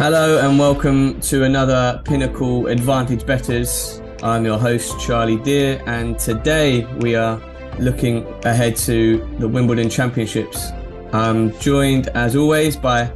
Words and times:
Hello 0.00 0.38
and 0.38 0.58
welcome 0.58 1.20
to 1.20 1.44
another 1.44 2.00
Pinnacle 2.06 2.68
Advantage 2.68 3.26
Bettors. 3.26 4.00
I'm 4.22 4.46
your 4.46 4.58
host, 4.58 4.98
Charlie 4.98 5.36
Deer, 5.36 5.82
and 5.84 6.18
today 6.18 6.86
we 7.00 7.16
are 7.16 7.38
looking 7.78 8.26
ahead 8.46 8.76
to 8.76 9.18
the 9.38 9.46
Wimbledon 9.46 9.90
Championships. 9.90 10.70
I'm 11.12 11.52
joined, 11.58 12.08
as 12.14 12.34
always, 12.34 12.78
by 12.78 13.12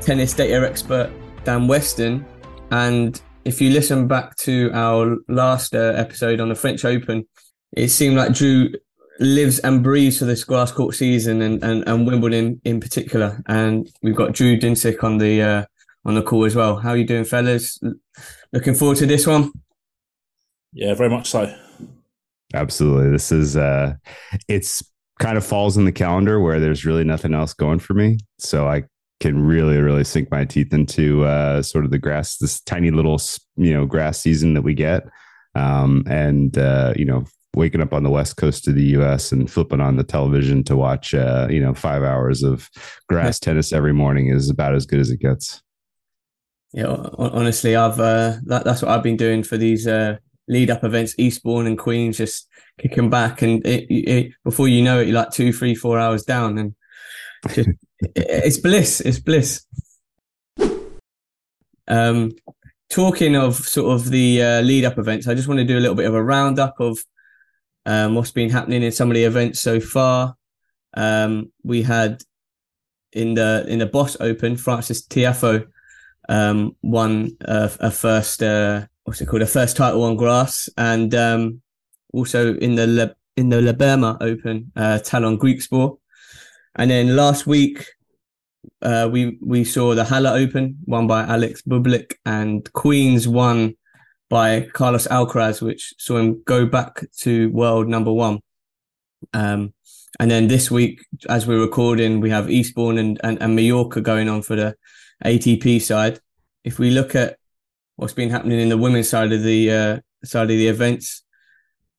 tennis 0.00 0.32
data 0.32 0.66
expert 0.66 1.12
Dan 1.44 1.68
Weston. 1.68 2.24
And 2.70 3.20
if 3.44 3.60
you 3.60 3.68
listen 3.68 4.08
back 4.08 4.34
to 4.36 4.70
our 4.72 5.18
last 5.28 5.74
uh, 5.74 5.92
episode 5.94 6.40
on 6.40 6.48
the 6.48 6.54
French 6.54 6.86
Open, 6.86 7.26
it 7.76 7.88
seemed 7.88 8.16
like 8.16 8.32
Drew 8.32 8.72
lives 9.20 9.58
and 9.58 9.82
breathes 9.82 10.20
for 10.20 10.24
this 10.24 10.42
grass 10.42 10.72
court 10.72 10.94
season 10.94 11.42
and, 11.42 11.62
and, 11.62 11.86
and 11.86 12.06
Wimbledon 12.06 12.62
in 12.64 12.80
particular. 12.80 13.42
And 13.46 13.92
we've 14.02 14.16
got 14.16 14.32
Drew 14.32 14.58
Dinsick 14.58 15.04
on 15.04 15.18
the 15.18 15.42
uh, 15.42 15.64
on 16.04 16.14
the 16.14 16.22
call 16.22 16.44
as 16.44 16.54
well. 16.54 16.76
How 16.76 16.90
are 16.90 16.96
you 16.96 17.06
doing, 17.06 17.24
fellas? 17.24 17.80
Looking 18.52 18.74
forward 18.74 18.98
to 18.98 19.06
this 19.06 19.26
one. 19.26 19.52
Yeah, 20.72 20.94
very 20.94 21.10
much 21.10 21.30
so. 21.30 21.54
Absolutely. 22.52 23.10
This 23.10 23.32
is 23.32 23.56
uh 23.56 23.94
it's 24.48 24.82
kind 25.20 25.38
of 25.38 25.46
falls 25.46 25.76
in 25.76 25.84
the 25.84 25.92
calendar 25.92 26.40
where 26.40 26.60
there's 26.60 26.84
really 26.84 27.04
nothing 27.04 27.34
else 27.34 27.54
going 27.54 27.78
for 27.78 27.94
me. 27.94 28.18
So 28.38 28.68
I 28.68 28.84
can 29.20 29.40
really, 29.40 29.78
really 29.78 30.04
sink 30.04 30.30
my 30.30 30.44
teeth 30.44 30.72
into 30.72 31.24
uh 31.24 31.62
sort 31.62 31.84
of 31.84 31.90
the 31.90 31.98
grass, 31.98 32.36
this 32.38 32.60
tiny 32.60 32.90
little 32.90 33.20
you 33.56 33.72
know, 33.72 33.86
grass 33.86 34.20
season 34.20 34.54
that 34.54 34.62
we 34.62 34.74
get. 34.74 35.04
Um 35.54 36.04
and 36.08 36.58
uh, 36.58 36.94
you 36.96 37.04
know, 37.04 37.24
waking 37.54 37.80
up 37.80 37.92
on 37.92 38.02
the 38.02 38.10
west 38.10 38.36
coast 38.36 38.66
of 38.68 38.74
the 38.74 38.96
US 38.98 39.32
and 39.32 39.50
flipping 39.50 39.80
on 39.80 39.96
the 39.96 40.04
television 40.04 40.64
to 40.64 40.76
watch 40.76 41.14
uh, 41.14 41.46
you 41.50 41.60
know, 41.60 41.74
five 41.74 42.02
hours 42.02 42.42
of 42.42 42.68
grass 43.08 43.38
tennis 43.40 43.72
every 43.72 43.92
morning 43.92 44.28
is 44.28 44.50
about 44.50 44.74
as 44.74 44.86
good 44.86 45.00
as 45.00 45.10
it 45.10 45.20
gets. 45.20 45.62
Yeah, 46.74 46.96
honestly, 47.18 47.76
I've 47.76 48.00
uh, 48.00 48.38
that, 48.46 48.64
that's 48.64 48.82
what 48.82 48.90
I've 48.90 49.04
been 49.04 49.16
doing 49.16 49.44
for 49.44 49.56
these 49.56 49.86
uh, 49.86 50.16
lead 50.48 50.70
up 50.70 50.82
events, 50.82 51.14
Eastbourne 51.18 51.68
and 51.68 51.78
Queens, 51.78 52.16
just 52.16 52.48
kicking 52.80 53.08
back, 53.08 53.42
and 53.42 53.64
it, 53.64 53.86
it, 53.88 54.32
before 54.42 54.66
you 54.66 54.82
know 54.82 54.98
it, 54.98 55.06
you're 55.06 55.14
like 55.14 55.30
two, 55.30 55.52
three, 55.52 55.76
four 55.76 56.00
hours 56.00 56.24
down, 56.24 56.58
and 56.58 56.74
just, 57.50 57.68
it's 58.16 58.56
bliss. 58.56 59.00
It's 59.02 59.20
bliss. 59.20 59.64
Um, 61.86 62.32
talking 62.90 63.36
of 63.36 63.54
sort 63.54 63.94
of 63.94 64.10
the 64.10 64.42
uh, 64.42 64.60
lead 64.62 64.84
up 64.84 64.98
events, 64.98 65.28
I 65.28 65.34
just 65.34 65.46
want 65.46 65.58
to 65.58 65.64
do 65.64 65.78
a 65.78 65.80
little 65.80 65.94
bit 65.94 66.06
of 66.06 66.14
a 66.14 66.24
roundup 66.24 66.80
of 66.80 66.98
um, 67.86 68.16
what's 68.16 68.32
been 68.32 68.50
happening 68.50 68.82
in 68.82 68.90
some 68.90 69.12
of 69.12 69.14
the 69.14 69.22
events 69.22 69.60
so 69.60 69.78
far. 69.78 70.34
Um, 70.96 71.52
we 71.62 71.82
had 71.82 72.24
in 73.12 73.34
the 73.34 73.64
in 73.68 73.78
the 73.78 73.86
Boss 73.86 74.16
Open, 74.18 74.56
Frances 74.56 75.06
Tiafoe 75.06 75.68
um, 76.28 76.76
won 76.82 77.36
a, 77.42 77.70
a 77.80 77.90
first 77.90 78.42
uh, 78.42 78.86
what's 79.04 79.20
it 79.20 79.26
called 79.26 79.42
a 79.42 79.46
first 79.46 79.76
title 79.76 80.02
on 80.04 80.16
grass, 80.16 80.68
and 80.76 81.14
um, 81.14 81.62
also 82.12 82.54
in 82.56 82.74
the 82.74 82.86
Le, 82.86 83.14
in 83.36 83.48
the 83.48 83.60
Libéma 83.60 84.16
Open, 84.20 84.72
uh, 84.76 84.98
Tallon 84.98 85.38
Griekspoor, 85.38 85.98
and 86.76 86.90
then 86.90 87.16
last 87.16 87.46
week 87.46 87.86
uh, 88.82 89.08
we 89.10 89.38
we 89.40 89.64
saw 89.64 89.94
the 89.94 90.04
Halle 90.04 90.26
Open 90.28 90.78
won 90.86 91.06
by 91.06 91.22
Alex 91.24 91.62
Bublik, 91.62 92.14
and 92.24 92.70
Queens 92.72 93.28
won 93.28 93.76
by 94.30 94.62
Carlos 94.72 95.06
Alcaraz, 95.08 95.62
which 95.62 95.94
saw 95.98 96.16
him 96.16 96.42
go 96.44 96.66
back 96.66 97.04
to 97.20 97.50
world 97.50 97.88
number 97.88 98.12
one. 98.12 98.40
Um, 99.32 99.74
and 100.20 100.30
then 100.30 100.48
this 100.48 100.70
week, 100.70 101.04
as 101.28 101.46
we're 101.46 101.60
recording, 101.60 102.20
we 102.20 102.30
have 102.30 102.50
Eastbourne 102.50 102.98
and, 102.98 103.20
and, 103.24 103.40
and 103.42 103.56
Mallorca 103.56 104.00
going 104.00 104.28
on 104.28 104.42
for 104.42 104.56
the 104.56 104.76
ATP 105.24 105.80
side. 105.80 106.20
If 106.64 106.78
we 106.78 106.90
look 106.90 107.14
at 107.14 107.36
what's 107.96 108.12
been 108.12 108.30
happening 108.30 108.60
in 108.60 108.68
the 108.68 108.78
women's 108.78 109.08
side 109.08 109.32
of 109.32 109.42
the 109.42 109.70
uh, 109.70 110.00
side 110.24 110.50
of 110.50 110.56
the 110.56 110.68
events, 110.68 111.24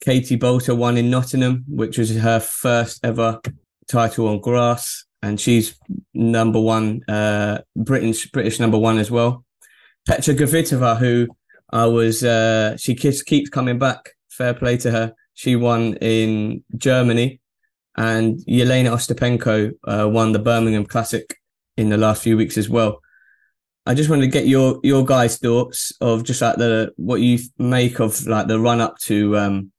Katie 0.02 0.38
Boulter 0.38 0.76
won 0.76 0.98
in 0.98 1.09
Nottingham, 1.09 1.64
which 1.68 1.98
was 1.98 2.16
her 2.16 2.40
first 2.40 3.03
ever 3.03 3.42
title 3.88 4.28
on 4.28 4.40
grass, 4.40 5.06
and 5.22 5.40
she's 5.40 5.80
number 6.14 6.59
one, 6.59 7.02
uh, 7.08 7.59
British 7.76 8.30
British 8.31 8.59
number 8.59 8.78
one 8.78 8.98
as 8.98 9.09
well. 9.09 9.44
Petra 10.08 10.36
Kvitova, 10.36 10.97
who 10.97 11.28
I 11.72 11.86
was, 11.86 12.24
uh, 12.24 12.78
she 12.78 12.96
keeps 12.96 13.24
keeps 13.24 13.50
coming 13.50 13.80
back. 13.80 14.12
Fair 14.30 14.53
play 14.53 14.78
to 14.78 14.92
her. 14.92 15.14
She 15.34 15.56
won 15.56 15.96
in 15.96 16.64
Germany, 16.78 17.40
and 17.97 18.40
Yelena 18.47 18.92
Ostapenko 18.92 19.74
uh, 19.86 20.08
won 20.09 20.32
the 20.32 20.40
Birmingham 20.40 20.86
Classic 20.86 21.36
in 21.78 21.90
the 21.90 21.97
last 21.97 22.22
few 22.24 22.38
weeks 22.38 22.58
as 22.58 22.70
well. 22.70 23.02
I 23.85 23.94
just 23.94 24.09
wanted 24.09 24.23
to 24.23 24.31
get 24.31 24.47
your 24.47 24.79
your 24.84 25.06
guys' 25.06 25.38
thoughts 25.38 25.94
of 26.01 26.23
just 26.23 26.41
like 26.41 26.57
the 26.57 26.91
what 26.97 27.22
you 27.22 27.40
make 27.59 28.00
of 28.00 28.25
like 28.25 28.47
the 28.47 28.59
run 28.59 28.81
up 28.81 28.97
to 29.00 29.38
um, 29.38 29.72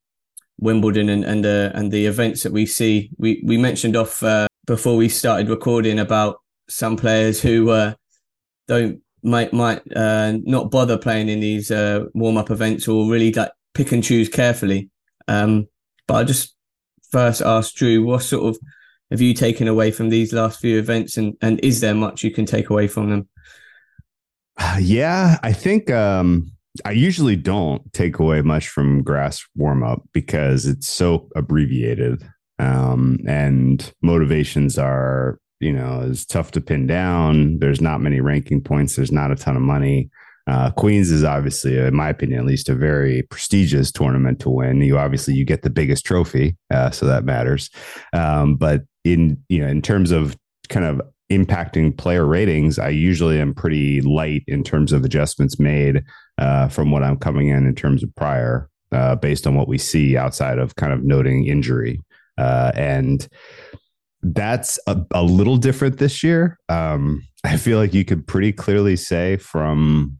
Wimbledon 0.59 1.09
and 1.09 1.25
and 1.25 1.45
the 1.45 1.73
and 1.75 1.91
the 1.91 2.07
events 2.07 2.43
that 2.45 2.53
we 2.53 2.67
see. 2.67 3.11
We 3.19 3.43
we 3.45 3.59
mentioned 3.59 3.97
off 3.97 4.23
uh, 4.23 4.47
before 4.67 4.97
we 4.97 5.09
started 5.09 5.49
recording 5.49 5.99
about 5.99 6.41
some 6.69 6.97
players 6.97 7.41
who 7.41 7.71
uh, 7.71 7.95
don't 8.69 9.01
might 9.25 9.53
might 9.53 9.83
uh, 9.97 10.35
not 10.45 10.71
bother 10.71 10.97
playing 10.97 11.29
in 11.29 11.41
these 11.41 11.71
uh, 11.73 12.05
warm 12.15 12.37
up 12.37 12.51
events 12.51 12.87
or 12.87 13.11
really 13.11 13.33
like 13.33 13.51
pick 13.75 13.91
and 13.91 14.05
choose 14.05 14.29
carefully. 14.29 14.89
Um, 15.27 15.67
but 16.07 16.15
I 16.15 16.25
just 16.25 16.55
first 17.11 17.43
ask 17.43 17.75
Drew, 17.75 18.05
what 18.05 18.23
sort 18.23 18.45
of 18.45 18.59
have 19.11 19.21
you 19.21 19.35
taken 19.35 19.67
away 19.67 19.91
from 19.91 20.11
these 20.11 20.33
last 20.33 20.61
few 20.61 20.79
events, 20.79 21.17
and 21.17 21.37
and 21.43 21.59
is 21.65 21.81
there 21.81 21.95
much 21.95 22.23
you 22.23 22.31
can 22.31 22.47
take 22.47 22.71
away 22.71 22.87
from 22.87 23.11
them? 23.11 23.29
Yeah, 24.79 25.39
I 25.43 25.53
think 25.53 25.91
um, 25.91 26.53
I 26.85 26.93
usually 26.93 27.37
don't 27.37 27.93
take 27.93 28.19
away 28.19 28.43
much 28.43 28.69
from 28.69 29.03
grass 29.03 29.45
warm 29.55 29.83
up 29.83 30.03
because 30.13 30.67
it's 30.67 30.89
so 30.89 31.29
abbreviated 31.35 32.23
um, 32.59 33.19
and 33.27 33.93
motivations 34.03 34.79
are, 34.79 35.39
you 35.61 35.73
know, 35.73 36.01
is 36.01 36.27
tough 36.27 36.51
to 36.53 36.61
pin 36.61 36.87
down. 36.87 37.59
There's 37.59 37.81
not 37.81 38.01
many 38.01 38.21
ranking 38.21 38.61
points. 38.61 38.97
There's 38.97 39.13
not 39.13 39.31
a 39.31 39.37
ton 39.37 39.57
of 39.57 39.63
money. 39.63 40.11
Uh, 40.47 40.71
Queens 40.71 41.11
is 41.11 41.25
obviously, 41.25 41.77
in 41.77 41.95
my 41.95 42.09
opinion, 42.09 42.39
at 42.39 42.47
least 42.47 42.69
a 42.69 42.75
very 42.75 43.23
prestigious 43.23 43.91
tournament 43.91 44.39
to 44.41 44.51
win. 44.51 44.81
You 44.81 44.97
obviously 44.97 45.35
you 45.35 45.45
get 45.45 45.63
the 45.63 45.71
biggest 45.71 46.07
trophy, 46.07 46.57
uh, 46.73 46.91
so 46.91 47.05
that 47.07 47.25
matters. 47.25 47.69
Um, 48.13 48.55
but 48.55 48.83
in 49.05 49.43
you 49.49 49.61
know, 49.61 49.67
in 49.67 49.83
terms 49.83 50.13
of 50.13 50.37
kind 50.69 50.87
of 50.87 51.01
impacting 51.31 51.97
player 51.97 52.27
ratings, 52.27 52.79
I 52.79 52.91
usually 52.91 53.41
am 53.41 53.55
pretty 53.55 54.01
light 54.01 54.45
in 54.47 54.63
terms 54.63 54.93
of 54.93 55.05
adjustments 55.05 55.59
made 55.59 56.05
uh, 56.39 56.69
from 56.69 56.91
what 56.91 57.03
I'm 57.03 57.17
coming 57.17 57.49
in 57.49 57.67
in 57.67 57.75
terms 57.75 58.03
of 58.03 58.15
prior, 58.15 58.69
uh, 58.93 59.17
based 59.17 59.47
on 59.47 59.55
what 59.55 59.69
we 59.69 59.79
see 59.79 60.17
outside 60.17 60.59
of 60.59 60.77
kind 60.77 60.93
of 60.93 61.03
noting 61.03 61.47
injury. 61.47 62.01
Uh, 62.39 62.71
and 62.75 63.29
that's 64.23 64.79
a, 64.87 65.01
a, 65.13 65.23
little 65.23 65.57
different 65.57 65.99
this 65.99 66.23
year. 66.23 66.59
Um, 66.69 67.23
I 67.45 67.57
feel 67.57 67.79
like 67.79 67.95
you 67.95 68.05
could 68.05 68.27
pretty 68.27 68.53
clearly 68.53 68.97
say 68.97 69.37
from 69.37 70.19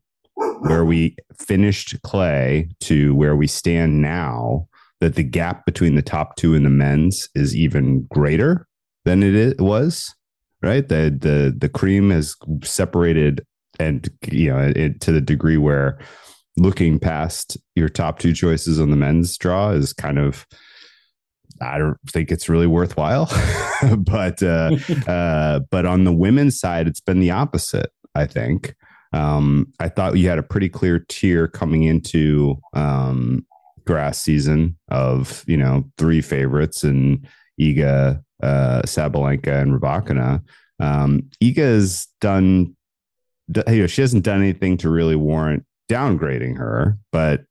where 0.61 0.85
we 0.85 1.17
finished 1.39 2.01
clay 2.03 2.71
to 2.81 3.15
where 3.15 3.37
we 3.37 3.47
stand 3.47 4.01
now 4.01 4.69
that 5.01 5.15
the 5.15 5.23
gap 5.23 5.67
between 5.67 5.95
the 5.95 6.03
top 6.03 6.37
two 6.37 6.55
and 6.55 6.65
the 6.65 6.71
men's 6.71 7.29
is 7.35 7.55
even 7.55 8.05
greater 8.05 8.67
than 9.05 9.23
it 9.23 9.35
is, 9.35 9.55
was 9.59 10.15
right? 10.63 10.87
The 10.87 11.17
the 11.19 11.55
the 11.57 11.69
cream 11.69 12.11
has 12.11 12.37
separated, 12.63 13.45
and 13.79 14.09
you 14.31 14.53
know, 14.53 14.73
it, 14.75 15.01
to 15.03 15.13
the 15.13 15.21
degree 15.21 15.57
where 15.57 15.99
looking 16.57 16.99
past 16.99 17.57
your 17.75 17.89
top 17.89 18.19
two 18.19 18.33
choices 18.33 18.81
on 18.81 18.91
the 18.91 18.97
men's 18.97 19.37
draw 19.37 19.71
is 19.71 19.93
kind 19.93 20.19
of 20.19 20.47
I 21.61 21.79
don't 21.79 21.99
think 22.09 22.31
it's 22.31 22.49
really 22.49 22.67
worthwhile. 22.67 23.27
but 23.99 24.43
uh, 24.43 24.77
uh, 25.07 25.61
but 25.71 25.87
on 25.87 26.05
the 26.05 26.13
women's 26.13 26.59
side, 26.59 26.87
it's 26.87 27.01
been 27.01 27.21
the 27.21 27.31
opposite. 27.31 27.91
I 28.15 28.27
think. 28.27 28.75
Um, 29.13 29.73
I 29.79 29.89
thought 29.89 30.17
you 30.17 30.29
had 30.29 30.39
a 30.39 30.43
pretty 30.43 30.69
clear 30.69 31.05
tier 31.09 31.49
coming 31.49 31.85
into 31.85 32.57
um, 32.75 33.47
grass 33.87 34.21
season 34.21 34.77
of 34.89 35.45
you 35.47 35.57
know 35.57 35.85
three 35.97 36.21
favorites 36.21 36.83
and 36.83 37.27
Iga, 37.61 38.23
uh, 38.43 38.83
Sabalenka 38.83 39.63
and 39.63 39.73
Rybakina. 39.73 40.43
Um, 40.79 41.31
Iga 41.43 41.57
has 41.57 42.07
done, 42.21 42.77
you 43.69 43.81
know, 43.81 43.87
she 43.87 44.03
hasn't 44.03 44.25
done 44.25 44.41
anything 44.41 44.77
to 44.79 44.91
really 44.91 45.17
warrant 45.17 45.65
downgrading 45.89 46.59
her, 46.59 46.99
but 47.13 47.45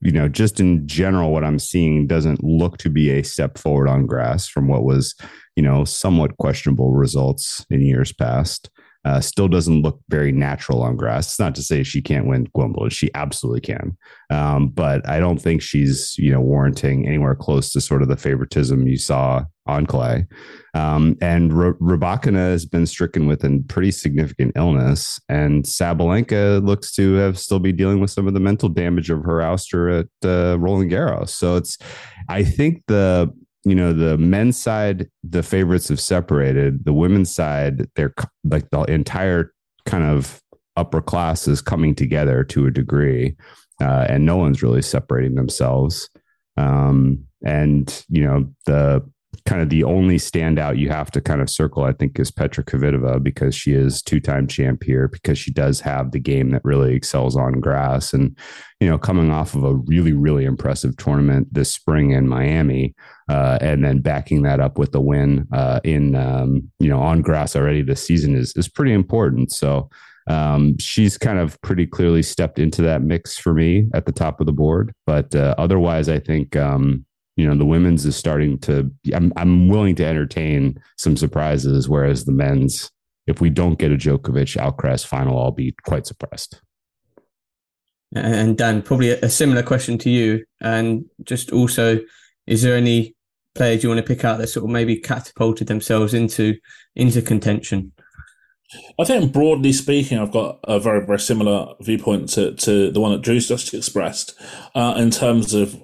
you 0.00 0.12
know, 0.12 0.28
just 0.28 0.60
in 0.60 0.86
general, 0.86 1.30
what 1.30 1.44
I'm 1.44 1.58
seeing 1.58 2.06
doesn't 2.06 2.42
look 2.42 2.78
to 2.78 2.90
be 2.90 3.10
a 3.10 3.22
step 3.22 3.58
forward 3.58 3.88
on 3.88 4.06
grass 4.06 4.48
from 4.48 4.66
what 4.66 4.82
was, 4.82 5.14
you 5.56 5.62
know, 5.62 5.84
somewhat 5.84 6.36
questionable 6.38 6.92
results 6.92 7.66
in 7.70 7.82
years 7.82 8.12
past. 8.12 8.70
Uh, 9.04 9.20
still 9.20 9.48
doesn't 9.48 9.80
look 9.80 9.98
very 10.10 10.30
natural 10.30 10.82
on 10.82 10.94
grass. 10.94 11.28
It's 11.28 11.38
not 11.38 11.54
to 11.54 11.62
say 11.62 11.82
she 11.82 12.02
can't 12.02 12.26
win 12.26 12.46
Wimbledon; 12.54 12.90
she 12.90 13.10
absolutely 13.14 13.62
can. 13.62 13.96
Um, 14.28 14.68
but 14.68 15.06
I 15.08 15.20
don't 15.20 15.40
think 15.40 15.62
she's 15.62 16.14
you 16.18 16.30
know 16.30 16.40
warranting 16.40 17.06
anywhere 17.06 17.34
close 17.34 17.70
to 17.70 17.80
sort 17.80 18.02
of 18.02 18.08
the 18.08 18.16
favoritism 18.18 18.86
you 18.86 18.98
saw 18.98 19.44
on 19.70 19.86
clay. 19.86 20.26
Um, 20.74 21.16
and 21.20 21.52
R- 21.52 21.74
Rybakina 21.74 22.50
has 22.50 22.66
been 22.66 22.86
stricken 22.86 23.26
with 23.26 23.44
a 23.44 23.64
pretty 23.68 23.90
significant 23.90 24.52
illness, 24.56 25.20
and 25.28 25.64
Sabalenka 25.64 26.64
looks 26.64 26.92
to 26.96 27.14
have 27.14 27.38
still 27.38 27.58
be 27.58 27.72
dealing 27.72 28.00
with 28.00 28.10
some 28.10 28.28
of 28.28 28.34
the 28.34 28.40
mental 28.40 28.68
damage 28.68 29.10
of 29.10 29.24
her 29.24 29.38
ouster 29.38 30.00
at 30.00 30.28
uh, 30.28 30.58
Roland 30.58 30.90
Garros. 30.90 31.30
So 31.30 31.56
it's, 31.56 31.78
I 32.28 32.44
think 32.44 32.82
the 32.86 33.32
you 33.64 33.74
know 33.74 33.92
the 33.92 34.16
men's 34.16 34.58
side 34.58 35.08
the 35.22 35.42
favorites 35.42 35.88
have 35.88 36.00
separated 36.00 36.84
the 36.84 36.92
women's 36.92 37.34
side 37.34 37.86
they're 37.94 38.14
like 38.44 38.68
the 38.70 38.80
entire 38.84 39.52
kind 39.84 40.04
of 40.04 40.40
upper 40.76 41.02
class 41.02 41.46
is 41.46 41.60
coming 41.60 41.94
together 41.94 42.42
to 42.42 42.66
a 42.66 42.70
degree 42.70 43.36
uh, 43.82 44.06
and 44.08 44.24
no 44.24 44.36
one's 44.36 44.62
really 44.62 44.82
separating 44.82 45.34
themselves 45.34 46.08
um, 46.56 47.22
and 47.44 48.04
you 48.08 48.24
know 48.24 48.48
the 48.66 49.02
kind 49.50 49.62
of 49.62 49.68
the 49.68 49.82
only 49.82 50.14
standout 50.14 50.78
you 50.78 50.88
have 50.90 51.10
to 51.10 51.20
kind 51.20 51.40
of 51.40 51.50
circle, 51.50 51.82
I 51.82 51.92
think, 51.92 52.20
is 52.20 52.30
Petra 52.30 52.62
Kvitova 52.62 53.20
because 53.20 53.52
she 53.52 53.72
is 53.72 54.00
two 54.00 54.20
time 54.20 54.46
champ 54.46 54.84
here 54.84 55.08
because 55.08 55.40
she 55.40 55.50
does 55.50 55.80
have 55.80 56.12
the 56.12 56.20
game 56.20 56.50
that 56.50 56.60
really 56.62 56.94
excels 56.94 57.34
on 57.34 57.58
grass. 57.58 58.14
And, 58.14 58.38
you 58.78 58.88
know, 58.88 58.96
coming 58.96 59.32
off 59.32 59.56
of 59.56 59.64
a 59.64 59.74
really, 59.74 60.12
really 60.12 60.44
impressive 60.44 60.96
tournament 60.98 61.52
this 61.52 61.74
spring 61.74 62.12
in 62.12 62.28
Miami, 62.28 62.94
uh, 63.28 63.58
and 63.60 63.84
then 63.84 63.98
backing 63.98 64.42
that 64.42 64.60
up 64.60 64.78
with 64.78 64.92
the 64.92 65.00
win 65.00 65.48
uh, 65.52 65.80
in, 65.82 66.14
um, 66.14 66.70
you 66.78 66.88
know, 66.88 67.00
on 67.00 67.20
grass 67.20 67.56
already 67.56 67.82
this 67.82 68.06
season 68.06 68.36
is, 68.36 68.52
is 68.54 68.68
pretty 68.68 68.92
important. 68.92 69.50
So, 69.50 69.90
um, 70.28 70.78
she's 70.78 71.18
kind 71.18 71.40
of 71.40 71.60
pretty 71.62 71.88
clearly 71.88 72.22
stepped 72.22 72.60
into 72.60 72.82
that 72.82 73.02
mix 73.02 73.36
for 73.36 73.52
me 73.52 73.88
at 73.94 74.06
the 74.06 74.12
top 74.12 74.38
of 74.38 74.46
the 74.46 74.52
board. 74.52 74.94
But 75.06 75.34
uh, 75.34 75.56
otherwise, 75.58 76.08
I 76.08 76.20
think, 76.20 76.54
um, 76.54 77.04
you 77.40 77.48
know 77.48 77.56
the 77.56 77.64
women's 77.64 78.04
is 78.04 78.16
starting 78.16 78.58
to 78.58 78.90
I'm 79.14 79.32
I'm 79.36 79.68
willing 79.68 79.94
to 79.96 80.04
entertain 80.04 80.78
some 80.98 81.16
surprises, 81.16 81.88
whereas 81.88 82.24
the 82.24 82.32
men's, 82.32 82.90
if 83.26 83.40
we 83.40 83.48
don't 83.48 83.78
get 83.78 83.92
a 83.92 83.96
Djokovic 83.96 84.56
Alcaraz 84.58 85.06
final, 85.06 85.40
I'll 85.40 85.50
be 85.50 85.74
quite 85.84 86.06
surprised. 86.06 86.60
And 88.14 88.58
Dan, 88.58 88.82
probably 88.82 89.10
a 89.10 89.30
similar 89.30 89.62
question 89.62 89.96
to 89.98 90.10
you, 90.10 90.44
and 90.60 91.04
just 91.24 91.50
also, 91.50 92.00
is 92.46 92.62
there 92.62 92.76
any 92.76 93.14
players 93.54 93.82
you 93.82 93.88
want 93.88 94.04
to 94.04 94.14
pick 94.14 94.24
out 94.24 94.38
that 94.38 94.48
sort 94.48 94.64
of 94.64 94.70
maybe 94.70 94.96
catapulted 94.96 95.68
themselves 95.68 96.12
into 96.12 96.56
into 96.94 97.22
contention? 97.22 97.92
I 99.00 99.04
think 99.04 99.32
broadly 99.32 99.72
speaking, 99.72 100.18
I've 100.18 100.32
got 100.32 100.60
a 100.64 100.78
very, 100.78 101.04
very 101.04 101.18
similar 101.18 101.74
viewpoint 101.80 102.28
to, 102.30 102.54
to 102.54 102.90
the 102.92 103.00
one 103.00 103.12
that 103.12 103.22
Drew's 103.22 103.48
just 103.48 103.74
expressed 103.74 104.34
uh, 104.74 104.94
in 104.96 105.10
terms 105.10 105.54
of 105.54 105.80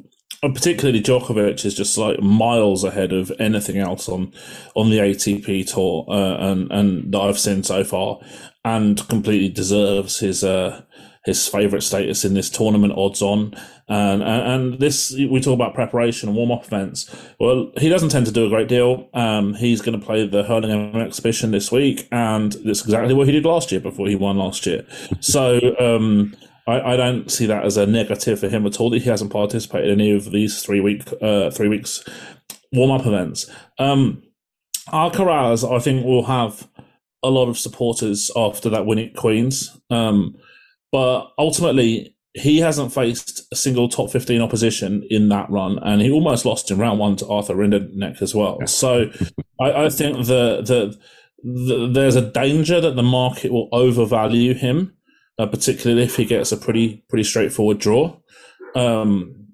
and 0.46 0.54
particularly 0.54 1.02
Djokovic 1.02 1.64
is 1.64 1.74
just 1.74 1.98
like 1.98 2.20
miles 2.20 2.84
ahead 2.84 3.12
of 3.12 3.32
anything 3.40 3.78
else 3.78 4.08
on 4.08 4.32
on 4.76 4.90
the 4.90 4.98
ATP 4.98 5.66
tour 5.72 6.06
uh, 6.08 6.36
and 6.36 6.70
and 6.70 7.12
that 7.12 7.18
I've 7.18 7.38
seen 7.38 7.64
so 7.64 7.82
far, 7.82 8.20
and 8.64 8.96
completely 9.08 9.48
deserves 9.48 10.20
his 10.20 10.44
uh, 10.44 10.82
his 11.24 11.48
favourite 11.48 11.82
status 11.82 12.24
in 12.24 12.34
this 12.34 12.48
tournament, 12.48 12.94
odds 12.96 13.20
on. 13.22 13.54
And, 13.88 14.22
and, 14.22 14.42
and 14.72 14.78
this 14.78 15.12
we 15.12 15.40
talk 15.40 15.54
about 15.54 15.74
preparation 15.74 16.28
and 16.28 16.36
warm 16.36 16.52
up 16.52 16.64
events. 16.64 17.12
Well, 17.40 17.72
he 17.78 17.88
doesn't 17.88 18.10
tend 18.10 18.26
to 18.26 18.32
do 18.32 18.46
a 18.46 18.48
great 18.48 18.68
deal. 18.68 19.08
Um, 19.14 19.54
he's 19.54 19.80
going 19.80 19.98
to 19.98 20.06
play 20.06 20.28
the 20.28 20.44
Hurlingham 20.44 20.94
exhibition 21.00 21.50
this 21.50 21.72
week, 21.72 22.06
and 22.12 22.54
it's 22.64 22.82
exactly 22.82 23.14
what 23.14 23.26
he 23.26 23.32
did 23.32 23.44
last 23.44 23.72
year 23.72 23.80
before 23.80 24.06
he 24.06 24.14
won 24.14 24.36
last 24.38 24.64
year. 24.64 24.86
So. 25.18 25.76
Um, 25.80 26.36
I, 26.66 26.92
I, 26.92 26.96
don't 26.96 27.30
see 27.30 27.46
that 27.46 27.64
as 27.64 27.76
a 27.76 27.86
negative 27.86 28.40
for 28.40 28.48
him 28.48 28.66
at 28.66 28.80
all 28.80 28.90
that 28.90 29.02
he 29.02 29.08
hasn't 29.08 29.32
participated 29.32 29.90
in 29.90 30.00
any 30.00 30.14
of 30.14 30.32
these 30.32 30.62
three 30.62 30.80
week 30.80 31.02
uh, 31.22 31.50
three 31.50 31.68
weeks 31.68 32.04
warm 32.72 32.90
up 32.90 33.06
events. 33.06 33.48
Um, 33.78 34.22
Alcaraz, 34.88 35.68
I 35.68 35.78
think, 35.80 36.04
will 36.04 36.24
have 36.24 36.68
a 37.22 37.30
lot 37.30 37.48
of 37.48 37.58
supporters 37.58 38.30
after 38.36 38.68
that 38.70 38.86
win 38.86 38.98
at 38.98 39.16
Queens, 39.16 39.78
um, 39.90 40.36
but 40.92 41.32
ultimately 41.38 42.16
he 42.34 42.58
hasn't 42.58 42.92
faced 42.92 43.46
a 43.52 43.56
single 43.56 43.88
top 43.88 44.10
fifteen 44.10 44.42
opposition 44.42 45.06
in 45.08 45.28
that 45.28 45.50
run, 45.50 45.78
and 45.82 46.02
he 46.02 46.10
almost 46.10 46.44
lost 46.44 46.70
in 46.70 46.78
round 46.78 46.98
one 46.98 47.16
to 47.16 47.28
Arthur 47.28 47.54
Rinderknech 47.54 48.20
as 48.20 48.34
well. 48.34 48.58
So 48.66 49.10
I, 49.60 49.84
I, 49.84 49.88
think 49.88 50.26
the, 50.26 50.62
the 50.62 50.98
the 51.42 51.90
there's 51.92 52.16
a 52.16 52.30
danger 52.30 52.80
that 52.80 52.96
the 52.96 53.02
market 53.02 53.52
will 53.52 53.68
overvalue 53.72 54.54
him 54.54 54.95
uh, 55.38 55.46
particularly 55.46 56.02
if 56.02 56.16
he 56.16 56.24
gets 56.24 56.52
a 56.52 56.56
pretty 56.56 57.04
pretty 57.08 57.24
straightforward 57.24 57.78
draw. 57.78 58.16
Um, 58.74 59.46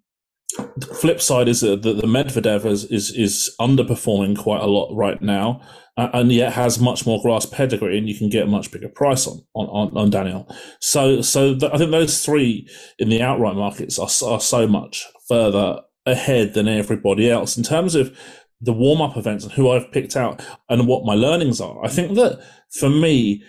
the 0.77 0.87
flip 0.87 1.21
side 1.21 1.49
is 1.49 1.61
that 1.61 1.83
the, 1.83 1.95
Medvedev 1.95 2.67
is, 2.67 2.85
is, 2.85 3.11
is 3.11 3.55
underperforming 3.59 4.37
quite 4.37 4.61
a 4.61 4.67
lot 4.67 4.95
right 4.95 5.21
now, 5.23 5.63
uh, 5.97 6.09
and 6.13 6.31
yet 6.31 6.53
has 6.53 6.79
much 6.79 7.07
more 7.07 7.23
grass 7.23 7.47
pedigree, 7.47 7.97
and 7.97 8.09
you 8.09 8.17
can 8.17 8.29
get 8.29 8.45
a 8.45 8.51
much 8.51 8.71
bigger 8.71 8.89
price 8.89 9.27
on 9.27 9.41
on, 9.55 9.97
on 9.97 10.11
Daniel. 10.11 10.47
So 10.81 11.23
so 11.23 11.57
I 11.73 11.79
think 11.79 11.91
those 11.91 12.25
three 12.25 12.69
in 12.99 13.09
the 13.09 13.23
outright 13.23 13.57
markets 13.57 13.99
are 13.99 14.11
are 14.29 14.41
so 14.41 14.67
much 14.67 15.07
further 15.29 15.81
ahead 16.05 16.55
than 16.55 16.69
everybody 16.69 17.31
else 17.31 17.57
in 17.57 17.63
terms 17.63 17.95
of 17.95 18.17
the 18.61 18.73
warm 18.73 19.01
up 19.01 19.17
events 19.17 19.45
and 19.45 19.53
who 19.53 19.71
I've 19.71 19.91
picked 19.91 20.17
out 20.17 20.45
and 20.69 20.87
what 20.87 21.05
my 21.05 21.15
learnings 21.15 21.61
are. 21.61 21.85
I 21.85 21.89
think 21.89 22.15
that 22.15 22.41
for 22.71 22.89
me, 22.89 23.43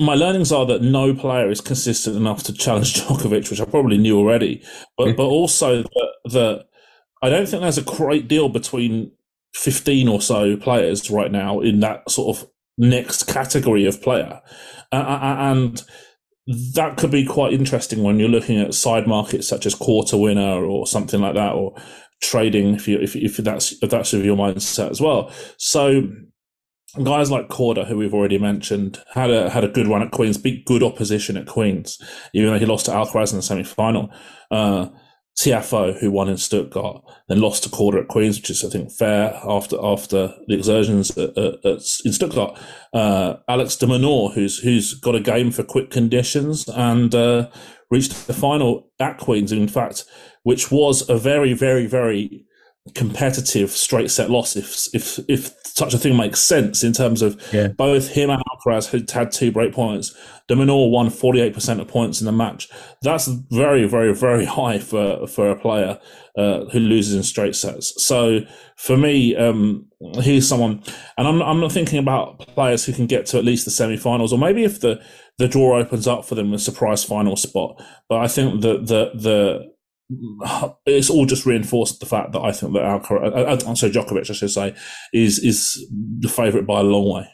my 0.00 0.14
learnings 0.14 0.52
are 0.52 0.66
that 0.66 0.82
no 0.82 1.14
player 1.14 1.50
is 1.50 1.60
consistent 1.60 2.16
enough 2.16 2.42
to 2.44 2.52
challenge 2.52 2.94
Djokovic, 3.00 3.50
which 3.50 3.60
I 3.60 3.64
probably 3.64 3.98
knew 3.98 4.18
already, 4.18 4.62
but 4.96 5.08
mm. 5.08 5.16
but 5.16 5.26
also 5.26 5.82
that, 5.82 6.12
that 6.26 6.64
I 7.22 7.28
don't 7.28 7.48
think 7.48 7.62
there's 7.62 7.78
a 7.78 7.82
great 7.82 8.28
deal 8.28 8.48
between 8.48 9.12
fifteen 9.54 10.08
or 10.08 10.20
so 10.20 10.56
players 10.56 11.10
right 11.10 11.30
now 11.30 11.60
in 11.60 11.80
that 11.80 12.10
sort 12.10 12.36
of 12.36 12.48
next 12.76 13.24
category 13.24 13.86
of 13.86 14.02
player, 14.02 14.40
uh, 14.92 15.36
and 15.38 15.82
that 16.74 16.96
could 16.96 17.10
be 17.10 17.24
quite 17.24 17.52
interesting 17.52 18.02
when 18.02 18.18
you're 18.18 18.28
looking 18.28 18.60
at 18.60 18.74
side 18.74 19.06
markets 19.06 19.48
such 19.48 19.64
as 19.64 19.74
quarter 19.74 20.16
winner 20.16 20.64
or 20.64 20.86
something 20.86 21.20
like 21.20 21.34
that, 21.34 21.52
or 21.52 21.74
trading 22.22 22.74
if 22.74 22.88
you 22.88 22.98
if 22.98 23.14
if 23.14 23.36
that's 23.38 23.72
if 23.82 23.90
that's 23.90 24.12
your 24.12 24.36
mindset 24.36 24.90
as 24.90 25.00
well. 25.00 25.30
So 25.56 26.08
guys 27.02 27.30
like 27.30 27.48
Korda, 27.48 27.86
who 27.86 27.96
we've 27.96 28.14
already 28.14 28.38
mentioned, 28.38 28.98
had 29.14 29.30
a 29.30 29.50
had 29.50 29.64
a 29.64 29.68
good 29.68 29.88
run 29.88 30.02
at 30.02 30.12
Queens, 30.12 30.38
beat 30.38 30.64
good 30.64 30.82
opposition 30.82 31.36
at 31.36 31.46
Queens, 31.46 32.00
even 32.32 32.50
though 32.50 32.58
he 32.58 32.66
lost 32.66 32.86
to 32.86 32.92
Alcaraz 32.92 33.32
in 33.32 33.38
the 33.38 33.42
semi 33.42 33.64
final. 33.64 34.12
Uh, 34.50 34.88
Tiafoe, 35.36 35.98
who 35.98 36.12
won 36.12 36.28
in 36.28 36.36
Stuttgart, 36.36 37.02
then 37.28 37.40
lost 37.40 37.64
to 37.64 37.68
Korda 37.68 38.02
at 38.02 38.08
Queens, 38.08 38.36
which 38.36 38.50
is 38.50 38.64
I 38.64 38.68
think 38.68 38.92
fair 38.92 39.40
after 39.44 39.76
after 39.82 40.32
the 40.46 40.54
exertions 40.54 41.16
at, 41.18 41.36
at, 41.36 41.64
at, 41.64 41.80
in 42.04 42.12
Stuttgart. 42.12 42.56
Uh, 42.92 43.36
Alex 43.48 43.76
de 43.76 43.86
Minaur, 43.86 44.32
who's 44.32 44.58
who's 44.58 44.94
got 44.94 45.16
a 45.16 45.20
game 45.20 45.50
for 45.50 45.64
quick 45.64 45.90
conditions 45.90 46.68
and 46.68 47.14
uh, 47.14 47.48
reached 47.90 48.28
the 48.28 48.32
final 48.32 48.90
at 49.00 49.18
Queens. 49.18 49.50
In 49.50 49.66
fact, 49.66 50.04
which 50.44 50.70
was 50.70 51.08
a 51.08 51.18
very 51.18 51.52
very 51.52 51.86
very 51.86 52.46
competitive 52.94 53.70
straight 53.70 54.10
set 54.10 54.28
loss 54.30 54.56
if 54.56 54.94
if 54.94 55.18
if 55.26 55.54
such 55.64 55.94
a 55.94 55.98
thing 55.98 56.16
makes 56.16 56.38
sense 56.38 56.84
in 56.84 56.92
terms 56.92 57.22
of 57.22 57.40
yeah. 57.52 57.68
both 57.68 58.08
him 58.08 58.30
and 58.30 58.40
Alcaraz 58.52 58.90
had 58.90 59.10
had 59.10 59.32
two 59.32 59.50
break 59.50 59.72
points. 59.72 60.14
de 60.46 60.54
Minaur 60.54 60.90
won 60.90 61.08
48% 61.08 61.80
of 61.80 61.88
points 61.88 62.20
in 62.20 62.26
the 62.26 62.32
match. 62.32 62.68
That's 63.02 63.26
very, 63.26 63.86
very, 63.86 64.14
very 64.14 64.44
high 64.58 64.78
for, 64.78 65.26
for 65.26 65.50
a 65.50 65.58
player 65.58 65.98
uh, 66.36 66.66
who 66.66 66.78
loses 66.78 67.14
in 67.14 67.22
straight 67.24 67.56
sets. 67.56 67.92
So 68.04 68.40
for 68.76 68.96
me, 68.96 69.34
um, 69.34 69.86
he's 70.22 70.46
someone, 70.46 70.82
and 71.16 71.26
I'm, 71.26 71.42
I'm 71.42 71.60
not 71.60 71.72
thinking 71.72 71.98
about 71.98 72.38
players 72.38 72.84
who 72.84 72.92
can 72.92 73.06
get 73.06 73.26
to 73.26 73.38
at 73.38 73.44
least 73.44 73.64
the 73.64 73.70
semi-finals, 73.70 74.32
or 74.32 74.38
maybe 74.38 74.64
if 74.64 74.80
the, 74.80 75.02
the 75.38 75.48
draw 75.48 75.78
opens 75.78 76.06
up 76.06 76.24
for 76.24 76.34
them 76.36 76.52
a 76.52 76.58
surprise 76.58 77.02
final 77.02 77.36
spot. 77.36 77.82
But 78.08 78.20
I 78.20 78.28
think 78.28 78.60
that 78.60 78.86
the, 78.86 79.10
the, 79.14 79.73
it's 80.86 81.10
all 81.10 81.26
just 81.26 81.46
reinforced 81.46 82.00
the 82.00 82.06
fact 82.06 82.32
that 82.32 82.42
I 82.42 82.52
think 82.52 82.74
that 82.74 82.82
Alcaraz, 82.82 83.32
uh, 83.32 83.70
uh, 83.70 83.74
sorry, 83.74 83.92
Djokovic, 83.92 84.30
I 84.30 84.34
should 84.34 84.50
say, 84.50 84.74
is 85.12 85.38
is 85.38 85.86
the 86.18 86.28
favourite 86.28 86.66
by 86.66 86.80
a 86.80 86.82
long 86.82 87.14
way. 87.14 87.28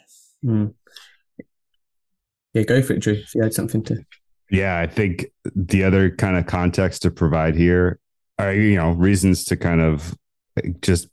Mm. 0.45 0.73
Yeah, 2.53 2.63
go 2.63 2.81
for 2.81 2.93
it, 2.93 2.99
Drew. 2.99 3.13
If 3.13 3.35
you 3.35 3.43
had 3.43 3.53
something 3.53 3.83
to. 3.83 4.03
Yeah, 4.49 4.79
I 4.79 4.87
think 4.87 5.27
the 5.55 5.83
other 5.83 6.09
kind 6.09 6.37
of 6.37 6.45
context 6.45 7.01
to 7.03 7.11
provide 7.11 7.55
here 7.55 7.99
are 8.39 8.53
you 8.53 8.75
know 8.75 8.91
reasons 8.91 9.43
to 9.45 9.57
kind 9.57 9.81
of 9.81 10.15
just 10.81 11.07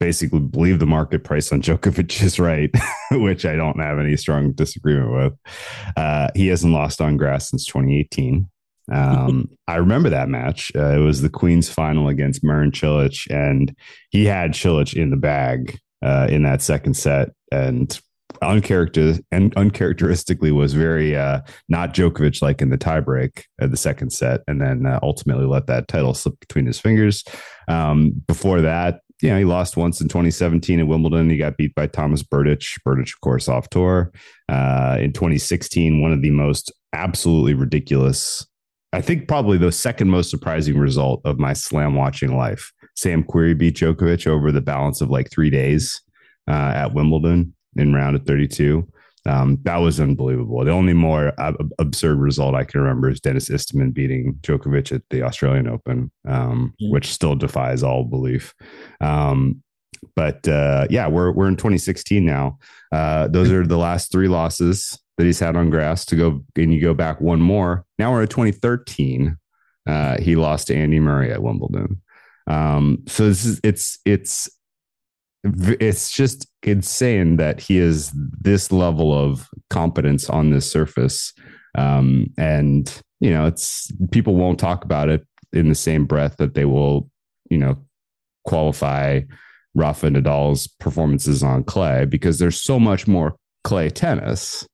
basically 0.00 0.40
believe 0.40 0.78
the 0.78 0.86
market 0.86 1.22
price 1.22 1.52
on 1.52 1.62
Djokovic 1.62 2.22
is 2.22 2.38
right, 2.38 2.70
which 3.12 3.46
I 3.46 3.56
don't 3.56 3.80
have 3.80 3.98
any 3.98 4.16
strong 4.16 4.52
disagreement 4.52 5.12
with. 5.12 5.94
Uh, 5.96 6.28
he 6.34 6.48
hasn't 6.48 6.72
lost 6.72 7.00
on 7.00 7.16
grass 7.16 7.50
since 7.50 7.64
2018. 7.66 8.48
Um, 8.90 9.48
I 9.68 9.76
remember 9.76 10.10
that 10.10 10.28
match. 10.28 10.72
Uh, 10.74 10.96
it 10.96 10.98
was 10.98 11.22
the 11.22 11.30
Queen's 11.30 11.68
final 11.68 12.08
against 12.08 12.44
Marin 12.44 12.72
Cilic, 12.72 13.30
and 13.30 13.74
he 14.10 14.24
had 14.24 14.52
Cilic 14.52 14.94
in 14.94 15.10
the 15.10 15.16
bag 15.16 15.78
uh, 16.02 16.26
in 16.30 16.42
that 16.42 16.62
second 16.62 16.94
set, 16.94 17.30
and 17.50 18.00
uncharacter 18.42 19.22
and 19.30 19.54
uncharacteristically 19.56 20.50
was 20.50 20.72
very 20.74 21.14
uh, 21.16 21.40
not 21.68 21.94
Djokovic 21.94 22.42
like 22.42 22.62
in 22.62 22.70
the 22.70 22.78
tiebreak 22.78 23.44
of 23.60 23.70
the 23.70 23.76
second 23.76 24.10
set, 24.10 24.40
and 24.48 24.60
then 24.60 24.86
uh, 24.86 24.98
ultimately 25.02 25.46
let 25.46 25.66
that 25.66 25.88
title 25.88 26.14
slip 26.14 26.38
between 26.40 26.66
his 26.66 26.80
fingers. 26.80 27.24
Um, 27.68 28.22
before 28.26 28.60
that, 28.62 29.00
you 29.22 29.30
know, 29.30 29.38
he 29.38 29.44
lost 29.44 29.76
once 29.76 30.00
in 30.00 30.08
2017 30.08 30.80
at 30.80 30.86
Wimbledon. 30.86 31.30
He 31.30 31.36
got 31.36 31.56
beat 31.56 31.74
by 31.74 31.86
Thomas 31.86 32.22
Berdych. 32.22 32.78
Berdych, 32.86 33.14
of 33.14 33.20
course, 33.20 33.48
off 33.48 33.70
tour. 33.70 34.12
Uh, 34.48 34.98
in 35.00 35.12
2016, 35.12 36.00
one 36.00 36.12
of 36.12 36.22
the 36.22 36.30
most 36.30 36.72
absolutely 36.92 37.54
ridiculous, 37.54 38.44
I 38.92 39.00
think 39.00 39.26
probably 39.26 39.58
the 39.58 39.72
second 39.72 40.10
most 40.10 40.30
surprising 40.30 40.78
result 40.78 41.22
of 41.24 41.38
my 41.38 41.52
slam 41.52 41.94
watching 41.94 42.36
life. 42.36 42.72
Sam 42.94 43.24
Querrey 43.24 43.56
beat 43.56 43.76
Djokovic 43.76 44.26
over 44.26 44.52
the 44.52 44.60
balance 44.60 45.00
of 45.00 45.10
like 45.10 45.30
three 45.30 45.50
days 45.50 46.00
uh, 46.48 46.72
at 46.74 46.92
Wimbledon 46.92 47.54
in 47.76 47.94
round 47.94 48.16
of 48.16 48.26
32. 48.26 48.86
Um, 49.24 49.58
that 49.62 49.76
was 49.76 50.00
unbelievable. 50.00 50.64
The 50.64 50.72
only 50.72 50.92
more 50.94 51.32
ab- 51.38 51.70
absurd 51.78 52.18
result 52.18 52.54
I 52.54 52.64
can 52.64 52.80
remember 52.80 53.08
is 53.08 53.20
Denis 53.20 53.48
Istomin 53.48 53.94
beating 53.94 54.34
Djokovic 54.42 54.92
at 54.92 55.02
the 55.10 55.22
Australian 55.22 55.68
Open, 55.68 56.10
um, 56.26 56.74
mm-hmm. 56.82 56.92
which 56.92 57.06
still 57.06 57.36
defies 57.36 57.82
all 57.82 58.04
belief. 58.04 58.52
Um, 59.00 59.62
but 60.16 60.46
uh, 60.48 60.88
yeah, 60.90 61.06
we're 61.06 61.30
we're 61.30 61.46
in 61.46 61.56
2016 61.56 62.24
now. 62.24 62.58
Uh, 62.90 63.28
those 63.28 63.52
are 63.52 63.64
the 63.64 63.78
last 63.78 64.10
three 64.10 64.26
losses 64.26 64.98
that 65.18 65.24
he's 65.24 65.40
had 65.40 65.56
on 65.56 65.70
grass. 65.70 66.04
To 66.06 66.16
go 66.16 66.44
and 66.56 66.72
you 66.72 66.80
go 66.80 66.94
back 66.94 67.20
one 67.20 67.40
more. 67.40 67.84
Now 67.98 68.12
we're 68.12 68.22
at 68.22 68.30
2013. 68.30 69.36
Uh, 69.86 70.20
he 70.20 70.36
lost 70.36 70.68
to 70.68 70.76
Andy 70.76 71.00
Murray 71.00 71.32
at 71.32 71.42
Wimbledon. 71.42 72.00
Um, 72.46 73.02
so 73.06 73.26
this 73.28 73.44
is 73.44 73.60
it's 73.62 73.98
it's 74.04 74.48
it's 75.44 76.12
just 76.12 76.46
insane 76.62 77.36
that 77.36 77.60
he 77.60 77.78
is 77.78 78.12
this 78.14 78.70
level 78.70 79.12
of 79.12 79.48
competence 79.70 80.30
on 80.30 80.50
this 80.50 80.70
surface. 80.70 81.32
Um, 81.76 82.32
and 82.38 82.92
you 83.20 83.30
know, 83.30 83.46
it's 83.46 83.90
people 84.10 84.36
won't 84.36 84.58
talk 84.58 84.84
about 84.84 85.08
it 85.08 85.26
in 85.52 85.68
the 85.68 85.74
same 85.74 86.06
breath 86.06 86.36
that 86.38 86.54
they 86.54 86.64
will, 86.64 87.10
you 87.50 87.58
know, 87.58 87.76
qualify 88.46 89.20
Rafa 89.74 90.08
Nadal's 90.08 90.66
performances 90.66 91.42
on 91.42 91.64
clay 91.64 92.04
because 92.04 92.38
there's 92.38 92.60
so 92.60 92.78
much 92.78 93.06
more 93.06 93.36
clay 93.64 93.88
tennis 93.88 94.66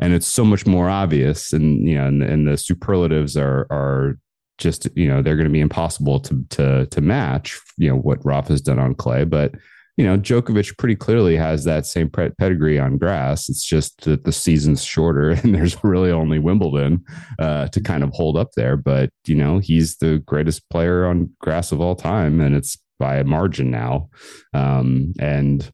and 0.00 0.12
it's 0.12 0.26
so 0.26 0.44
much 0.44 0.66
more 0.66 0.88
obvious 0.88 1.52
and 1.52 1.86
you 1.86 1.96
know 1.96 2.06
and, 2.06 2.22
and 2.22 2.48
the 2.48 2.56
superlatives 2.56 3.36
are 3.36 3.66
are 3.70 4.18
just 4.58 4.88
you 4.94 5.08
know 5.08 5.22
they're 5.22 5.36
going 5.36 5.46
to 5.46 5.52
be 5.52 5.60
impossible 5.60 6.20
to 6.20 6.44
to 6.50 6.86
to 6.86 7.00
match 7.00 7.58
you 7.78 7.88
know 7.88 7.96
what 7.96 8.24
Rafa's 8.24 8.60
done 8.60 8.78
on 8.78 8.94
clay 8.94 9.24
but 9.24 9.54
you 10.00 10.06
know, 10.06 10.16
Djokovic 10.16 10.78
pretty 10.78 10.96
clearly 10.96 11.36
has 11.36 11.64
that 11.64 11.84
same 11.84 12.08
pedigree 12.08 12.78
on 12.78 12.96
grass. 12.96 13.50
It's 13.50 13.62
just 13.62 14.00
that 14.04 14.24
the 14.24 14.32
season's 14.32 14.82
shorter 14.82 15.30
and 15.42 15.54
there's 15.54 15.76
really 15.84 16.10
only 16.10 16.38
Wimbledon 16.38 17.04
uh, 17.38 17.68
to 17.68 17.82
kind 17.82 18.02
of 18.02 18.08
hold 18.14 18.38
up 18.38 18.52
there. 18.56 18.78
But, 18.78 19.10
you 19.26 19.34
know, 19.34 19.58
he's 19.58 19.98
the 19.98 20.22
greatest 20.24 20.66
player 20.70 21.04
on 21.04 21.28
grass 21.42 21.70
of 21.70 21.82
all 21.82 21.96
time, 21.96 22.40
and 22.40 22.56
it's 22.56 22.78
by 22.98 23.16
a 23.16 23.24
margin 23.24 23.70
now. 23.70 24.08
Um, 24.54 25.12
and, 25.20 25.70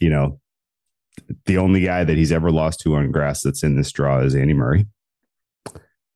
you 0.00 0.10
know, 0.10 0.40
the 1.46 1.58
only 1.58 1.82
guy 1.82 2.04
that 2.04 2.16
he's 2.16 2.32
ever 2.32 2.50
lost 2.50 2.80
to 2.80 2.94
on 2.94 3.10
grass 3.10 3.42
that's 3.42 3.62
in 3.62 3.76
this 3.76 3.92
draw 3.92 4.20
is 4.20 4.34
Andy 4.34 4.54
Murray. 4.54 4.86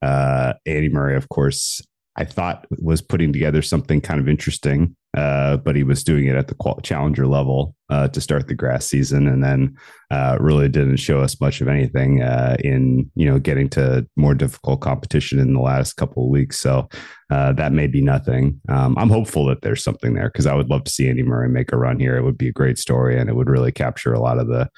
Uh, 0.01 0.55
Andy 0.67 0.89
Murray, 0.89 1.17
of 1.17 1.29
course, 1.29 1.81
I 2.17 2.25
thought 2.25 2.67
was 2.71 3.01
putting 3.01 3.33
together 3.33 3.63
something 3.63 4.01
kind 4.01 4.21
of 4.21 4.29
interesting, 4.29 4.95
uh, 5.17 5.57
but 5.59 5.77
he 5.77 5.83
was 5.83 6.05
doing 6.05 6.27
it 6.27 6.37
at 6.37 6.49
the 6.49 6.75
challenger 6.83 7.27
level 7.27 7.75
uh, 7.89 8.09
to 8.09 8.21
start 8.21 8.49
the 8.49 8.55
grass 8.55 8.87
season, 8.87 9.27
and 9.27 9.43
then 9.43 9.75
uh, 10.11 10.37
really 10.39 10.69
didn't 10.69 10.97
show 10.97 11.21
us 11.21 11.41
much 11.41 11.63
of 11.63 11.69
anything 11.69 12.21
uh, 12.21 12.57
in 12.61 13.11
you 13.15 13.25
know 13.25 13.39
getting 13.39 13.69
to 13.71 14.07
more 14.17 14.35
difficult 14.35 14.83
competition 14.83 15.39
in 15.39 15.55
the 15.55 15.61
last 15.61 15.95
couple 15.95 16.25
of 16.25 16.31
weeks. 16.31 16.59
So 16.59 16.87
uh, 17.31 17.53
that 17.55 17.73
may 17.73 17.87
be 17.87 18.03
nothing. 18.03 18.61
Um, 18.69 18.99
I'm 18.99 19.11
hopeful 19.11 19.47
that 19.47 19.63
there's 19.63 19.85
something 19.85 20.13
there 20.13 20.29
because 20.29 20.47
I 20.47 20.55
would 20.55 20.69
love 20.69 20.85
to 20.85 20.93
see 20.93 21.09
Andy 21.09 21.23
Murray 21.23 21.49
make 21.49 21.73
a 21.73 21.79
run 21.79 21.99
here. 21.99 22.17
It 22.17 22.25
would 22.25 22.39
be 22.39 22.49
a 22.49 22.53
great 22.53 22.77
story, 22.77 23.19
and 23.19 23.31
it 23.31 23.37
would 23.37 23.49
really 23.49 23.73
capture 23.73 24.13
a 24.13 24.21
lot 24.21 24.39
of 24.39 24.49
the 24.49 24.69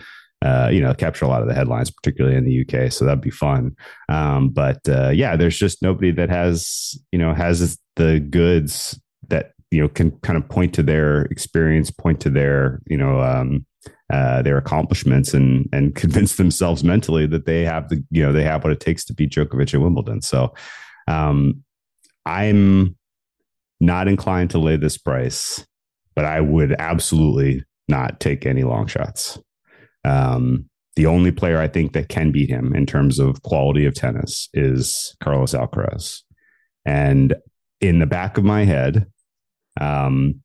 uh, 0.44 0.68
you 0.70 0.80
know, 0.80 0.92
capture 0.92 1.24
a 1.24 1.28
lot 1.28 1.40
of 1.40 1.48
the 1.48 1.54
headlines, 1.54 1.90
particularly 1.90 2.36
in 2.36 2.44
the 2.44 2.60
UK. 2.60 2.92
So 2.92 3.06
that'd 3.06 3.22
be 3.22 3.30
fun. 3.30 3.74
Um, 4.10 4.50
but 4.50 4.78
uh, 4.86 5.08
yeah, 5.08 5.36
there's 5.36 5.58
just 5.58 5.80
nobody 5.80 6.10
that 6.12 6.28
has, 6.28 6.98
you 7.12 7.18
know, 7.18 7.32
has 7.32 7.78
the 7.96 8.20
goods 8.20 9.00
that, 9.28 9.52
you 9.70 9.80
know, 9.80 9.88
can 9.88 10.10
kind 10.20 10.36
of 10.36 10.46
point 10.46 10.74
to 10.74 10.82
their 10.82 11.22
experience, 11.22 11.90
point 11.90 12.20
to 12.20 12.30
their, 12.30 12.82
you 12.86 12.98
know, 12.98 13.22
um, 13.22 13.64
uh, 14.12 14.42
their 14.42 14.58
accomplishments 14.58 15.32
and 15.32 15.66
and 15.72 15.94
convince 15.96 16.36
themselves 16.36 16.84
mentally 16.84 17.26
that 17.26 17.46
they 17.46 17.62
have 17.62 17.88
the, 17.88 18.04
you 18.10 18.22
know, 18.22 18.32
they 18.32 18.44
have 18.44 18.62
what 18.64 18.72
it 18.72 18.80
takes 18.80 19.02
to 19.06 19.14
beat 19.14 19.32
Djokovic 19.32 19.72
at 19.72 19.80
Wimbledon. 19.80 20.20
So 20.20 20.52
um, 21.08 21.64
I'm 22.26 22.96
not 23.80 24.08
inclined 24.08 24.50
to 24.50 24.58
lay 24.58 24.76
this 24.76 24.98
price, 24.98 25.66
but 26.14 26.26
I 26.26 26.42
would 26.42 26.76
absolutely 26.78 27.64
not 27.88 28.20
take 28.20 28.44
any 28.44 28.62
long 28.62 28.86
shots. 28.86 29.38
Um, 30.04 30.68
the 30.96 31.06
only 31.06 31.32
player 31.32 31.58
I 31.58 31.68
think 31.68 31.92
that 31.92 32.08
can 32.08 32.30
beat 32.30 32.48
him 32.48 32.74
in 32.74 32.86
terms 32.86 33.18
of 33.18 33.42
quality 33.42 33.84
of 33.84 33.94
tennis 33.94 34.48
is 34.54 35.16
Carlos 35.22 35.52
Alcaraz. 35.52 36.20
And 36.84 37.34
in 37.80 37.98
the 37.98 38.06
back 38.06 38.38
of 38.38 38.44
my 38.44 38.64
head, 38.64 39.06
um, 39.80 40.40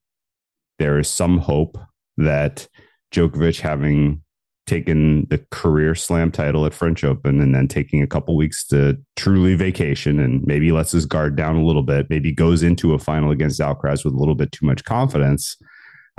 there 0.80 0.98
is 0.98 1.08
some 1.08 1.38
hope 1.38 1.78
that 2.18 2.68
Djokovic, 3.12 3.60
having 3.60 4.24
taken 4.66 5.26
the 5.30 5.44
career 5.52 5.96
slam 5.96 6.32
title 6.32 6.66
at 6.66 6.74
French 6.74 7.04
Open 7.04 7.42
and 7.42 7.54
then 7.54 7.68
taking 7.68 8.02
a 8.02 8.08
couple 8.08 8.36
weeks 8.36 8.66
to 8.68 8.98
truly 9.16 9.56
vacation 9.56 10.20
and 10.20 10.46
maybe 10.46 10.72
lets 10.72 10.92
his 10.92 11.06
guard 11.06 11.36
down 11.36 11.56
a 11.56 11.66
little 11.66 11.82
bit, 11.84 12.10
maybe 12.10 12.32
goes 12.32 12.62
into 12.62 12.94
a 12.94 13.00
final 13.00 13.32
against 13.32 13.60
Alcaraz 13.60 14.06
with 14.06 14.14
a 14.14 14.18
little 14.18 14.36
bit 14.36 14.52
too 14.52 14.66
much 14.66 14.84
confidence 14.84 15.58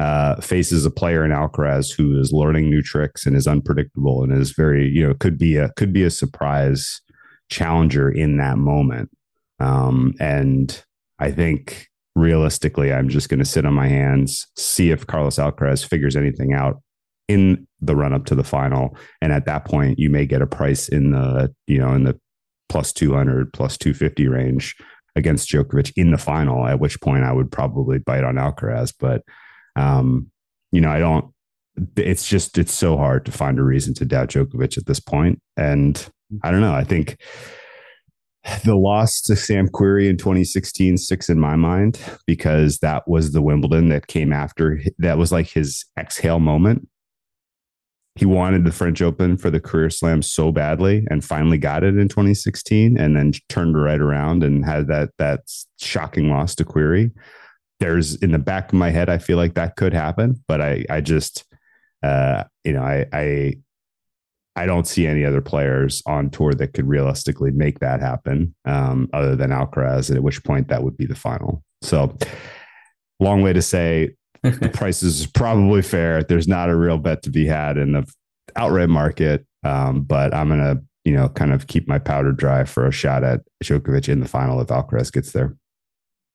uh, 0.00 0.40
faces 0.40 0.86
a 0.86 0.90
player 0.90 1.26
in 1.26 1.30
Alcaraz 1.30 1.94
who 1.94 2.18
is 2.18 2.32
learning 2.32 2.70
new 2.70 2.80
tricks 2.80 3.26
and 3.26 3.36
is 3.36 3.46
unpredictable 3.46 4.22
and 4.22 4.32
is 4.32 4.52
very, 4.52 4.88
you 4.88 5.06
know, 5.06 5.12
could 5.12 5.36
be 5.36 5.58
a 5.58 5.68
could 5.76 5.92
be 5.92 6.02
a 6.02 6.10
surprise 6.10 7.02
challenger 7.50 8.10
in 8.10 8.38
that 8.38 8.56
moment. 8.56 9.10
Um, 9.58 10.14
and 10.18 10.82
I 11.18 11.30
think 11.30 11.88
realistically, 12.16 12.94
I'm 12.94 13.10
just 13.10 13.28
going 13.28 13.40
to 13.40 13.44
sit 13.44 13.66
on 13.66 13.74
my 13.74 13.88
hands, 13.88 14.46
see 14.56 14.90
if 14.90 15.06
Carlos 15.06 15.36
Alcaraz 15.36 15.86
figures 15.86 16.16
anything 16.16 16.54
out 16.54 16.80
in 17.28 17.66
the 17.82 17.94
run 17.94 18.14
up 18.14 18.24
to 18.24 18.34
the 18.34 18.42
final. 18.42 18.96
And 19.20 19.34
at 19.34 19.44
that 19.44 19.66
point, 19.66 19.98
you 19.98 20.08
may 20.08 20.24
get 20.24 20.40
a 20.40 20.46
price 20.46 20.88
in 20.88 21.10
the, 21.10 21.54
you 21.66 21.78
know, 21.78 21.92
in 21.92 22.04
the 22.04 22.18
plus 22.70 22.90
200, 22.94 23.52
plus 23.52 23.76
250 23.76 24.28
range 24.28 24.76
against 25.14 25.50
Djokovic 25.50 25.92
in 25.94 26.10
the 26.10 26.16
final, 26.16 26.66
at 26.66 26.80
which 26.80 26.98
point 27.02 27.24
I 27.24 27.32
would 27.32 27.52
probably 27.52 27.98
bite 27.98 28.24
on 28.24 28.36
Alcaraz. 28.36 28.94
But 28.98 29.24
um, 29.80 30.30
you 30.72 30.80
know, 30.80 30.90
I 30.90 30.98
don't. 30.98 31.32
It's 31.96 32.28
just 32.28 32.58
it's 32.58 32.74
so 32.74 32.96
hard 32.96 33.24
to 33.26 33.32
find 33.32 33.58
a 33.58 33.62
reason 33.62 33.94
to 33.94 34.04
doubt 34.04 34.30
Djokovic 34.30 34.76
at 34.76 34.86
this 34.86 35.00
point, 35.00 35.40
and 35.56 36.10
I 36.42 36.50
don't 36.50 36.60
know. 36.60 36.74
I 36.74 36.84
think 36.84 37.16
the 38.64 38.76
loss 38.76 39.20
to 39.22 39.36
Sam 39.36 39.68
Querrey 39.68 40.08
in 40.08 40.16
2016 40.16 40.96
sticks 40.98 41.28
in 41.28 41.38
my 41.38 41.56
mind 41.56 42.00
because 42.26 42.78
that 42.78 43.06
was 43.06 43.32
the 43.32 43.42
Wimbledon 43.42 43.88
that 43.90 44.06
came 44.06 44.32
after. 44.32 44.80
That 44.98 45.18
was 45.18 45.32
like 45.32 45.48
his 45.48 45.84
exhale 45.98 46.40
moment. 46.40 46.88
He 48.16 48.26
wanted 48.26 48.64
the 48.64 48.72
French 48.72 49.00
Open 49.00 49.36
for 49.36 49.50
the 49.50 49.60
career 49.60 49.88
slam 49.88 50.20
so 50.20 50.52
badly 50.52 51.06
and 51.10 51.24
finally 51.24 51.58
got 51.58 51.84
it 51.84 51.96
in 51.96 52.08
2016 52.08 52.98
and 52.98 53.16
then 53.16 53.32
turned 53.48 53.80
right 53.80 54.00
around 54.00 54.42
and 54.42 54.64
had 54.64 54.88
that 54.88 55.10
that 55.18 55.40
shocking 55.78 56.28
loss 56.28 56.54
to 56.56 56.64
Querrey 56.64 57.12
there's 57.80 58.14
in 58.16 58.30
the 58.30 58.38
back 58.38 58.68
of 58.68 58.78
my 58.78 58.90
head, 58.90 59.08
I 59.08 59.18
feel 59.18 59.38
like 59.38 59.54
that 59.54 59.76
could 59.76 59.92
happen, 59.92 60.42
but 60.46 60.60
I, 60.60 60.84
I 60.88 61.00
just, 61.00 61.44
uh, 62.02 62.44
you 62.62 62.74
know, 62.74 62.82
I, 62.82 63.06
I, 63.12 63.54
I 64.54 64.66
don't 64.66 64.86
see 64.86 65.06
any 65.06 65.24
other 65.24 65.40
players 65.40 66.02
on 66.06 66.28
tour 66.28 66.52
that 66.54 66.74
could 66.74 66.86
realistically 66.86 67.50
make 67.50 67.80
that 67.80 68.00
happen, 68.00 68.54
um, 68.66 69.08
other 69.12 69.34
than 69.34 69.50
Alcaraz. 69.50 70.14
At 70.14 70.22
which 70.22 70.44
point 70.44 70.68
that 70.68 70.82
would 70.82 70.96
be 70.96 71.06
the 71.06 71.14
final. 71.14 71.64
So, 71.82 72.16
long 73.20 73.42
way 73.42 73.54
to 73.54 73.62
say 73.62 74.10
the 74.42 74.68
price 74.74 75.02
is 75.02 75.26
probably 75.26 75.82
fair. 75.82 76.22
There's 76.22 76.48
not 76.48 76.68
a 76.68 76.76
real 76.76 76.98
bet 76.98 77.22
to 77.22 77.30
be 77.30 77.46
had 77.46 77.78
in 77.78 77.92
the 77.92 78.12
outright 78.56 78.90
market, 78.90 79.46
um, 79.64 80.02
but 80.02 80.34
I'm 80.34 80.48
gonna, 80.48 80.82
you 81.04 81.14
know, 81.14 81.28
kind 81.30 81.52
of 81.52 81.66
keep 81.66 81.88
my 81.88 81.98
powder 81.98 82.32
dry 82.32 82.64
for 82.64 82.86
a 82.86 82.92
shot 82.92 83.24
at 83.24 83.40
Djokovic 83.64 84.08
in 84.08 84.20
the 84.20 84.28
final 84.28 84.60
if 84.60 84.68
Alcaraz 84.68 85.10
gets 85.10 85.32
there. 85.32 85.56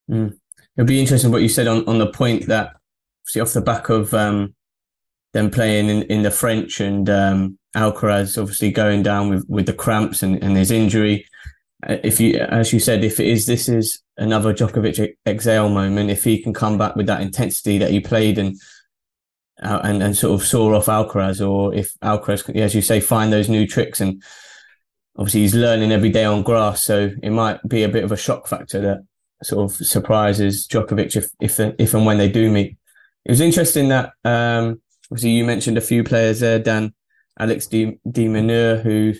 Mm 0.09 0.35
it'd 0.77 0.88
be 0.88 1.00
interesting 1.00 1.32
what 1.32 1.41
you 1.41 1.50
said 1.50 1.67
on, 1.67 1.88
on 1.88 2.00
the 2.00 2.08
point 2.08 2.48
that 2.48 2.75
see 3.25 3.39
off 3.39 3.53
the 3.53 3.62
back 3.62 3.89
of 3.89 4.13
um, 4.13 4.53
them 5.34 5.50
playing 5.50 5.89
in, 5.89 6.03
in 6.03 6.24
the 6.24 6.32
French 6.32 6.79
and 6.79 7.10
um, 7.10 7.58
Alcaraz 7.75 8.39
obviously 8.39 8.72
going 8.72 9.03
down 9.03 9.29
with, 9.29 9.46
with 9.50 9.65
the 9.65 9.74
cramps 9.74 10.24
and, 10.24 10.41
and 10.44 10.55
his 10.55 10.72
injury. 10.72 11.25
Uh, 11.88 11.98
if 12.03 12.20
you, 12.20 12.38
as 12.38 12.72
you 12.72 12.79
said, 12.79 13.03
if 13.03 13.20
it 13.20 13.27
is 13.27 13.46
this 13.46 13.67
is 13.67 14.01
another 14.17 14.53
Djokovic 14.53 15.15
exhale 15.25 15.70
moment, 15.70 16.10
if 16.10 16.24
he 16.24 16.41
can 16.41 16.53
come 16.53 16.77
back 16.77 16.96
with 16.96 17.08
that 17.08 17.22
intensity 17.22 17.77
that 17.77 17.91
he 17.91 18.00
played 18.00 18.38
and 18.38 18.55
uh, 19.62 19.79
and 19.84 20.03
and 20.03 20.17
sort 20.17 20.39
of 20.39 20.46
saw 20.46 20.75
off 20.75 20.88
Alcaraz, 20.88 21.46
or 21.46 21.74
if 21.74 21.94
Alcaraz, 22.00 22.53
as 22.55 22.75
you 22.75 22.82
say, 22.82 23.00
find 23.00 23.32
those 23.32 23.48
new 23.48 23.65
tricks 23.65 24.01
and 24.01 24.22
obviously 25.17 25.41
he's 25.41 25.55
learning 25.55 25.91
every 25.91 26.10
day 26.10 26.25
on 26.25 26.44
grass, 26.44 26.84
so 26.84 27.12
it 27.24 27.29
might 27.29 27.65
be 27.67 27.84
a 27.84 27.89
bit 27.89 28.03
of 28.03 28.12
a 28.12 28.17
shock 28.17 28.48
factor 28.48 28.82
that 28.82 29.05
sort 29.43 29.69
of 29.69 29.75
surprises 29.75 30.67
Djokovic 30.67 31.15
if 31.15 31.29
if 31.39 31.59
if 31.79 31.93
and 31.93 32.05
when 32.05 32.17
they 32.17 32.29
do 32.29 32.49
meet. 32.49 32.77
it 33.25 33.31
was 33.31 33.41
interesting 33.41 33.89
that 33.89 34.13
um, 34.23 34.81
obviously 35.11 35.31
you 35.31 35.45
mentioned 35.45 35.77
a 35.77 35.81
few 35.81 36.03
players 36.03 36.39
there, 36.39 36.59
Dan, 36.59 36.93
Alex 37.39 37.67
De, 37.67 37.99
De 38.09 38.27
Minaur, 38.27 38.81
who 38.81 39.13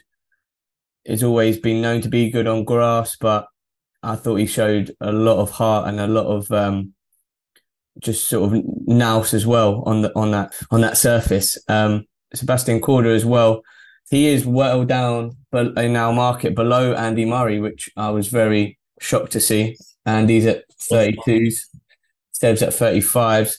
has 1.06 1.24
always 1.24 1.58
been 1.58 1.82
known 1.82 2.02
to 2.02 2.10
be 2.10 2.30
good 2.30 2.48
on 2.48 2.64
grass, 2.64 3.16
but 3.16 3.48
I 4.02 4.16
thought 4.16 4.36
he 4.36 4.48
showed 4.48 4.96
a 5.02 5.12
lot 5.12 5.38
of 5.38 5.52
heart 5.52 5.88
and 5.88 6.00
a 6.00 6.08
lot 6.08 6.28
of 6.28 6.52
um, 6.52 6.94
just 8.00 8.28
sort 8.28 8.54
of 8.54 8.64
nous 8.88 9.34
as 9.34 9.46
well 9.46 9.84
on 9.86 10.02
the 10.02 10.12
on 10.16 10.32
that 10.32 10.54
on 10.72 10.82
that 10.82 10.98
surface. 10.98 11.58
Um, 11.68 12.06
Sebastian 12.34 12.82
Korda 12.82 13.16
as 13.16 13.26
well. 13.26 13.62
He 14.10 14.28
is 14.28 14.46
well 14.46 14.86
down 14.86 15.38
but 15.52 15.78
in 15.78 15.96
our 15.96 16.14
market 16.14 16.54
below 16.54 16.94
Andy 16.94 17.26
Murray, 17.26 17.60
which 17.60 17.90
I 17.96 18.10
was 18.10 18.28
very 18.28 18.78
shocked 19.00 19.32
to 19.32 19.40
see. 19.40 19.78
Andy's 20.06 20.46
at 20.46 20.64
32s, 20.70 21.68
Seb's 22.32 22.62
at 22.62 22.70
35s. 22.70 23.58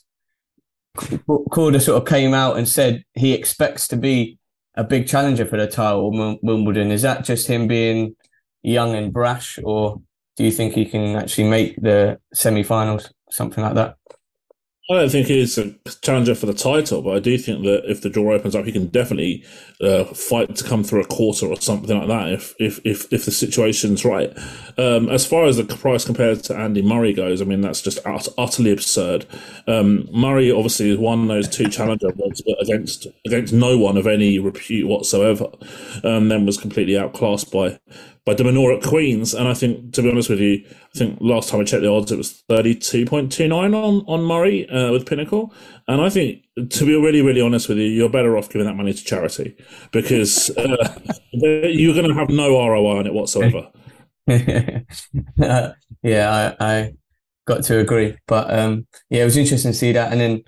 Korda 0.97 1.81
sort 1.81 2.01
of 2.03 2.09
came 2.09 2.33
out 2.33 2.57
and 2.57 2.69
said 2.69 3.05
he 3.15 3.33
expects 3.33 3.89
to 3.89 3.97
be 3.97 4.39
a 4.75 4.85
big 4.85 5.07
challenger 5.07 5.45
for 5.45 5.57
the 5.57 5.67
title 5.67 6.39
Wimbledon. 6.43 6.91
Is 6.91 7.03
that 7.03 7.25
just 7.25 7.47
him 7.47 7.67
being 7.67 8.17
young 8.63 8.95
and 8.95 9.13
brash, 9.13 9.59
or 9.63 10.01
do 10.37 10.45
you 10.45 10.51
think 10.51 10.75
he 10.75 10.85
can 10.85 11.17
actually 11.17 11.49
make 11.49 11.77
the 11.81 12.19
semi-finals, 12.33 13.13
something 13.31 13.63
like 13.63 13.75
that? 13.75 13.97
I 14.89 14.95
don't 14.95 15.11
think 15.11 15.27
he's 15.27 15.59
a 15.59 15.73
challenger 16.01 16.37
for 16.37 16.47
the 16.47 16.55
title, 16.55 17.03
but 17.03 17.17
I 17.17 17.19
do 17.19 17.37
think 17.39 17.65
that 17.65 17.91
if 17.91 18.03
the 18.03 18.11
door 18.11 18.33
opens 18.33 18.55
up, 18.55 18.65
he 18.65 18.71
can 18.71 18.87
definitely 18.87 19.43
uh, 19.81 20.05
fight 20.05 20.55
to 20.55 20.65
come 20.65 20.85
through 20.85 21.01
a 21.01 21.07
quarter 21.07 21.47
or 21.47 21.61
something 21.61 21.99
like 21.99 22.07
that. 22.07 22.33
If 22.33 22.55
if 22.61 22.79
if, 22.85 23.13
if 23.13 23.25
the 23.25 23.33
situation's 23.33 24.05
right. 24.05 24.33
Um, 24.79 25.09
as 25.09 25.27
far 25.27 25.47
as 25.47 25.57
the 25.57 25.65
price 25.65 26.05
compared 26.05 26.45
to 26.45 26.57
Andy 26.57 26.83
Murray 26.83 27.13
goes, 27.13 27.43
I 27.43 27.47
mean 27.47 27.63
that's 27.63 27.83
just 27.83 27.99
ut- 28.07 28.29
utterly 28.39 28.71
absurd. 28.71 29.27
Um, 29.67 30.09
Murray 30.13 30.53
obviously 30.53 30.91
has 30.91 30.99
won 30.99 31.27
those 31.27 31.49
two 31.49 31.69
challenger 31.69 32.11
awards, 32.11 32.43
against 32.61 33.09
against 33.27 33.53
no 33.53 33.77
one 33.77 33.97
of 33.97 34.07
any 34.07 34.39
repute 34.39 34.87
whatsoever. 34.87 35.49
and 36.05 36.31
then 36.31 36.47
was 36.47 36.59
completely 36.59 36.97
outclassed 36.97 37.51
by 37.51 37.81
by 38.27 38.35
De 38.35 38.43
Minaur 38.43 38.77
at 38.77 38.83
Queens. 38.83 39.33
And 39.33 39.47
I 39.47 39.55
think, 39.55 39.93
to 39.95 40.03
be 40.03 40.11
honest 40.11 40.29
with 40.29 40.41
you, 40.41 40.63
I 40.67 40.99
think 40.99 41.17
last 41.21 41.49
time 41.49 41.61
I 41.61 41.65
checked 41.65 41.83
the 41.83 41.91
odds, 41.91 42.11
it 42.11 42.19
was 42.19 42.43
32.29 42.51 43.53
on, 43.53 44.05
on 44.07 44.25
Murray 44.25 44.69
uh, 44.69 44.91
with 44.91 45.07
Pinnacle. 45.07 45.55
And 45.87 46.01
I 46.03 46.11
think, 46.11 46.43
to 46.71 46.85
be 46.85 46.97
really, 46.97 47.23
really 47.23 47.41
honest 47.41 47.69
with 47.69 47.79
you, 47.79 47.85
you're 47.85 48.11
better 48.11 48.37
off 48.37 48.51
giving 48.51 48.67
that 48.67 48.75
money 48.75 48.93
to 48.93 49.05
charity 49.05 49.57
because 49.93 50.51
uh, 50.51 50.99
you're 51.33 51.95
going 51.95 52.09
to 52.09 52.15
have 52.15 52.29
no 52.29 52.51
ROI 52.69 52.99
on 52.99 53.07
it 53.07 53.15
whatsoever. 53.15 53.71
uh, 54.29 55.71
yeah, 56.03 56.55
I, 56.59 56.67
I 56.75 56.93
got 57.47 57.63
to 57.65 57.79
agree. 57.79 58.19
But 58.27 58.53
um, 58.53 58.89
yeah, 59.09 59.23
it 59.23 59.27
was 59.27 59.37
interesting 59.37 59.71
to 59.71 59.79
see 59.79 59.93
that. 59.93 60.11
And 60.11 60.21
then 60.21 60.45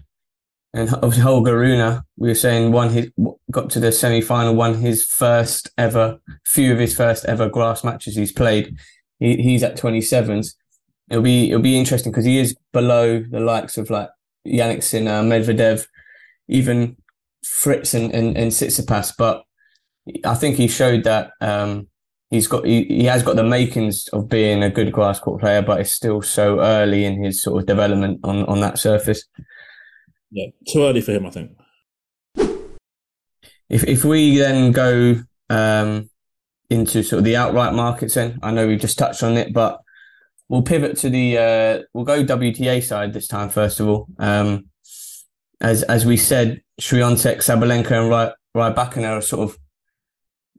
and 0.75 0.89
Holger 0.89 1.59
Rune, 1.59 2.03
we 2.17 2.29
were 2.29 2.35
saying 2.35 2.73
won 2.73 2.91
his 2.91 3.11
got 3.51 3.71
to 3.71 3.81
the 3.81 3.91
semi 3.91 4.21
final, 4.21 4.55
won 4.55 4.75
his 4.75 5.05
first 5.05 5.71
ever, 5.79 6.21
few 6.45 6.73
of 6.73 6.79
his 6.79 6.95
first 6.95 7.25
ever 7.25 7.49
grass 7.49 7.83
matches 7.85 8.17
he's 8.17 8.33
played. 8.33 8.77
He, 9.19 9.37
he's 9.37 9.63
at 9.63 9.77
twenty 9.77 10.03
sevens. 10.03 10.57
It'll 11.11 11.23
be 11.23 11.49
it'll 11.51 11.63
be 11.63 11.79
interesting 11.79 12.13
because 12.13 12.27
he 12.27 12.39
is 12.39 12.57
below 12.73 13.21
the 13.21 13.41
likes 13.41 13.79
of 13.79 13.89
like 13.89 14.11
Jannik 14.47 14.83
Sinner, 14.83 15.23
Medvedev, 15.23 15.87
even 16.49 16.97
Fritz 17.45 17.95
and, 17.95 18.13
and, 18.13 18.37
and 18.37 18.53
Tsitsipas. 18.53 19.15
But 19.17 19.45
I 20.25 20.35
think 20.35 20.57
he 20.57 20.69
showed 20.69 21.05
that 21.05 21.33
um, 21.41 21.89
he's 22.31 22.47
got 22.47 22.67
he, 22.67 22.85
he 22.85 23.05
has 23.05 23.23
got 23.23 23.37
the 23.37 23.45
makings 23.45 24.09
of 24.09 24.29
being 24.29 24.63
a 24.63 24.71
good 24.71 24.93
grass 24.93 25.19
court 25.19 25.41
player, 25.41 25.63
but 25.63 25.81
it's 25.81 25.93
still 25.93 26.21
so 26.21 26.61
early 26.61 27.07
in 27.07 27.23
his 27.23 27.43
sort 27.43 27.63
of 27.63 27.67
development 27.67 28.21
on, 28.23 28.45
on 28.45 28.61
that 28.61 28.79
surface. 28.79 29.25
Yeah, 30.31 30.47
too 30.71 30.83
early 30.83 31.01
for 31.01 31.13
him, 31.13 31.27
I 31.27 31.31
think. 31.31 31.53
If 33.69 33.85
if 33.85 34.05
we 34.05 34.39
then 34.39 34.73
go 34.73 35.17
um, 35.51 36.11
into 36.71 37.03
sort 37.03 37.19
of 37.19 37.25
the 37.25 37.37
outright 37.37 37.75
markets, 37.75 38.15
then 38.15 38.39
I 38.43 38.51
know 38.51 38.67
we 38.67 38.77
just 38.77 38.99
touched 38.99 39.23
on 39.23 39.37
it, 39.37 39.53
but 39.53 39.81
we'll 40.49 40.63
pivot 40.63 40.97
to 40.99 41.11
the 41.11 41.39
uh, 41.39 41.83
we'll 41.93 42.05
go 42.05 42.25
WTA 42.25 42.83
side 42.83 43.13
this 43.13 43.29
time 43.29 43.49
first 43.49 43.81
of 43.81 43.89
all. 43.89 44.07
Um, 44.19 44.67
as 45.61 45.83
as 45.85 46.07
we 46.07 46.17
said, 46.17 46.63
Swiatek, 46.81 47.39
Sabalenka, 47.39 47.93
and 47.93 48.11
Ry- 48.11 48.33
Rybakina 48.57 49.19
are 49.19 49.23
sort 49.23 49.51
of 49.51 49.59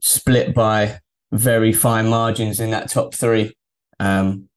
split 0.02 0.54
by 0.54 1.00
very 1.32 1.72
fine 1.72 2.08
margins 2.08 2.60
in 2.60 2.70
that 2.70 2.90
top 2.90 3.14
three. 3.14 3.56
Um, 3.98 4.48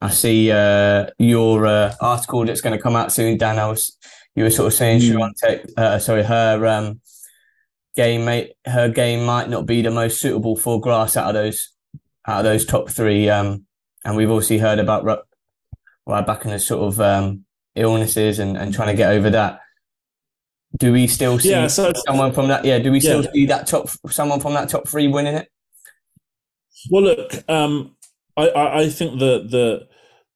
I 0.00 0.10
see 0.10 0.50
uh, 0.50 1.06
your 1.18 1.66
uh, 1.66 1.94
article 2.00 2.44
that's 2.44 2.60
going 2.60 2.76
to 2.76 2.82
come 2.82 2.96
out 2.96 3.12
soon, 3.12 3.38
Dan. 3.38 3.58
I 3.58 3.68
was 3.68 3.96
you 4.34 4.44
were 4.44 4.50
sort 4.50 4.66
of 4.66 4.74
saying 4.74 5.00
mm. 5.00 5.32
Swiatek, 5.42 5.72
uh, 5.76 5.98
sorry, 5.98 6.22
her 6.22 6.66
um, 6.66 7.00
game, 7.96 8.24
mate, 8.24 8.54
her 8.66 8.88
game 8.88 9.24
might 9.24 9.48
not 9.48 9.66
be 9.66 9.82
the 9.82 9.90
most 9.90 10.20
suitable 10.20 10.56
for 10.56 10.80
grass 10.80 11.16
out 11.16 11.28
of 11.28 11.34
those 11.34 11.72
out 12.26 12.38
of 12.38 12.44
those 12.44 12.64
top 12.64 12.88
three. 12.88 13.28
Um, 13.28 13.66
and 14.04 14.16
we've 14.16 14.30
obviously 14.30 14.58
heard 14.58 14.78
about 14.78 15.04
Rybakina 16.08 16.50
the 16.50 16.58
sort 16.58 16.82
of 16.82 17.00
um, 17.00 17.44
illnesses 17.74 18.38
and, 18.38 18.56
and 18.56 18.72
trying 18.74 18.88
to 18.88 18.96
get 18.96 19.12
over 19.12 19.30
that. 19.30 19.60
Do 20.78 20.92
we 20.92 21.06
still 21.06 21.38
see 21.38 21.50
yeah, 21.50 21.68
so, 21.68 21.92
someone 22.06 22.32
from 22.32 22.48
that? 22.48 22.64
Yeah, 22.64 22.80
do 22.80 22.90
we 22.90 22.98
still 22.98 23.24
yeah. 23.24 23.32
see 23.32 23.46
that 23.46 23.66
top 23.66 23.88
someone 24.10 24.40
from 24.40 24.54
that 24.54 24.68
top 24.68 24.88
three 24.88 25.06
winning 25.06 25.36
it? 25.36 25.48
Well, 26.90 27.04
look, 27.04 27.48
um, 27.48 27.96
I, 28.36 28.48
I, 28.48 28.80
I 28.80 28.88
think 28.88 29.20
the 29.20 29.46
the 29.48 29.88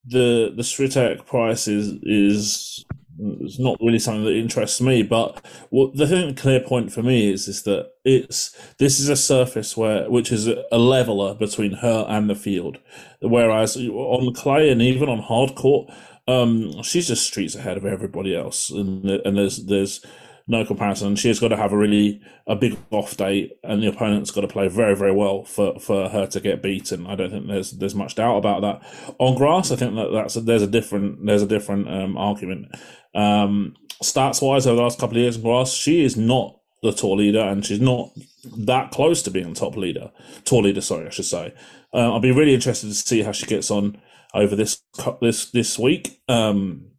the 0.06 0.52
the 0.54 0.62
Swiatek 0.62 1.26
price 1.26 1.66
is 1.66 1.98
is 2.02 2.84
it's 3.18 3.58
not 3.58 3.78
really 3.80 3.98
something 3.98 4.24
that 4.24 4.36
interests 4.36 4.80
me. 4.80 5.02
But 5.02 5.44
what 5.70 5.96
the 5.96 6.06
thing, 6.06 6.34
clear 6.34 6.60
point 6.60 6.92
for 6.92 7.02
me 7.02 7.32
is 7.32 7.48
is 7.48 7.62
that 7.64 7.90
it's 8.04 8.56
this 8.78 9.00
is 9.00 9.08
a 9.08 9.16
surface 9.16 9.76
where 9.76 10.08
which 10.10 10.32
is 10.32 10.48
a 10.48 10.78
leveler 10.78 11.34
between 11.34 11.72
her 11.72 12.06
and 12.08 12.30
the 12.30 12.34
field, 12.34 12.78
whereas 13.20 13.76
on 13.76 14.32
clay 14.34 14.70
and 14.70 14.80
even 14.82 15.08
on 15.08 15.18
hard 15.18 15.54
court, 15.54 15.90
um, 16.26 16.82
she's 16.82 17.08
just 17.08 17.26
streets 17.26 17.54
ahead 17.54 17.76
of 17.76 17.84
everybody 17.84 18.36
else, 18.36 18.70
and 18.70 19.04
and 19.08 19.36
there's 19.36 19.64
there's 19.66 20.04
no 20.48 20.64
comparison. 20.64 21.14
She's 21.14 21.38
got 21.38 21.48
to 21.48 21.56
have 21.56 21.72
a 21.72 21.76
really 21.76 22.20
a 22.46 22.56
big 22.56 22.76
off 22.90 23.16
day, 23.16 23.52
and 23.62 23.82
the 23.82 23.88
opponent's 23.88 24.30
got 24.30 24.40
to 24.40 24.48
play 24.48 24.68
very 24.68 24.96
very 24.96 25.12
well 25.12 25.44
for, 25.44 25.78
for 25.78 26.08
her 26.08 26.26
to 26.26 26.40
get 26.40 26.62
beaten. 26.62 27.06
I 27.06 27.14
don't 27.14 27.30
think 27.30 27.46
there's 27.46 27.72
there's 27.72 27.94
much 27.94 28.14
doubt 28.14 28.38
about 28.38 28.62
that. 28.62 29.14
On 29.18 29.36
grass, 29.36 29.70
I 29.70 29.76
think 29.76 29.94
that 29.96 30.10
that's 30.12 30.36
a, 30.36 30.40
there's 30.40 30.62
a 30.62 30.66
different 30.66 31.24
there's 31.24 31.42
a 31.42 31.46
different 31.46 31.88
um, 31.88 32.16
argument. 32.16 32.74
Um, 33.14 33.74
stats 34.02 34.40
wise, 34.40 34.66
over 34.66 34.76
the 34.76 34.82
last 34.82 34.98
couple 34.98 35.18
of 35.18 35.22
years 35.22 35.36
grass, 35.36 35.72
she 35.72 36.02
is 36.02 36.16
not 36.16 36.58
the 36.82 36.92
tour 36.92 37.16
leader, 37.16 37.40
and 37.40 37.64
she's 37.64 37.80
not 37.80 38.10
that 38.56 38.90
close 38.90 39.22
to 39.22 39.30
being 39.30 39.52
top 39.52 39.76
leader, 39.76 40.10
tour 40.44 40.62
leader. 40.62 40.80
Sorry, 40.80 41.06
I 41.06 41.10
should 41.10 41.26
say. 41.26 41.54
Uh, 41.92 42.12
I'll 42.12 42.20
be 42.20 42.32
really 42.32 42.54
interested 42.54 42.88
to 42.88 42.94
see 42.94 43.22
how 43.22 43.32
she 43.32 43.46
gets 43.46 43.70
on 43.70 44.00
over 44.34 44.56
this 44.56 44.82
this 45.20 45.50
this 45.50 45.78
week. 45.78 46.22
Um, 46.28 46.92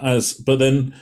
as 0.00 0.34
but 0.34 0.58
then 0.58 0.94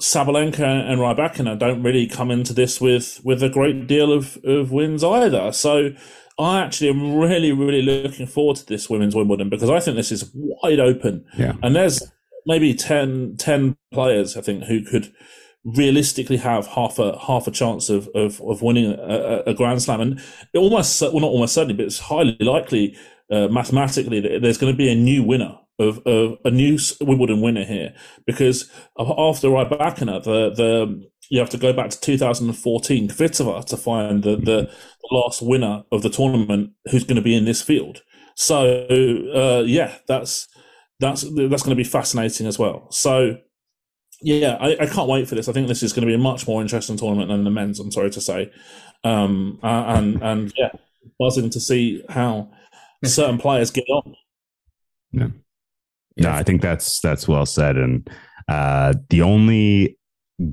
Sabalenka 0.00 0.60
and 0.60 1.00
Rybakina 1.00 1.58
don't 1.58 1.82
really 1.82 2.06
come 2.06 2.30
into 2.30 2.52
this 2.52 2.80
with 2.80 3.20
with 3.24 3.42
a 3.42 3.48
great 3.48 3.86
deal 3.86 4.12
of, 4.12 4.38
of 4.44 4.72
wins 4.72 5.04
either. 5.04 5.52
So 5.52 5.90
I 6.38 6.60
actually 6.60 6.88
am 6.90 7.16
really, 7.16 7.52
really 7.52 7.82
looking 7.82 8.26
forward 8.26 8.56
to 8.56 8.66
this 8.66 8.88
women's 8.88 9.14
Wimbledon 9.14 9.50
because 9.50 9.70
I 9.70 9.80
think 9.80 9.96
this 9.96 10.12
is 10.12 10.30
wide 10.34 10.80
open. 10.80 11.24
Yeah. 11.36 11.54
And 11.62 11.76
there's 11.76 12.10
maybe 12.46 12.74
10, 12.74 13.36
10 13.36 13.76
players, 13.92 14.36
I 14.36 14.40
think, 14.40 14.64
who 14.64 14.82
could 14.82 15.12
realistically 15.64 16.38
have 16.38 16.66
half 16.66 16.98
a 16.98 17.16
half 17.18 17.46
a 17.46 17.52
chance 17.52 17.88
of 17.88 18.08
of, 18.14 18.40
of 18.40 18.62
winning 18.62 18.92
a, 18.92 19.42
a 19.46 19.54
Grand 19.54 19.82
Slam. 19.82 20.00
And 20.00 20.20
almost, 20.56 21.00
well, 21.02 21.20
not 21.20 21.28
almost 21.28 21.54
certainly, 21.54 21.74
but 21.74 21.86
it's 21.86 21.98
highly 21.98 22.36
likely 22.40 22.96
uh, 23.30 23.48
mathematically 23.48 24.20
that 24.20 24.40
there's 24.40 24.58
going 24.58 24.72
to 24.72 24.76
be 24.76 24.90
a 24.90 24.94
new 24.94 25.22
winner 25.22 25.58
of, 25.78 25.98
of 26.06 26.38
a 26.44 26.50
new 26.50 26.78
Wimbledon 27.00 27.40
winner 27.40 27.64
here 27.64 27.94
because 28.26 28.70
after 28.98 29.48
Rybakina, 29.48 30.22
the 30.22 30.50
the 30.50 31.10
you 31.30 31.38
have 31.38 31.50
to 31.50 31.56
go 31.56 31.72
back 31.72 31.88
to 31.90 32.00
2014 32.00 33.08
Kvitova 33.08 33.64
to 33.64 33.76
find 33.76 34.22
the, 34.22 34.36
the 34.36 34.70
last 35.10 35.40
winner 35.40 35.82
of 35.90 36.02
the 36.02 36.10
tournament 36.10 36.72
who's 36.90 37.04
going 37.04 37.16
to 37.16 37.22
be 37.22 37.34
in 37.34 37.46
this 37.46 37.62
field. 37.62 38.02
So 38.34 38.86
uh, 39.34 39.62
yeah, 39.62 39.96
that's 40.06 40.48
that's 41.00 41.22
that's 41.22 41.62
going 41.62 41.76
to 41.76 41.82
be 41.82 41.84
fascinating 41.84 42.46
as 42.46 42.58
well. 42.58 42.90
So 42.90 43.38
yeah, 44.20 44.56
I, 44.60 44.76
I, 44.80 44.86
can't 44.86 45.08
wait 45.08 45.28
for 45.28 45.34
this. 45.34 45.48
I 45.48 45.52
think 45.52 45.66
this 45.68 45.82
is 45.82 45.92
going 45.92 46.02
to 46.02 46.06
be 46.06 46.14
a 46.14 46.18
much 46.18 46.46
more 46.46 46.62
interesting 46.62 46.96
tournament 46.96 47.28
than 47.28 47.44
the 47.44 47.50
men's. 47.50 47.80
I'm 47.80 47.90
sorry 47.90 48.10
to 48.10 48.20
say, 48.20 48.52
um, 49.02 49.58
and 49.62 50.22
and 50.22 50.52
yeah, 50.56 50.70
buzzing 51.18 51.50
to 51.50 51.60
see 51.60 52.04
how 52.08 52.50
certain 53.04 53.38
players 53.38 53.70
get 53.70 53.84
on. 53.88 54.14
Yeah. 55.10 55.28
No, 56.16 56.30
I 56.30 56.42
think 56.42 56.62
that's 56.62 57.00
that's 57.00 57.26
well 57.26 57.46
said. 57.46 57.76
And 57.76 58.08
uh, 58.48 58.94
the 59.08 59.22
only 59.22 59.98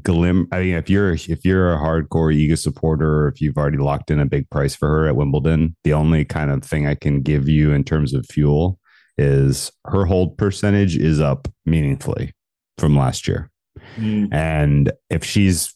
glim, 0.02 0.48
I 0.52 0.60
mean, 0.60 0.76
if 0.76 0.90
you're 0.90 1.14
if 1.14 1.44
you're 1.44 1.74
a 1.74 1.78
hardcore 1.78 2.34
Iga 2.34 2.58
supporter, 2.58 3.24
or 3.24 3.28
if 3.28 3.42
you've 3.42 3.58
already 3.58 3.78
locked 3.78 4.12
in 4.12 4.20
a 4.20 4.26
big 4.26 4.50
price 4.50 4.76
for 4.76 4.88
her 4.88 5.08
at 5.08 5.16
Wimbledon, 5.16 5.76
the 5.84 5.94
only 5.94 6.26
kind 6.26 6.52
of 6.52 6.64
thing 6.64 6.88
I 6.88 6.96
can 6.96 7.22
give 7.22 7.50
you 7.50 7.72
in 7.72 7.84
terms 7.84 8.14
of 8.14 8.26
fuel 8.26 8.80
is 9.18 9.72
her 9.86 10.06
hold 10.06 10.38
percentage 10.38 10.96
is 10.96 11.20
up 11.20 11.48
meaningfully 11.66 12.32
from 12.78 12.96
last 12.96 13.28
year. 13.28 13.52
Mm. 13.98 14.34
And 14.34 14.92
if 15.10 15.26
she's 15.26 15.76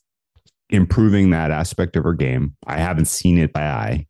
improving 0.69 1.31
that 1.31 1.51
aspect 1.51 1.95
of 1.95 2.03
her 2.05 2.13
game, 2.13 2.55
I 2.65 2.77
haven't 2.77 3.05
seen 3.05 3.37
it 3.37 3.51
by 3.51 3.63
eye, 3.63 4.07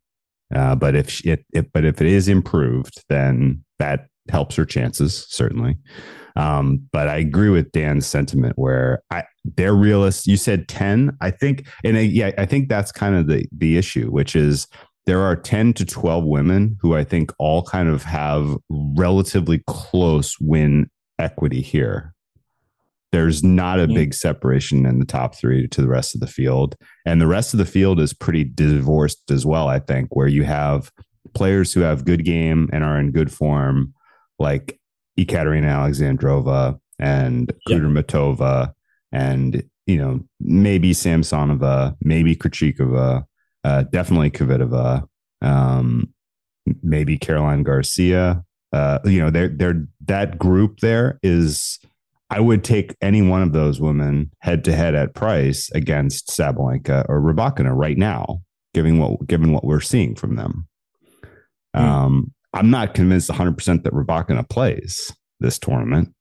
uh, 0.53 0.75
but 0.75 0.95
if 0.95 1.09
she, 1.09 1.31
it, 1.31 1.45
if, 1.51 1.65
but 1.73 1.83
if 1.83 1.99
it 1.99 2.07
is 2.07 2.27
improved, 2.27 3.03
then 3.09 3.63
that 3.79 4.07
helps 4.29 4.55
her 4.55 4.65
chances 4.65 5.25
certainly. 5.29 5.77
Um, 6.36 6.88
but 6.91 7.07
I 7.07 7.17
agree 7.17 7.49
with 7.49 7.71
Dan's 7.71 8.07
sentiment 8.07 8.57
where 8.57 9.03
I 9.12 9.23
they're 9.43 9.75
realist. 9.75 10.25
You 10.25 10.38
said 10.38 10.67
ten, 10.67 11.15
I 11.21 11.29
think, 11.29 11.67
and 11.83 11.97
I, 11.97 12.01
yeah, 12.01 12.31
I 12.38 12.45
think 12.45 12.69
that's 12.69 12.91
kind 12.91 13.15
of 13.15 13.27
the 13.27 13.45
the 13.55 13.77
issue, 13.77 14.09
which 14.09 14.36
is 14.36 14.67
there 15.05 15.21
are 15.21 15.36
10 15.36 15.73
to 15.73 15.86
12 15.86 16.23
women 16.23 16.77
who 16.81 16.95
I 16.95 17.03
think 17.03 17.31
all 17.38 17.63
kind 17.63 17.89
of 17.89 18.03
have 18.03 18.55
relatively 18.69 19.62
close 19.67 20.39
win 20.39 20.89
equity 21.19 21.62
here. 21.62 22.13
There's 23.12 23.43
not 23.43 23.79
a 23.79 23.88
big 23.88 24.13
separation 24.13 24.86
in 24.86 24.99
the 24.99 25.05
top 25.05 25.36
three 25.36 25.67
to 25.67 25.81
the 25.81 25.88
rest 25.88 26.15
of 26.15 26.21
the 26.21 26.27
field. 26.27 26.75
And 27.05 27.21
the 27.21 27.27
rest 27.27 27.53
of 27.53 27.59
the 27.59 27.65
field 27.65 27.99
is 27.99 28.12
pretty 28.12 28.43
divorced 28.43 29.29
as 29.29 29.45
well, 29.45 29.67
I 29.67 29.79
think, 29.79 30.15
where 30.15 30.27
you 30.27 30.45
have 30.45 30.89
players 31.36 31.73
who 31.73 31.81
have 31.81 32.05
good 32.05 32.25
game 32.25 32.69
and 32.73 32.83
are 32.83 32.99
in 32.99 33.12
good 33.12 33.31
form, 33.31 33.93
like 34.39 34.80
Ekaterina 35.17 35.67
Alexandrova 35.67 36.80
and 37.00 37.52
yep. 37.67 37.82
Kudermetova 37.82 38.74
and, 39.12 39.63
you 39.86 39.98
know, 39.98 40.22
maybe 40.39 40.91
Samsonova, 40.91 41.96
maybe 42.02 42.36
Krejcikova, 42.36 43.26
uh, 43.63 43.84
definitely 43.84 44.32
Kvitova, 44.32 45.08
um, 45.41 46.13
maybe 46.82 47.17
Caroline 47.17 47.63
Garcia, 47.63 48.43
uh, 48.72 49.00
you 49.06 49.22
know, 49.22 49.30
they're, 49.30 49.50
they're, 49.50 49.88
that 50.06 50.39
group 50.39 50.80
there 50.80 51.19
is, 51.22 51.80
I 52.30 52.39
would 52.39 52.63
take 52.63 52.96
any 53.02 53.22
one 53.22 53.43
of 53.43 53.54
those 53.54 53.80
women 53.80 54.32
head 54.39 54.63
to 54.63 54.74
head 54.74 54.96
at 54.96 55.13
price 55.13 55.69
against 55.72 56.30
Sabalenka 56.30 57.06
or 57.08 57.22
Rybakina 57.22 57.76
right 57.76 57.98
now, 57.98 58.41
given 58.74 58.98
what, 58.98 59.28
given 59.28 59.52
what 59.52 59.63
we're 59.63 59.80
seeing 59.80 60.15
from 60.15 60.36
them. 60.36 60.67
Mm. 61.76 61.82
Um, 61.82 62.34
I'm 62.54 62.70
not 62.70 62.94
convinced 62.94 63.30
100% 63.30 63.84
that 63.84 63.94
Rybakina 63.94 64.48
plays 64.48 65.12
this 65.39 65.58
tournament. 65.58 66.13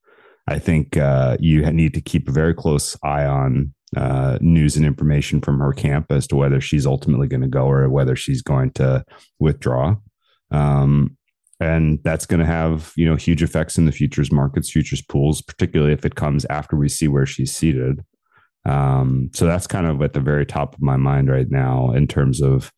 I 0.48 0.58
think 0.58 0.96
uh, 0.96 1.36
you 1.38 1.70
need 1.70 1.94
to 1.94 2.00
keep 2.00 2.28
a 2.28 2.32
very 2.32 2.54
close 2.54 2.96
eye 3.02 3.24
on 3.24 3.74
uh, 3.96 4.38
news 4.40 4.76
and 4.76 4.86
information 4.86 5.40
from 5.40 5.60
her 5.60 5.72
camp 5.72 6.10
as 6.10 6.26
to 6.28 6.36
whether 6.36 6.60
she's 6.60 6.86
ultimately 6.86 7.28
going 7.28 7.42
to 7.42 7.48
go 7.48 7.66
or 7.66 7.88
whether 7.90 8.16
she's 8.16 8.42
going 8.42 8.70
to 8.72 9.04
withdraw. 9.38 9.94
Um, 10.50 11.16
and 11.62 12.00
that's 12.02 12.26
going 12.26 12.40
to 12.40 12.46
have 12.46 12.92
you 12.96 13.08
know 13.08 13.16
huge 13.16 13.42
effects 13.42 13.78
in 13.78 13.86
the 13.86 13.92
futures 13.92 14.32
markets 14.32 14.70
futures 14.70 15.02
pools 15.02 15.40
particularly 15.40 15.92
if 15.92 16.04
it 16.04 16.14
comes 16.14 16.44
after 16.46 16.76
we 16.76 16.88
see 16.88 17.08
where 17.08 17.26
she's 17.26 17.54
seated 17.54 18.04
um, 18.64 19.30
so 19.32 19.46
that's 19.46 19.66
kind 19.66 19.86
of 19.86 20.00
at 20.02 20.12
the 20.12 20.20
very 20.20 20.46
top 20.46 20.74
of 20.74 20.82
my 20.82 20.96
mind 20.96 21.30
right 21.30 21.50
now 21.50 21.92
in 21.92 22.06
terms 22.06 22.40
of 22.40 22.72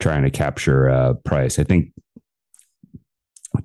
trying 0.00 0.22
to 0.22 0.30
capture 0.30 0.88
uh, 0.88 1.14
price 1.24 1.58
i 1.58 1.64
think 1.64 1.92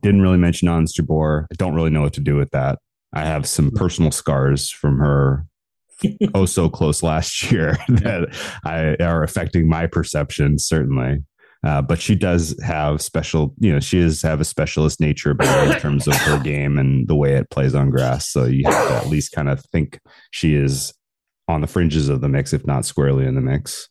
didn't 0.01 0.21
really 0.21 0.37
mention 0.37 0.67
Ons 0.67 0.93
Jabeur. 0.95 1.45
I 1.51 1.55
don't 1.55 1.75
really 1.75 1.89
know 1.89 2.01
what 2.01 2.13
to 2.13 2.21
do 2.21 2.35
with 2.35 2.51
that. 2.51 2.79
I 3.13 3.21
have 3.25 3.47
some 3.47 3.71
personal 3.71 4.11
scars 4.11 4.69
from 4.69 4.99
her 4.99 5.45
oh 6.33 6.45
so 6.45 6.69
close 6.69 7.01
last 7.03 7.51
year 7.51 7.77
that 7.87 8.35
I, 8.65 8.95
are 9.03 9.23
affecting 9.23 9.69
my 9.69 9.87
perception 9.87 10.59
certainly. 10.59 11.23
Uh, 11.63 11.81
but 11.81 11.99
she 11.99 12.13
does 12.13 12.55
have 12.63 13.01
special, 13.01 13.55
you 13.59 13.73
know, 13.73 13.79
she 13.79 13.99
does 13.99 14.21
have 14.21 14.39
a 14.39 14.45
specialist 14.45 14.99
nature 14.99 15.31
about 15.31 15.67
in 15.67 15.73
terms 15.79 16.07
of 16.07 16.13
her 16.17 16.39
game 16.39 16.77
and 16.77 17.07
the 17.07 17.15
way 17.15 17.33
it 17.33 17.49
plays 17.49 17.73
on 17.73 17.89
grass. 17.89 18.29
So 18.29 18.45
you 18.45 18.65
have 18.65 18.87
to 18.87 18.93
at 18.95 19.07
least 19.07 19.31
kind 19.31 19.49
of 19.49 19.65
think 19.71 19.99
she 20.29 20.53
is 20.53 20.93
on 21.47 21.61
the 21.61 21.67
fringes 21.67 22.07
of 22.07 22.21
the 22.21 22.29
mix, 22.29 22.53
if 22.53 22.67
not 22.67 22.85
squarely 22.85 23.25
in 23.25 23.33
the 23.33 23.41
mix. 23.41 23.89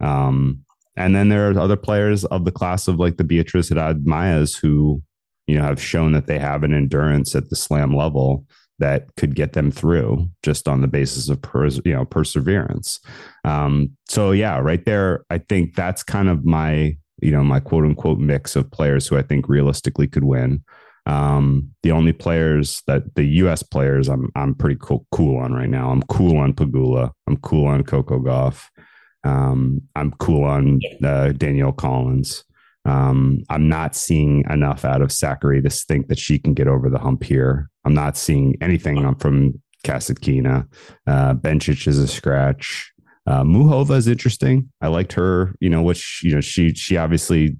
Um, 0.00 0.64
and 0.96 1.16
then 1.16 1.28
there 1.28 1.50
are 1.50 1.58
other 1.58 1.76
players 1.76 2.24
of 2.26 2.44
the 2.44 2.52
class 2.52 2.86
of 2.86 3.00
like 3.00 3.16
the 3.16 3.24
Beatriz 3.24 3.70
Haddad 3.70 4.04
Maias 4.06 4.56
who, 4.56 5.02
you 5.46 5.56
know, 5.56 5.64
have 5.64 5.80
shown 5.80 6.12
that 6.12 6.26
they 6.26 6.38
have 6.38 6.62
an 6.62 6.74
endurance 6.74 7.34
at 7.34 7.50
the 7.50 7.56
slam 7.56 7.94
level 7.94 8.44
that 8.78 9.06
could 9.16 9.34
get 9.34 9.54
them 9.54 9.70
through 9.70 10.28
just 10.42 10.68
on 10.68 10.82
the 10.82 10.88
basis 10.88 11.28
of 11.28 11.40
pers- 11.40 11.80
you 11.84 11.92
know 11.92 12.04
perseverance. 12.04 13.00
Um, 13.44 13.90
so 14.08 14.32
yeah, 14.32 14.58
right 14.58 14.84
there, 14.84 15.24
I 15.30 15.38
think 15.38 15.74
that's 15.74 16.02
kind 16.02 16.28
of 16.28 16.44
my 16.44 16.96
you 17.20 17.30
know, 17.30 17.42
my 17.42 17.60
quote 17.60 17.84
unquote 17.84 18.18
mix 18.18 18.56
of 18.56 18.70
players 18.70 19.06
who 19.06 19.16
I 19.16 19.22
think 19.22 19.48
realistically 19.48 20.06
could 20.06 20.24
win. 20.24 20.62
Um, 21.06 21.70
the 21.82 21.92
only 21.92 22.12
players 22.12 22.82
that 22.86 23.14
the 23.14 23.24
U.S. 23.24 23.62
players 23.62 24.08
I'm 24.08 24.30
I'm 24.34 24.54
pretty 24.54 24.76
cool, 24.80 25.06
cool 25.12 25.38
on 25.38 25.52
right 25.52 25.68
now. 25.68 25.90
I'm 25.90 26.02
cool 26.02 26.38
on 26.38 26.52
Pegula. 26.52 27.12
I'm 27.26 27.36
cool 27.38 27.66
on 27.66 27.84
Coco 27.84 28.18
Gauff. 28.18 28.64
Um, 29.24 29.82
I'm 29.94 30.12
cool 30.12 30.44
on 30.44 30.80
uh, 31.02 31.32
Danielle 31.32 31.72
Collins. 31.72 32.44
Um, 32.86 33.42
I'm 33.50 33.68
not 33.68 33.96
seeing 33.96 34.44
enough 34.48 34.84
out 34.84 35.02
of 35.02 35.08
Sakkari 35.08 35.62
to 35.62 35.70
think 35.70 36.06
that 36.06 36.18
she 36.18 36.38
can 36.38 36.54
get 36.54 36.68
over 36.68 36.88
the 36.88 36.98
hump 36.98 37.24
here. 37.24 37.68
I'm 37.84 37.94
not 37.94 38.16
seeing 38.16 38.56
anything 38.60 39.14
from 39.16 39.60
Kasatkina. 39.84 40.68
Uh, 41.06 41.34
Bencic 41.34 41.86
is 41.86 41.98
a 41.98 42.06
scratch. 42.06 42.92
Uh, 43.26 43.42
Muchova 43.42 43.96
is 43.96 44.06
interesting. 44.06 44.70
I 44.80 44.86
liked 44.86 45.12
her. 45.14 45.54
You 45.60 45.68
know, 45.68 45.82
which 45.82 46.20
you 46.22 46.34
know 46.34 46.40
she 46.40 46.74
she 46.74 46.96
obviously 46.96 47.56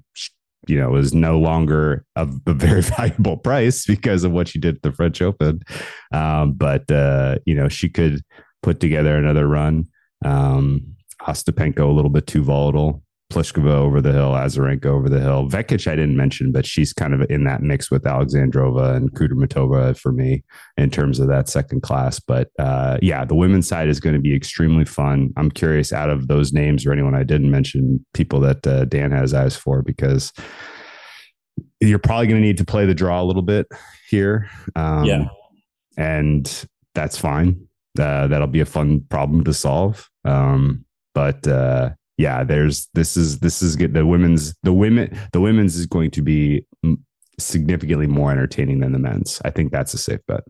you 0.67 0.77
know 0.77 0.95
is 0.95 1.13
no 1.13 1.39
longer 1.39 2.05
a, 2.15 2.27
a 2.45 2.53
very 2.53 2.81
valuable 2.97 3.37
price 3.37 3.85
because 3.85 4.23
of 4.23 4.31
what 4.31 4.47
she 4.47 4.59
did 4.59 4.75
at 4.75 4.81
the 4.81 4.93
French 4.93 5.21
Open. 5.21 5.61
Um, 6.13 6.53
but 6.53 6.89
uh, 6.89 7.39
you 7.45 7.53
know 7.53 7.67
she 7.67 7.89
could 7.89 8.21
put 8.63 8.79
together 8.79 9.17
another 9.17 9.47
run. 9.47 9.87
Um, 10.23 10.95
Ostapenko 11.21 11.79
a 11.79 11.93
little 11.93 12.09
bit 12.09 12.27
too 12.27 12.43
volatile. 12.43 13.03
Pliskova 13.31 13.71
over 13.71 13.99
the 13.99 14.13
hill, 14.13 14.31
Azarenka 14.31 14.85
over 14.85 15.09
the 15.09 15.19
hill. 15.19 15.49
Vekic, 15.49 15.85
I 15.85 15.95
didn't 15.95 16.15
mention, 16.15 16.51
but 16.51 16.65
she's 16.65 16.93
kind 16.93 17.13
of 17.13 17.29
in 17.29 17.43
that 17.43 17.61
mix 17.61 17.91
with 17.91 18.03
Alexandrova 18.03 18.95
and 18.95 19.11
Kudermetova 19.13 19.97
for 19.97 20.13
me 20.13 20.43
in 20.77 20.89
terms 20.89 21.19
of 21.19 21.27
that 21.27 21.49
second 21.49 21.81
class. 21.81 22.19
But 22.19 22.49
uh, 22.57 22.99
yeah, 23.01 23.25
the 23.25 23.35
women's 23.35 23.67
side 23.67 23.89
is 23.89 23.99
going 23.99 24.15
to 24.15 24.21
be 24.21 24.33
extremely 24.33 24.85
fun. 24.85 25.33
I'm 25.35 25.51
curious 25.51 25.91
out 25.91 26.09
of 26.09 26.29
those 26.29 26.53
names 26.53 26.85
or 26.85 26.93
anyone 26.93 27.15
I 27.15 27.23
didn't 27.23 27.51
mention, 27.51 28.05
people 28.13 28.39
that 28.41 28.65
uh, 28.65 28.85
Dan 28.85 29.11
has 29.11 29.33
eyes 29.33 29.57
for, 29.57 29.81
because 29.81 30.31
you're 31.81 31.99
probably 31.99 32.27
going 32.27 32.41
to 32.41 32.47
need 32.47 32.57
to 32.59 32.65
play 32.65 32.85
the 32.85 32.95
draw 32.95 33.21
a 33.21 33.25
little 33.25 33.41
bit 33.41 33.67
here. 34.09 34.49
Um, 34.75 35.03
yeah. 35.03 35.25
And 35.97 36.65
that's 36.95 37.17
fine. 37.17 37.67
Uh, 37.99 38.27
that'll 38.27 38.47
be 38.47 38.61
a 38.61 38.65
fun 38.65 39.01
problem 39.09 39.43
to 39.43 39.53
solve. 39.53 40.09
Um, 40.23 40.85
but 41.13 41.45
uh, 41.47 41.89
yeah, 42.17 42.43
there's 42.43 42.87
this 42.93 43.15
is 43.15 43.39
this 43.39 43.61
is 43.61 43.75
good. 43.75 43.93
The 43.93 44.05
women's 44.05 44.55
the 44.63 44.73
women 44.73 45.17
the 45.33 45.41
women's 45.41 45.75
is 45.75 45.85
going 45.85 46.11
to 46.11 46.21
be 46.21 46.65
significantly 47.39 48.07
more 48.07 48.31
entertaining 48.31 48.79
than 48.79 48.91
the 48.91 48.99
men's. 48.99 49.41
I 49.45 49.51
think 49.51 49.71
that's 49.71 49.93
a 49.93 49.97
safe 49.97 50.21
bet. 50.27 50.43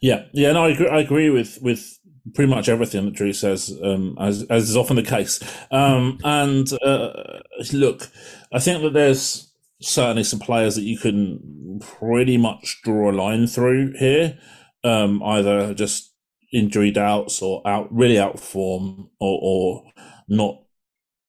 Yeah, 0.00 0.24
yeah, 0.32 0.52
no, 0.52 0.64
I 0.64 0.70
agree, 0.70 0.88
I 0.88 1.00
agree 1.00 1.30
with 1.30 1.58
with 1.60 1.98
pretty 2.34 2.50
much 2.50 2.68
everything 2.68 3.04
that 3.04 3.14
Drew 3.14 3.32
says, 3.32 3.76
um, 3.82 4.16
as 4.18 4.44
as 4.44 4.70
is 4.70 4.76
often 4.76 4.96
the 4.96 5.02
case. 5.02 5.40
Um, 5.70 6.18
and 6.24 6.72
uh, 6.82 7.40
look, 7.72 8.08
I 8.52 8.60
think 8.60 8.82
that 8.82 8.94
there's 8.94 9.52
certainly 9.82 10.24
some 10.24 10.38
players 10.38 10.74
that 10.76 10.82
you 10.84 10.98
can 10.98 11.80
pretty 11.80 12.38
much 12.38 12.80
draw 12.82 13.10
a 13.10 13.12
line 13.12 13.46
through 13.46 13.92
here, 13.98 14.38
um, 14.84 15.22
either 15.22 15.74
just 15.74 16.13
injury 16.54 16.90
doubts 16.90 17.42
or 17.42 17.60
out 17.66 17.92
really 17.92 18.18
out 18.18 18.38
form 18.38 19.10
or, 19.18 19.38
or 19.42 19.92
not 20.28 20.60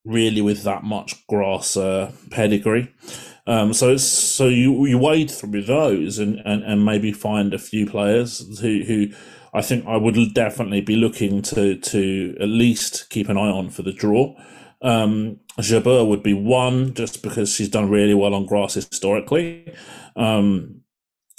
really 0.06 0.42
with 0.42 0.64
that 0.64 0.84
much 0.84 1.26
grass 1.28 1.76
uh, 1.76 2.12
pedigree. 2.30 2.94
Um, 3.48 3.74
so 3.74 3.98
so 3.98 4.48
you 4.48 4.86
you 4.86 4.98
wade 4.98 5.30
through 5.30 5.64
those 5.64 6.18
and, 6.20 6.40
and, 6.46 6.64
and 6.64 6.86
maybe 6.86 7.12
find 7.12 7.54
a 7.54 7.60
few 7.60 7.86
players 7.86 8.60
who, 8.60 8.84
who 8.84 9.08
I 9.54 9.62
think 9.62 9.86
I 9.88 9.98
would 9.98 10.16
definitely 10.34 10.82
be 10.82 10.96
looking 10.96 11.42
to 11.44 11.78
to 11.78 12.36
at 12.40 12.48
least 12.48 13.10
keep 13.10 13.30
an 13.30 13.38
eye 13.38 13.52
on 13.52 13.70
for 13.70 13.82
the 13.84 13.94
draw. 13.94 14.36
Um, 14.82 15.40
would 15.58 16.24
be 16.24 16.34
one 16.34 16.94
just 16.94 17.24
because 17.24 17.54
she's 17.54 17.70
done 17.70 17.90
really 17.90 18.14
well 18.14 18.36
on 18.36 18.46
grass 18.46 18.74
historically. 18.76 19.74
Um, 20.16 20.82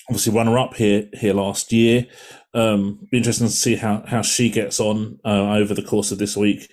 obviously 0.08 0.32
runner 0.32 0.58
up 0.58 0.74
here 0.74 1.08
here 1.12 1.34
last 1.34 1.72
year. 1.72 2.06
Um, 2.54 3.06
be 3.10 3.18
interesting 3.18 3.48
to 3.48 3.52
see 3.52 3.76
how, 3.76 4.02
how 4.06 4.22
she 4.22 4.50
gets 4.50 4.80
on 4.80 5.18
uh, 5.24 5.54
over 5.56 5.74
the 5.74 5.82
course 5.82 6.10
of 6.10 6.18
this 6.18 6.36
week. 6.36 6.72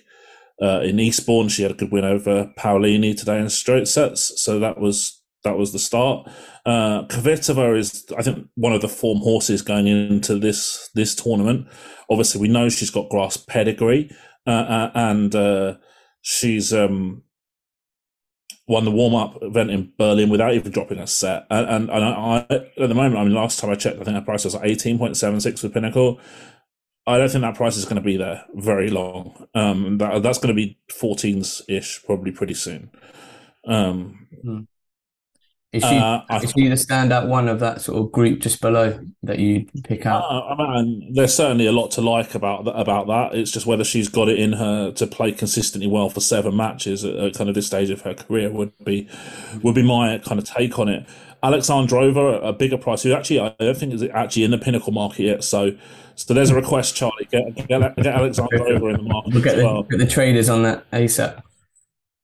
Uh, 0.62 0.80
in 0.80 1.00
Eastbourne, 1.00 1.48
she 1.48 1.62
had 1.62 1.72
a 1.72 1.74
good 1.74 1.90
win 1.90 2.04
over 2.04 2.50
Paolini 2.56 3.16
today 3.16 3.38
in 3.38 3.50
straight 3.50 3.88
sets, 3.88 4.40
so 4.40 4.58
that 4.60 4.78
was 4.78 5.20
that 5.42 5.58
was 5.58 5.72
the 5.72 5.78
start. 5.80 6.28
Uh, 6.64 7.02
Kvitova 7.08 7.76
is, 7.76 8.06
I 8.16 8.22
think, 8.22 8.48
one 8.54 8.72
of 8.72 8.80
the 8.80 8.88
form 8.88 9.18
horses 9.18 9.62
going 9.62 9.88
into 9.88 10.38
this 10.38 10.88
this 10.94 11.14
tournament. 11.14 11.66
Obviously, 12.08 12.40
we 12.40 12.48
know 12.48 12.68
she's 12.68 12.90
got 12.90 13.10
grass 13.10 13.36
pedigree, 13.36 14.10
uh, 14.46 14.50
uh 14.50 14.90
and 14.94 15.34
uh, 15.34 15.74
she's 16.22 16.72
um, 16.72 17.23
won 18.66 18.84
the 18.84 18.90
warm 18.90 19.14
up 19.14 19.36
event 19.42 19.70
in 19.70 19.92
Berlin 19.98 20.30
without 20.30 20.54
even 20.54 20.72
dropping 20.72 20.98
a 20.98 21.06
set. 21.06 21.46
And, 21.50 21.68
and, 21.68 21.90
and 21.90 22.04
I, 22.04 22.46
I, 22.48 22.54
at 22.54 22.88
the 22.88 22.94
moment, 22.94 23.18
I 23.18 23.24
mean, 23.24 23.34
last 23.34 23.58
time 23.58 23.70
I 23.70 23.74
checked, 23.74 24.00
I 24.00 24.04
think 24.04 24.16
her 24.16 24.22
price 24.22 24.44
was 24.44 24.54
like 24.54 24.64
18.76 24.64 25.62
with 25.62 25.74
Pinnacle. 25.74 26.18
I 27.06 27.18
don't 27.18 27.28
think 27.28 27.42
that 27.42 27.56
price 27.56 27.76
is 27.76 27.84
going 27.84 27.96
to 27.96 28.02
be 28.02 28.16
there 28.16 28.44
very 28.54 28.88
long. 28.88 29.46
Um, 29.54 29.98
that, 29.98 30.22
that's 30.22 30.38
going 30.38 30.48
to 30.48 30.54
be 30.54 30.78
14s 30.90 31.62
ish 31.68 32.02
probably 32.04 32.32
pretty 32.32 32.54
soon. 32.54 32.90
Um, 33.66 34.28
hmm. 34.42 34.60
Is 35.74 35.82
she, 35.82 35.96
uh, 35.96 36.20
is 36.40 36.52
she 36.52 36.68
the 36.68 36.76
standout 36.76 37.26
one 37.26 37.48
of 37.48 37.58
that 37.58 37.80
sort 37.80 37.98
of 37.98 38.12
group 38.12 38.38
just 38.38 38.60
below 38.60 38.96
that 39.24 39.40
you 39.40 39.66
pick 39.82 40.06
out? 40.06 40.22
Uh, 40.22 40.54
I 40.54 40.82
mean, 40.82 41.12
there's 41.12 41.34
certainly 41.34 41.66
a 41.66 41.72
lot 41.72 41.90
to 41.92 42.00
like 42.00 42.36
about 42.36 42.66
that, 42.66 42.78
about 42.78 43.08
that. 43.08 43.34
It's 43.36 43.50
just 43.50 43.66
whether 43.66 43.82
she's 43.82 44.08
got 44.08 44.28
it 44.28 44.38
in 44.38 44.52
her 44.52 44.92
to 44.92 45.06
play 45.08 45.32
consistently 45.32 45.90
well 45.90 46.08
for 46.10 46.20
seven 46.20 46.56
matches 46.56 47.04
at, 47.04 47.16
at 47.16 47.34
kind 47.34 47.48
of 47.48 47.56
this 47.56 47.66
stage 47.66 47.90
of 47.90 48.02
her 48.02 48.14
career 48.14 48.52
would 48.52 48.72
be 48.84 49.08
would 49.64 49.74
be 49.74 49.82
my 49.82 50.18
kind 50.18 50.38
of 50.38 50.44
take 50.44 50.78
on 50.78 50.88
it. 50.88 51.08
Alexandrova, 51.42 52.46
a 52.46 52.52
bigger 52.52 52.78
price, 52.78 53.02
who 53.02 53.12
actually 53.12 53.40
I 53.40 53.52
don't 53.58 53.76
think 53.76 53.94
is 53.94 54.04
actually 54.04 54.44
in 54.44 54.52
the 54.52 54.58
pinnacle 54.58 54.92
market 54.92 55.24
yet. 55.24 55.42
So, 55.42 55.76
so 56.14 56.34
there's 56.34 56.50
a 56.50 56.54
request, 56.54 56.94
Charlie. 56.94 57.26
Get 57.32 57.52
get, 57.56 57.66
get 57.66 57.80
Alexandrova 57.98 58.94
in 58.94 58.96
the 58.96 59.08
market. 59.08 59.42
Get, 59.42 59.56
the, 59.56 59.64
well. 59.64 59.82
get 59.82 59.98
the 59.98 60.06
traders 60.06 60.48
on 60.48 60.62
that 60.62 60.88
ASAP. 60.92 61.42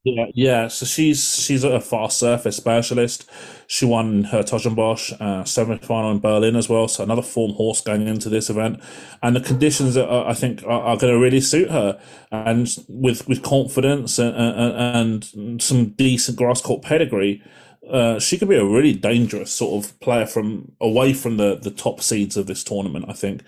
Yeah, 0.03 0.27
yeah. 0.35 0.69
So 0.69 0.87
she's 0.87 1.23
she's 1.39 1.63
a 1.63 1.79
fast 1.79 2.19
surface 2.19 2.57
specialist. 2.57 3.29
She 3.67 3.85
won 3.85 4.25
's-Hertogenbosch 4.25 5.21
uh, 5.21 5.45
semi 5.45 5.77
final 5.77 6.11
in 6.11 6.21
Berlin 6.21 6.57
as 6.57 6.71
well. 6.71 6.89
So 6.89 7.05
another 7.05 7.21
form 7.21 7.53
horse 7.53 7.83
going 7.83 8.07
into 8.09 8.31
this 8.31 8.49
event, 8.49 8.81
and 9.23 9.37
the 9.37 9.43
conditions 9.43 9.99
are, 9.99 10.27
I 10.27 10.33
think 10.33 10.63
are, 10.65 10.71
are 10.83 10.97
going 10.97 11.13
to 11.13 11.21
really 11.21 11.43
suit 11.43 11.71
her. 11.71 12.01
And 12.33 12.67
with 12.89 13.29
with 13.29 13.43
confidence 13.43 14.19
and, 14.19 14.35
and, 14.35 15.25
and 15.37 15.63
some 15.63 15.91
decent 15.91 16.39
grass 16.39 16.63
court 16.63 16.81
pedigree, 16.81 17.43
uh, 17.91 18.19
she 18.19 18.39
could 18.39 18.49
be 18.49 18.57
a 18.57 18.65
really 18.65 18.95
dangerous 18.95 19.53
sort 19.53 19.85
of 19.85 20.01
player 20.01 20.25
from 20.25 20.73
away 20.81 21.13
from 21.13 21.37
the 21.37 21.57
the 21.57 21.71
top 21.71 22.01
seeds 22.01 22.39
of 22.39 22.47
this 22.47 22.65
tournament. 22.65 23.05
I 23.07 23.13
think. 23.13 23.43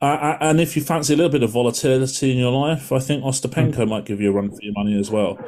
Uh, 0.00 0.36
and 0.40 0.60
if 0.60 0.76
you 0.76 0.82
fancy 0.82 1.14
a 1.14 1.16
little 1.16 1.32
bit 1.32 1.42
of 1.42 1.50
volatility 1.50 2.30
in 2.30 2.36
your 2.36 2.52
life, 2.52 2.92
I 2.92 2.98
think 2.98 3.24
Ostapenko 3.24 3.76
mm. 3.76 3.88
might 3.88 4.04
give 4.04 4.20
you 4.20 4.30
a 4.30 4.32
run 4.32 4.50
for 4.50 4.58
your 4.60 4.74
money 4.74 4.98
as 4.98 5.10
well. 5.10 5.38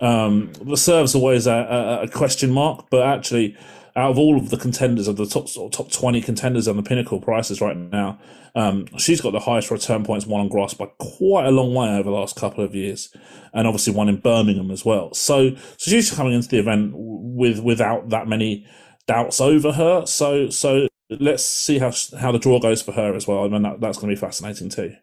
Um, 0.00 0.52
the 0.60 0.76
serve's 0.76 1.14
always 1.14 1.46
a, 1.46 1.52
a, 1.52 2.02
a, 2.02 2.08
question 2.08 2.50
mark, 2.50 2.90
but 2.90 3.06
actually, 3.06 3.56
out 3.96 4.10
of 4.10 4.18
all 4.18 4.36
of 4.36 4.50
the 4.50 4.58
contenders 4.58 5.08
of 5.08 5.16
the 5.16 5.24
top 5.24 5.46
top 5.72 5.90
twenty 5.90 6.20
contenders 6.20 6.68
on 6.68 6.76
the 6.76 6.82
pinnacle 6.82 7.20
prices 7.20 7.62
right 7.62 7.76
now, 7.76 8.18
um, 8.54 8.86
she's 8.98 9.22
got 9.22 9.30
the 9.30 9.40
highest 9.40 9.70
return 9.70 10.04
points 10.04 10.26
won 10.26 10.42
on 10.42 10.48
grass 10.48 10.74
by 10.74 10.86
quite 10.98 11.46
a 11.46 11.50
long 11.50 11.72
way 11.72 11.88
over 11.88 12.02
the 12.02 12.10
last 12.10 12.36
couple 12.36 12.62
of 12.62 12.74
years, 12.74 13.14
and 13.54 13.66
obviously 13.66 13.94
won 13.94 14.10
in 14.10 14.18
Birmingham 14.18 14.70
as 14.70 14.84
well. 14.84 15.14
So, 15.14 15.54
so 15.54 15.90
she's 15.90 16.10
coming 16.10 16.34
into 16.34 16.48
the 16.48 16.58
event 16.58 16.92
with 16.94 17.60
without 17.60 18.10
that 18.10 18.28
many 18.28 18.66
doubts 19.06 19.40
over 19.40 19.72
her. 19.72 20.04
So, 20.04 20.50
so 20.50 20.88
let's 21.20 21.44
see 21.44 21.78
how 21.78 21.92
how 22.18 22.32
the 22.32 22.38
draw 22.38 22.58
goes 22.58 22.82
for 22.82 22.92
her 22.92 23.14
as 23.14 23.26
well. 23.26 23.44
I 23.44 23.48
mean, 23.48 23.62
that, 23.62 23.80
that's 23.80 23.98
going 23.98 24.10
to 24.10 24.16
be 24.16 24.20
fascinating 24.20 24.68
too. 24.68 24.94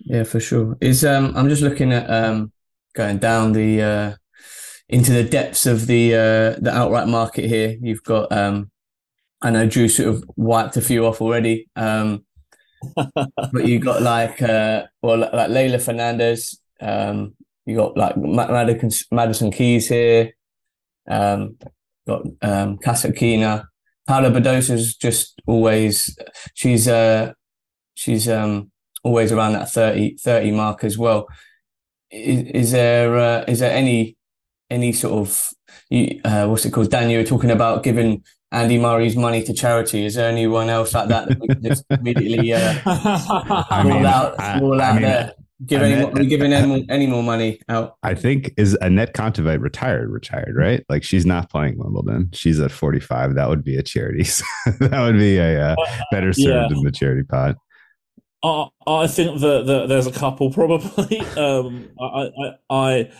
Yeah, 0.00 0.24
for 0.24 0.40
sure. 0.40 0.76
Is 0.80 1.04
um, 1.04 1.32
I'm 1.36 1.48
just 1.48 1.62
looking 1.62 1.92
at 1.92 2.10
um, 2.10 2.52
going 2.94 3.18
down 3.18 3.52
the 3.52 3.82
uh, 3.82 4.14
into 4.88 5.12
the 5.12 5.24
depths 5.24 5.66
of 5.66 5.86
the 5.86 6.14
uh, 6.14 6.60
the 6.60 6.70
outright 6.72 7.08
market 7.08 7.46
here. 7.46 7.76
You've 7.80 8.02
got 8.02 8.32
um, 8.32 8.70
I 9.40 9.50
know 9.50 9.66
Drew 9.66 9.88
sort 9.88 10.08
of 10.08 10.24
wiped 10.36 10.76
a 10.76 10.82
few 10.82 11.06
off 11.06 11.20
already. 11.20 11.68
Um, 11.76 12.24
but 12.94 13.64
you 13.66 13.78
got 13.78 14.02
like 14.02 14.42
uh, 14.42 14.84
well 15.02 15.18
like 15.18 15.32
Leylah 15.32 15.82
Fernandez. 15.82 16.60
Um, 16.80 17.34
you 17.64 17.76
got 17.76 17.96
like 17.96 18.16
Madison, 18.16 18.90
Madison 19.12 19.50
Keys 19.52 19.88
here. 19.88 20.32
Um, 21.08 21.56
got 22.06 22.22
um, 22.42 22.78
Kasatkina. 22.78 23.66
Paula 24.06 24.30
Badosa's 24.30 24.94
just 24.96 25.40
always 25.46 26.16
she's 26.54 26.88
uh 26.88 27.32
she's 27.94 28.28
um 28.28 28.70
always 29.04 29.32
around 29.32 29.52
that 29.52 29.70
30, 29.70 30.16
30 30.16 30.50
mark 30.52 30.84
as 30.84 30.96
well. 30.96 31.26
Is, 32.10 32.42
is 32.48 32.72
there 32.72 33.16
uh, 33.16 33.44
is 33.48 33.60
there 33.60 33.72
any 33.72 34.16
any 34.70 34.92
sort 34.92 35.14
of 35.14 35.52
uh, 36.24 36.46
what's 36.46 36.64
it 36.64 36.72
called? 36.72 36.90
Dan, 36.90 37.10
you 37.10 37.18
were 37.18 37.24
talking 37.24 37.50
about 37.50 37.82
giving 37.82 38.22
Andy 38.50 38.78
Murray's 38.78 39.16
money 39.16 39.42
to 39.44 39.52
charity. 39.52 40.06
Is 40.06 40.14
there 40.14 40.30
anyone 40.30 40.68
else 40.68 40.94
like 40.94 41.08
that 41.08 41.28
that 41.28 41.40
we 41.40 41.48
can 41.48 41.62
just 41.62 41.84
immediately 41.90 42.52
uh, 42.52 42.78
roll 43.84 44.06
out, 44.06 44.60
roll 44.60 44.80
out 44.80 44.90
I 44.90 44.92
mean, 44.92 45.02
there? 45.02 45.32
Give 45.64 45.82
any 45.82 46.02
more, 46.02 46.10
we 46.12 46.26
giving 46.26 46.52
any 46.52 46.66
more, 46.68 46.80
any 46.88 47.06
more 47.06 47.22
money 47.22 47.60
out? 47.68 47.96
I 48.02 48.14
think 48.14 48.52
is 48.56 48.76
Anett 48.82 49.12
Kontaveit 49.12 49.60
retired, 49.60 50.10
retired, 50.10 50.56
right? 50.56 50.84
Like 50.88 51.02
she's 51.04 51.26
not 51.26 51.50
playing 51.50 51.78
Wimbledon. 51.78 52.30
She's 52.32 52.58
at 52.60 52.72
45. 52.72 53.34
That 53.34 53.48
would 53.48 53.62
be 53.64 53.76
a 53.76 53.82
charity. 53.82 54.22
that 54.80 55.00
would 55.00 55.18
be 55.18 55.38
a 55.38 55.72
uh, 55.72 55.76
better 56.10 56.32
served 56.32 56.72
yeah. 56.72 56.76
in 56.76 56.82
the 56.82 56.92
charity 56.92 57.22
pot. 57.22 57.56
Uh, 58.42 58.66
I 58.88 59.06
think 59.06 59.40
that, 59.40 59.66
that, 59.66 59.88
there's 59.88 60.06
a 60.06 60.12
couple 60.12 60.50
probably. 60.50 61.20
Um, 61.36 61.88
I, 62.00 62.30
I, 62.38 62.54
I, 62.70 63.10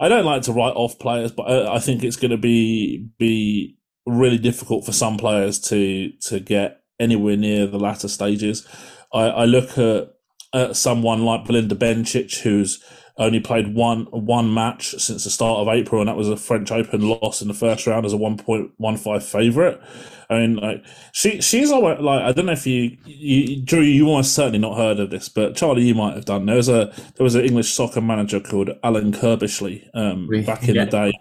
I 0.00 0.08
don't 0.08 0.24
like 0.24 0.42
to 0.42 0.52
write 0.52 0.74
off 0.74 0.98
players, 0.98 1.32
but 1.32 1.44
I, 1.44 1.76
I 1.76 1.78
think 1.78 2.02
it's 2.02 2.16
going 2.16 2.30
to 2.30 2.38
be 2.38 3.06
be 3.18 3.76
really 4.06 4.38
difficult 4.38 4.84
for 4.84 4.92
some 4.92 5.16
players 5.16 5.60
to 5.60 6.10
to 6.22 6.40
get 6.40 6.80
anywhere 6.98 7.36
near 7.36 7.66
the 7.66 7.78
latter 7.78 8.08
stages. 8.08 8.66
I, 9.12 9.24
I 9.24 9.44
look 9.44 9.78
at 9.78 10.13
uh, 10.54 10.72
someone 10.72 11.24
like 11.24 11.44
Belinda 11.44 11.74
Bencic, 11.74 12.40
who's 12.40 12.82
only 13.16 13.40
played 13.40 13.74
one 13.74 14.06
one 14.06 14.52
match 14.52 14.90
since 14.98 15.24
the 15.24 15.30
start 15.30 15.60
of 15.60 15.68
April, 15.68 16.00
and 16.00 16.08
that 16.08 16.16
was 16.16 16.28
a 16.28 16.36
French 16.36 16.72
Open 16.72 17.08
loss 17.08 17.42
in 17.42 17.48
the 17.48 17.54
first 17.54 17.86
round 17.86 18.06
as 18.06 18.12
a 18.12 18.16
one 18.16 18.36
point 18.36 18.72
one 18.76 18.96
five 18.96 19.24
favorite. 19.24 19.80
I 20.30 20.38
mean, 20.38 20.56
like 20.56 20.84
she 21.12 21.40
she's 21.40 21.70
always 21.70 22.00
like 22.00 22.22
I 22.22 22.32
don't 22.32 22.46
know 22.46 22.52
if 22.52 22.66
you, 22.66 22.96
you 23.04 23.62
Drew 23.62 23.80
you 23.80 24.08
almost 24.08 24.34
certainly 24.34 24.58
not 24.58 24.76
heard 24.76 24.98
of 24.98 25.10
this, 25.10 25.28
but 25.28 25.54
Charlie 25.54 25.82
you 25.82 25.94
might 25.94 26.14
have 26.14 26.24
done. 26.24 26.46
There 26.46 26.56
was 26.56 26.68
a 26.68 26.92
there 27.16 27.24
was 27.24 27.34
an 27.34 27.44
English 27.44 27.72
soccer 27.72 28.00
manager 28.00 28.40
called 28.40 28.70
Alan 28.82 29.12
Curbishley 29.12 29.88
um, 29.94 30.28
back 30.44 30.68
in 30.68 30.74
yeah. 30.76 30.84
the 30.84 30.90
day. 30.90 31.12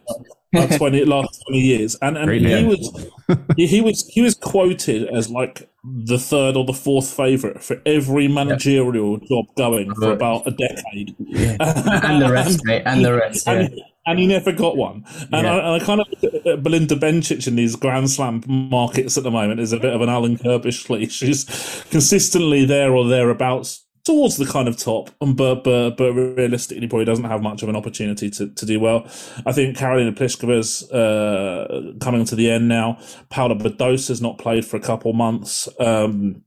20 0.53 1.05
last 1.05 1.43
20 1.47 1.59
years 1.59 1.95
and 2.01 2.17
and 2.17 2.31
he 2.31 2.63
was 2.63 3.09
he 3.57 3.81
was 3.81 4.07
he 4.07 4.21
was 4.21 4.35
quoted 4.35 5.07
as 5.09 5.29
like 5.29 5.69
the 5.83 6.17
third 6.17 6.55
or 6.55 6.63
the 6.63 6.73
fourth 6.73 7.09
favorite 7.09 7.61
for 7.61 7.81
every 7.85 8.27
managerial 8.27 9.19
yep. 9.19 9.29
job 9.29 9.45
going 9.57 9.93
for 9.95 10.11
about 10.11 10.47
a 10.47 10.51
decade 10.51 11.15
yeah. 11.19 11.57
and 12.03 12.21
the 12.21 12.31
rest 12.31 12.61
mate, 12.63 12.83
and 12.85 13.03
the 13.03 13.13
rest 13.13 13.45
yeah. 13.45 13.53
and, 13.53 13.81
and, 14.05 14.19
he 14.19 14.27
never 14.27 14.51
got 14.51 14.77
one 14.77 15.03
and, 15.31 15.45
yeah. 15.45 15.53
I, 15.53 15.73
and 15.73 15.81
I 15.81 15.85
kind 15.85 16.01
of 16.01 16.07
look 16.21 16.45
at 16.45 16.63
Belinda 16.63 16.95
Bencic 16.95 17.47
in 17.47 17.55
these 17.55 17.75
Grand 17.75 18.09
Slam 18.09 18.43
markets 18.47 19.17
at 19.17 19.23
the 19.23 19.31
moment 19.31 19.59
is 19.59 19.73
a 19.73 19.79
bit 19.79 19.93
of 19.93 20.01
an 20.01 20.09
Alan 20.09 20.37
Curbishley 20.37 21.11
she's 21.11 21.43
consistently 21.89 22.63
there 22.63 22.93
or 22.93 23.07
thereabouts 23.07 23.83
towards 24.05 24.35
the 24.37 24.45
kind 24.45 24.67
of 24.67 24.77
top, 24.77 25.09
but 25.19 25.63
but 25.63 25.91
but 25.91 26.13
realistically, 26.13 26.87
probably 26.87 27.05
doesn't 27.05 27.25
have 27.25 27.41
much 27.41 27.63
of 27.63 27.69
an 27.69 27.75
opportunity 27.75 28.29
to, 28.31 28.49
to 28.49 28.65
do 28.65 28.79
well. 28.79 29.07
I 29.45 29.51
think 29.53 29.77
Karolina 29.77 30.15
Pliskova's 30.15 30.89
uh, 30.91 31.93
coming 32.01 32.25
to 32.25 32.35
the 32.35 32.49
end 32.51 32.67
now. 32.67 32.99
Paula 33.29 33.55
Badosa's 33.55 34.21
not 34.21 34.37
played 34.37 34.65
for 34.65 34.77
a 34.77 34.81
couple 34.81 35.13
months. 35.13 35.69
Um, 35.79 36.43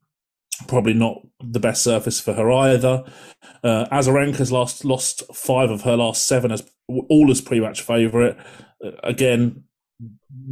probably 0.68 0.94
not 0.94 1.20
the 1.40 1.60
best 1.60 1.82
surface 1.82 2.20
for 2.20 2.34
her 2.34 2.50
either. 2.50 3.04
Uh, 3.62 3.86
Azarenka's 3.92 4.52
lost 4.52 4.84
lost 4.84 5.22
five 5.34 5.70
of 5.70 5.82
her 5.82 5.96
last 5.96 6.26
seven 6.26 6.52
as 6.52 6.68
all 6.88 7.30
as 7.30 7.40
pre-match 7.40 7.82
favourite. 7.82 8.36
Uh, 8.84 8.90
again, 9.02 9.64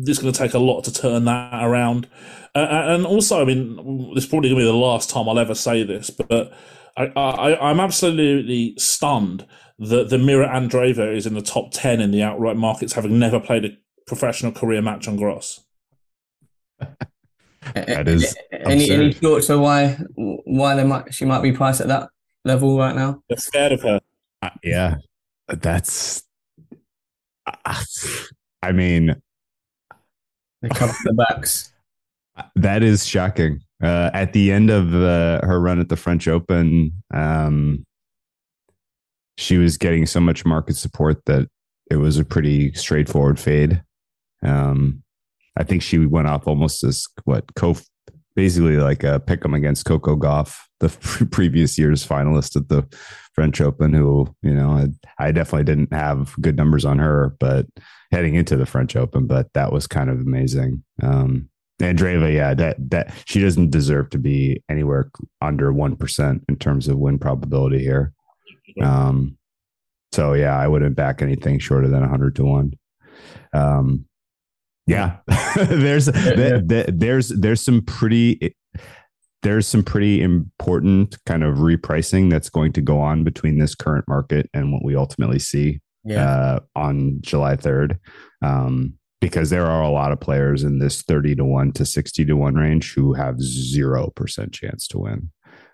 it's 0.03 0.19
going 0.19 0.33
to 0.33 0.38
take 0.38 0.55
a 0.55 0.59
lot 0.59 0.83
to 0.85 0.93
turn 0.93 1.27
that 1.27 1.62
around. 1.62 2.09
Uh, 2.55 2.85
and 2.87 3.05
also, 3.05 3.43
I 3.43 3.45
mean, 3.45 4.14
this 4.14 4.25
is 4.25 4.31
probably 4.31 4.49
going 4.49 4.61
to 4.61 4.64
be 4.64 4.73
the 4.73 4.77
last 4.77 5.11
time 5.11 5.29
I'll 5.29 5.38
ever 5.38 5.55
say 5.55 5.83
this, 5.83 6.09
but 6.11 6.53
I, 6.97 7.07
I 7.07 7.71
I'm 7.71 7.81
absolutely 7.81 8.75
stunned 8.79 9.47
that 9.79 10.11
the 10.11 10.19
Mira 10.19 10.49
Andreeva 10.49 11.15
is 11.15 11.27
in 11.27 11.35
the 11.35 11.43
top 11.43 11.71
ten 11.73 12.01
in 12.01 12.11
the 12.11 12.23
outright 12.23 12.57
markets, 12.57 12.93
having 12.93 13.19
never 13.19 13.41
played 13.41 13.65
a 13.65 13.77
professional 14.07 14.53
career 14.53 14.83
match 14.83 15.09
on 15.09 15.17
grass. 15.17 15.61
that 17.75 18.09
is 18.09 18.37
any 18.53 18.91
any 18.91 19.13
thoughts 19.13 19.51
on 19.51 19.61
why 19.61 19.99
why 20.17 20.75
they 20.75 20.85
might 20.85 21.13
she 21.13 21.25
might 21.25 21.43
be 21.43 21.53
priced 21.53 21.81
at 21.81 21.89
that 21.89 22.11
level 22.45 22.79
right 22.79 22.95
now? 22.95 23.23
They're 23.29 23.39
scared 23.39 23.73
of 23.73 23.83
her. 23.83 24.01
Uh, 24.43 24.51
yeah, 24.63 24.97
that's. 25.49 26.23
Uh, 27.47 27.83
I 28.63 28.73
mean, 28.73 29.21
they 30.63 30.69
cover 30.69 30.95
the 31.05 31.13
backs. 31.13 31.71
That 32.57 32.83
is 32.83 33.07
shocking. 33.07 33.61
Uh, 33.85 34.11
at 34.14 34.33
the 34.33 34.51
end 34.51 34.70
of 34.70 34.94
uh, 34.94 35.40
her 35.44 35.61
run 35.61 35.79
at 35.79 35.90
the 35.90 35.97
French 35.97 36.27
Open, 36.27 36.90
um, 37.12 37.85
she 39.37 39.59
was 39.59 39.77
getting 39.77 40.07
so 40.07 40.20
much 40.20 40.47
market 40.47 40.77
support 40.77 41.23
that 41.27 41.49
it 41.90 41.97
was 41.97 42.18
a 42.18 42.25
pretty 42.25 42.73
straightforward 42.73 43.38
fade. 43.38 43.83
Um, 44.42 45.03
I 45.57 45.64
think 45.64 45.83
she 45.83 45.99
went 45.99 46.29
off 46.29 46.47
almost 46.47 46.83
as 46.83 47.07
what 47.25 47.44
co 47.57 47.77
basically 48.35 48.79
like 48.79 49.05
a 49.05 49.20
pick 49.20 49.44
'em 49.44 49.55
against 49.55 49.85
Coco 49.85 50.16
Gauff, 50.16 50.59
the 50.81 50.88
previous 51.31 51.79
year's 51.79 52.07
finalist 52.07 52.57
at 52.57 52.68
the 52.68 52.87
French 53.35 53.61
Open, 53.61 53.92
who, 53.92 54.35
you 54.42 54.55
know, 54.55 54.70
I, 54.70 55.27
I, 55.27 55.33
definitely 55.33 55.64
didn't 55.64 55.92
have 55.92 56.35
good 56.40 56.57
numbers 56.57 56.85
on 56.85 56.99
her, 56.99 57.37
but 57.38 57.66
heading 58.11 58.35
into 58.35 58.57
the 58.57 58.66
French 58.66 58.97
Open, 58.97 59.27
but 59.27 59.53
that 59.55 59.73
was 59.73 59.87
kind 59.87 60.11
of 60.11 60.20
amazing. 60.20 60.83
Um, 61.03 61.49
Andreeva, 61.81 62.33
yeah, 62.33 62.55
that 62.55 62.77
that 62.91 63.13
she 63.27 63.41
doesn't 63.41 63.71
deserve 63.71 64.11
to 64.11 64.19
be 64.19 64.63
anywhere 64.69 65.11
under 65.41 65.73
one 65.73 65.97
percent 65.97 66.45
in 66.49 66.57
terms 66.57 66.87
of 66.89 66.99
win 66.99 67.19
probability 67.19 67.81
here. 67.81 68.13
Um, 68.81 69.37
so 70.13 70.33
yeah, 70.35 70.57
I 70.59 70.69
wouldn't 70.69 70.95
back 70.97 71.21
anything 71.23 71.59
shorter 71.59 71.89
than 71.89 72.03
hundred 72.05 72.37
to 72.37 72.45
one. 72.45 72.73
Um, 73.53 74.07
yeah, 74.87 75.17
there's 75.57 76.07
there's 76.07 77.29
there's 77.29 77.61
some 77.61 77.83
pretty 77.83 78.55
there's 79.43 79.67
some 79.67 79.83
pretty 79.83 80.23
important 80.23 81.17
kind 81.27 81.43
of 81.45 81.59
repricing 81.59 82.31
that's 82.31 82.49
going 82.49 82.73
to 82.73 82.81
go 82.81 82.99
on 82.99 83.25
between 83.25 83.59
this 83.59 83.75
current 83.75 84.07
market 84.09 84.49
and 84.55 84.73
what 84.73 84.83
we 84.85 84.97
ultimately 84.97 85.39
see 85.39 85.81
Yeah. 86.03 86.25
uh, 86.25 86.61
on 86.75 87.19
July 87.21 87.57
3rd. 87.57 87.99
Um, 88.41 88.95
because 89.25 89.49
there 89.49 89.65
are 89.65 89.81
a 89.81 89.89
lot 89.89 90.13
of 90.13 90.21
players 90.21 90.65
in 90.65 90.79
this 90.79 91.01
30 91.01 91.37
to 91.37 91.47
1 91.47 91.73
to 91.73 91.87
60 91.87 92.27
to 92.27 92.35
1 92.35 92.55
range 92.57 92.93
who 92.93 93.15
have 93.15 93.37
0% 93.37 94.53
chance 94.53 94.87
to 94.89 94.99
win. 94.99 95.31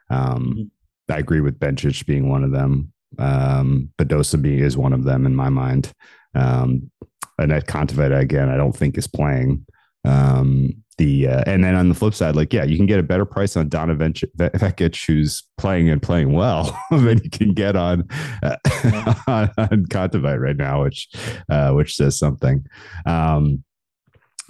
Um, 0.08 0.70
I 1.10 1.18
agree 1.18 1.40
with 1.40 1.58
Bencic 1.58 2.06
being 2.06 2.28
one 2.28 2.44
of 2.44 2.52
them. 2.52 2.92
Um, 3.18 3.92
being 4.40 4.60
is 4.60 4.76
one 4.76 4.92
of 4.92 5.02
them 5.02 5.26
in 5.26 5.34
my 5.34 5.48
mind. 5.48 5.92
Um, 6.32 6.92
Anett 7.40 7.64
Kontaveit, 7.64 8.16
again, 8.16 8.48
I 8.48 8.56
don't 8.56 8.76
think 8.76 8.96
is 8.96 9.08
playing. 9.08 9.66
Um, 10.04 10.84
the 11.00 11.28
uh, 11.28 11.42
and 11.46 11.64
then 11.64 11.74
on 11.74 11.88
the 11.88 11.94
flip 11.94 12.12
side, 12.12 12.36
like 12.36 12.52
yeah, 12.52 12.62
you 12.62 12.76
can 12.76 12.84
get 12.84 13.00
a 13.00 13.02
better 13.02 13.24
price 13.24 13.56
on 13.56 13.70
Donna 13.70 13.96
Vekic, 13.96 15.06
who's 15.06 15.42
playing 15.56 15.88
and 15.88 16.02
playing 16.02 16.34
well, 16.34 16.78
than 16.90 17.22
you 17.24 17.30
can 17.30 17.54
get 17.54 17.74
on 17.74 18.06
uh, 18.42 18.56
on, 19.26 19.50
on 19.56 19.86
Kontaveit 19.86 20.38
right 20.38 20.56
now, 20.56 20.82
which 20.82 21.08
uh, 21.48 21.72
which 21.72 21.96
says 21.96 22.18
something. 22.18 22.66
Um, 23.06 23.64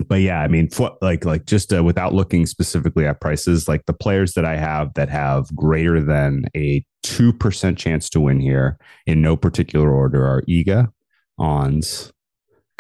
but 0.09 0.23
yeah, 0.23 0.41
I 0.41 0.49
mean, 0.49 0.69
for, 0.69 0.97
like 1.01 1.25
like 1.25 1.47
just 1.47 1.73
uh, 1.73 1.85
without 1.85 2.15
looking 2.15 2.47
specifically 2.47 3.07
at 3.07 3.21
prices, 3.21 3.69
like 3.69 3.87
the 3.87 3.93
players 3.93 4.35
that 4.35 4.45
I 4.45 4.57
have 4.57 4.93
that 4.95 5.09
have 5.09 5.55
greater 5.55 6.03
than 6.03 6.47
a 6.57 6.85
two 7.05 7.33
percent 7.33 7.79
chance 7.79 8.11
to 8.11 8.21
win 8.21 8.41
here 8.41 8.77
in 9.07 9.23
no 9.23 9.37
particular 9.37 9.93
order 9.93 10.27
are 10.27 10.43
Iga, 10.49 10.89
Ons, 11.39 12.13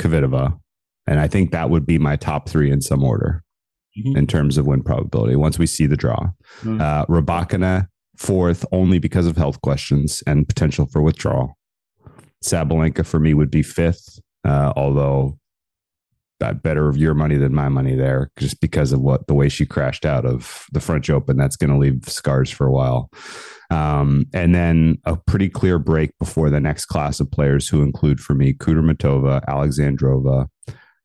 Kvitova, 0.00 0.58
and 1.06 1.20
I 1.20 1.28
think 1.28 1.52
that 1.52 1.70
would 1.70 1.86
be 1.86 1.98
my 1.98 2.16
top 2.16 2.48
three 2.48 2.72
in 2.72 2.80
some 2.80 3.04
order 3.04 3.44
Mhm. 3.98 4.16
in 4.16 4.26
terms 4.26 4.56
of 4.56 4.66
win 4.66 4.82
probability 4.82 5.36
once 5.36 5.58
we 5.58 5.66
see 5.66 5.86
the 5.86 5.96
draw. 5.96 6.30
Mm. 6.62 6.80
Uh, 6.80 7.06
Rybakina 7.06 7.88
fourth 8.16 8.64
only 8.70 8.98
because 8.98 9.26
of 9.26 9.36
health 9.36 9.60
questions 9.62 10.22
and 10.26 10.46
potential 10.48 10.86
for 10.86 11.00
withdrawal. 11.02 11.56
Sabalenka 12.44 13.04
for 13.04 13.18
me 13.18 13.34
would 13.34 13.50
be 13.50 13.62
fifth, 13.62 14.20
uh, 14.46 14.72
although 14.76 15.38
that 16.38 16.62
better 16.62 16.88
of 16.88 16.96
your 16.96 17.12
money 17.14 17.36
than 17.36 17.54
my 17.54 17.68
money 17.68 17.94
there, 17.94 18.30
just 18.38 18.60
because 18.60 18.92
of 18.92 19.00
what 19.00 19.26
the 19.26 19.34
way 19.34 19.48
she 19.48 19.66
crashed 19.66 20.06
out 20.06 20.24
of 20.24 20.64
the 20.72 20.80
French 20.80 21.10
Open. 21.10 21.36
That's 21.36 21.56
going 21.56 21.70
to 21.70 21.76
leave 21.78 22.04
scars 22.06 22.50
for 22.50 22.66
a 22.66 22.72
while. 22.72 23.10
Um, 23.70 24.26
and 24.32 24.54
then 24.54 24.96
a 25.04 25.16
pretty 25.16 25.48
clear 25.50 25.78
break 25.78 26.16
before 26.18 26.48
the 26.48 26.60
next 26.60 26.86
class 26.86 27.20
of 27.20 27.30
players 27.30 27.68
who 27.68 27.82
include 27.82 28.20
for 28.20 28.34
me 28.34 28.54
Kudermetova, 28.54 29.44
Alexandrova, 29.46 30.46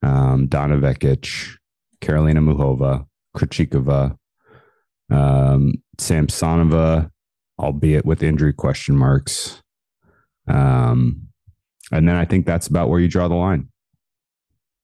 um, 0.02 0.46
Donna 0.46 0.78
Vekic, 0.78 1.56
Karolina 2.00 2.38
Muchova, 2.38 3.06
Krejcikova, 3.36 4.16
um, 5.10 5.74
Samsonova, 5.98 7.10
albeit 7.58 8.04
with 8.04 8.22
injury 8.22 8.52
question 8.52 8.96
marks. 8.96 9.62
Um, 10.48 11.28
and 11.92 12.08
then 12.08 12.16
I 12.16 12.24
think 12.24 12.46
that's 12.46 12.66
about 12.66 12.88
where 12.88 13.00
you 13.00 13.08
draw 13.08 13.28
the 13.28 13.34
line. 13.34 13.68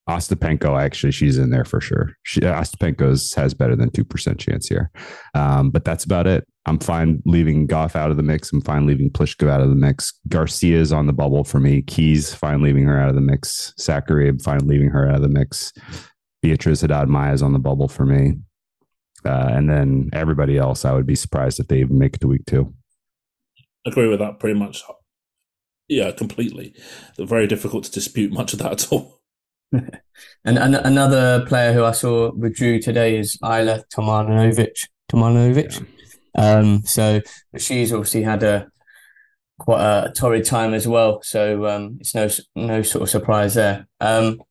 Ostapenko, 0.09 0.81
actually, 0.81 1.13
she's 1.13 1.39
in 1.39 1.51
there 1.51 1.65
for 1.65 1.81
sure. 1.81 2.13
She, 2.25 2.41
Ostapenko's 2.41 3.35
has 3.35 3.55
better 3.55 3.77
than 3.77 3.91
2% 3.91 4.39
chance 4.39 4.69
here. 4.69 4.91
Um, 5.35 5.71
but 5.71 5.85
that's 5.85 6.05
about 6.05 6.27
it. 6.27 6.47
I'm 6.67 6.79
fine 6.79 7.23
leaving 7.25 7.69
Gauff 7.69 7.97
out 7.97 8.11
of 8.11 8.17
the 8.17 8.23
mix. 8.23 8.53
I'm 8.53 8.63
fine 8.63 8.87
leaving 8.87 9.11
Plishkov 9.11 9.49
out 9.49 9.61
of 9.61 9.69
the 9.69 9.77
mix. 9.77 10.13
Garcia's 10.29 10.93
on 10.93 11.07
the 11.07 11.13
bubble 11.13 11.45
for 11.45 11.61
me. 11.61 11.83
Keys, 11.83 12.35
fine 12.35 12.63
leaving 12.63 12.85
her 12.85 13.01
out 13.01 13.09
of 13.09 13.15
the 13.15 13.21
mix. 13.21 13.75
Sakkari, 13.79 14.41
fine 14.43 14.67
leaving 14.67 14.91
her 14.91 15.09
out 15.09 15.17
of 15.17 15.23
the 15.23 15.29
mix. 15.29 15.73
Beatriz 16.43 16.81
Haddad 16.81 17.09
Maia's 17.09 17.43
on 17.43 17.53
the 17.53 17.59
bubble 17.59 17.89
for 17.89 18.05
me. 18.05 18.35
Uh, 19.25 19.49
and 19.53 19.71
then 19.71 20.11
everybody 20.13 20.59
else, 20.59 20.85
I 20.85 20.93
would 20.93 21.07
be 21.07 21.15
surprised 21.15 21.61
if 21.61 21.69
they 21.69 21.79
even 21.81 21.99
make 21.99 22.17
it 22.17 22.21
to 22.21 22.29
week 22.29 22.45
two. 22.47 22.75
agree 23.87 24.09
with 24.09 24.19
that 24.19 24.41
pretty 24.41 24.59
much. 24.59 24.83
Yeah, 25.89 26.11
completely. 26.11 26.75
Very 27.19 27.47
difficult 27.47 27.85
to 27.85 27.93
dispute 27.93 28.33
much 28.33 28.53
of 28.53 28.59
that 28.61 28.73
at 28.73 28.93
all. 28.93 29.21
And, 30.45 30.59
and 30.59 30.75
another 30.75 31.47
player 31.47 31.73
who 31.73 31.85
I 31.85 31.93
saw 31.93 32.33
withdrew 32.33 32.81
today 32.81 33.17
is 33.17 33.39
Ajla 33.43 33.85
Tomljanovic. 33.95 34.89
Tomljanovic. 35.11 35.87
Um, 36.37 36.83
so 36.85 37.21
she's 37.57 37.93
obviously 37.93 38.23
had 38.23 38.43
a 38.43 38.69
quite 39.59 39.81
a 39.81 40.13
torrid 40.13 40.45
time 40.45 40.75
as 40.75 40.87
well. 40.87 41.23
So 41.23 41.67
um, 41.67 41.99
it's 42.01 42.15
no 42.15 42.29
no 42.55 42.83
sort 42.83 43.03
of 43.03 43.11
surprise 43.11 43.55
there. 43.55 43.87
Um, 44.01 44.43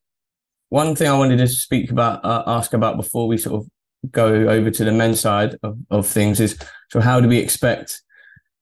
one 0.72 0.96
thing 0.96 1.06
I 1.06 1.18
wanted 1.18 1.36
to 1.36 1.46
speak 1.48 1.90
about, 1.90 2.24
uh, 2.24 2.44
ask 2.46 2.72
about 2.72 2.96
before 2.96 3.28
we 3.28 3.36
sort 3.36 3.60
of 3.60 3.68
go 4.10 4.48
over 4.48 4.70
to 4.70 4.84
the 4.84 4.90
men's 4.90 5.20
side 5.20 5.56
of, 5.62 5.76
of 5.90 6.06
things 6.06 6.40
is 6.40 6.58
so 6.90 6.98
how 6.98 7.20
do 7.20 7.28
we 7.28 7.36
expect 7.36 8.00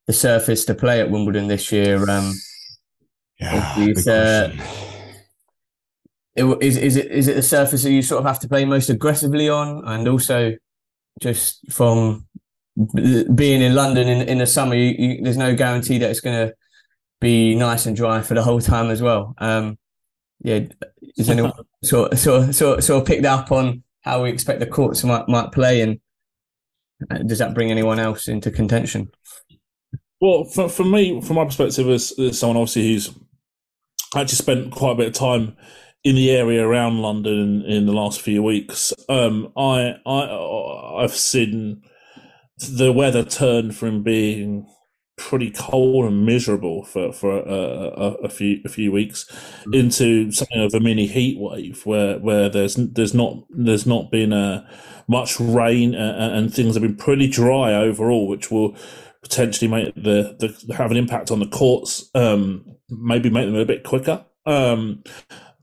the 0.09 0.13
surface 0.13 0.65
to 0.65 0.75
play 0.75 1.01
at 1.01 1.09
Wimbledon 1.09 1.47
this 1.47 1.71
year? 1.71 2.11
Um, 2.11 2.35
Yeah, 3.39 3.75
uh, 4.09 4.51
it, 6.35 6.63
is 6.63 6.77
is 6.77 6.97
it 6.97 7.13
is 7.13 7.29
it 7.29 7.37
the 7.37 7.43
surface 7.43 7.85
that 7.85 7.93
you 7.93 8.03
sort 8.03 8.19
of 8.19 8.27
have 8.27 8.41
to 8.41 8.49
play 8.49 8.65
most 8.65 8.91
aggressively 8.91 9.49
on, 9.49 9.85
and 9.87 10.09
also 10.09 10.57
just 11.21 11.73
from 11.73 12.27
being 13.35 13.63
in 13.63 13.77
London 13.77 14.09
in 14.09 14.29
in 14.29 14.39
the 14.39 14.47
summer, 14.47 14.75
you, 14.75 14.95
you, 14.99 15.23
there's 15.23 15.37
no 15.37 15.55
guarantee 15.55 15.99
that 15.99 16.11
it's 16.11 16.21
going 16.21 16.49
to 16.49 16.55
be 17.21 17.55
nice 17.55 17.87
and 17.87 17.97
dry 17.97 18.21
for 18.21 18.35
the 18.35 18.43
whole 18.43 18.61
time 18.61 18.91
as 18.91 19.01
well. 19.01 19.35
Um, 19.39 19.79
yeah, 20.41 20.61
is 21.17 21.29
anyone 21.29 21.53
sort 21.83 22.17
sort 22.19 22.91
of 22.91 23.05
picked 23.05 23.27
up 23.27 23.53
on 23.53 23.83
how 24.03 24.23
we 24.23 24.31
expect 24.31 24.61
the 24.61 24.67
courts 24.67 25.05
might 25.05 25.29
might 25.29 25.53
play, 25.53 25.83
and 25.83 26.01
uh, 27.11 27.19
does 27.19 27.39
that 27.39 27.55
bring 27.55 27.71
anyone 27.71 27.99
else 27.99 28.29
into 28.29 28.51
contention? 28.51 29.11
Well, 30.21 30.45
for, 30.45 30.69
for 30.69 30.85
me, 30.85 31.21
from 31.23 31.37
my 31.37 31.47
perspective, 31.47 31.89
as, 31.89 32.13
as 32.19 32.39
someone 32.39 32.59
obviously 32.59 32.89
who's 32.89 33.11
actually 34.15 34.37
spent 34.37 34.71
quite 34.71 34.93
a 34.93 34.97
bit 34.97 35.07
of 35.09 35.13
time 35.15 35.57
in 36.05 36.15
the 36.15 36.31
area 36.31 36.67
around 36.67 37.01
London 37.01 37.39
in, 37.39 37.63
in 37.65 37.87
the 37.87 37.93
last 37.93 38.21
few 38.21 38.43
weeks, 38.43 38.93
um, 39.09 39.53
I 39.57 39.97
I 40.07 41.03
I've 41.03 41.17
seen 41.17 41.83
the 42.59 42.93
weather 42.93 43.25
turn 43.25 43.73
from 43.73 44.03
being 44.03 44.67
pretty 45.21 45.51
cold 45.51 46.07
and 46.07 46.25
miserable 46.25 46.83
for 46.83 47.13
for 47.13 47.41
a, 47.41 47.43
a, 47.43 48.15
a 48.25 48.29
few 48.31 48.59
a 48.65 48.69
few 48.71 48.91
weeks 48.91 49.31
into 49.71 50.33
something 50.33 50.63
of 50.63 50.73
a 50.73 50.81
mini 50.81 51.07
heat 51.07 51.39
wave 51.39 51.85
where 51.85 52.19
where 52.19 52.49
there's 52.49 52.77
there's 52.77 53.13
not 53.13 53.37
there's 53.51 53.87
not 53.87 54.11
been 54.11 54.33
uh, 54.33 54.67
much 55.09 55.39
rain 55.39 55.95
and, 55.95 56.33
and 56.35 56.55
things 56.55 56.75
have 56.75 56.83
been 56.83 56.97
pretty 56.97 57.29
dry 57.29 57.75
overall, 57.75 58.27
which 58.27 58.51
will 58.51 58.75
potentially 59.23 59.69
make 59.69 59.95
the, 59.95 60.35
the 60.39 60.75
have 60.75 60.91
an 60.91 60.97
impact 60.97 61.31
on 61.31 61.39
the 61.39 61.49
courts, 61.49 62.11
um, 62.15 62.65
maybe 62.89 63.29
make 63.29 63.45
them 63.45 63.57
a 63.57 63.67
bit 63.67 63.85
quicker. 63.85 64.25
Um, 64.47 65.05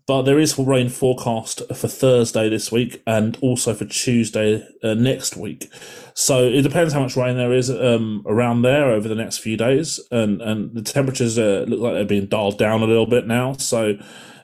but 0.07 0.21
there 0.21 0.39
is 0.39 0.57
rain 0.57 0.87
forecast 0.87 1.61
for 1.75 1.89
Thursday 1.89 2.49
this 2.49 2.71
week 2.71 3.03
and 3.05 3.37
also 3.41 3.73
for 3.73 3.83
Tuesday 3.83 4.65
uh, 4.81 4.93
next 4.93 5.35
week. 5.35 5.69
So 6.13 6.45
it 6.45 6.61
depends 6.61 6.93
how 6.93 7.01
much 7.01 7.17
rain 7.17 7.35
there 7.35 7.53
is 7.53 7.69
um, 7.69 8.23
around 8.25 8.61
there 8.61 8.89
over 8.89 9.07
the 9.09 9.15
next 9.15 9.39
few 9.39 9.57
days, 9.57 9.99
and 10.09 10.41
and 10.41 10.73
the 10.73 10.81
temperatures 10.81 11.37
uh, 11.37 11.65
look 11.67 11.81
like 11.81 11.93
they're 11.93 12.05
being 12.05 12.25
dialed 12.27 12.57
down 12.57 12.81
a 12.81 12.87
little 12.87 13.05
bit 13.05 13.27
now, 13.27 13.53
so 13.53 13.97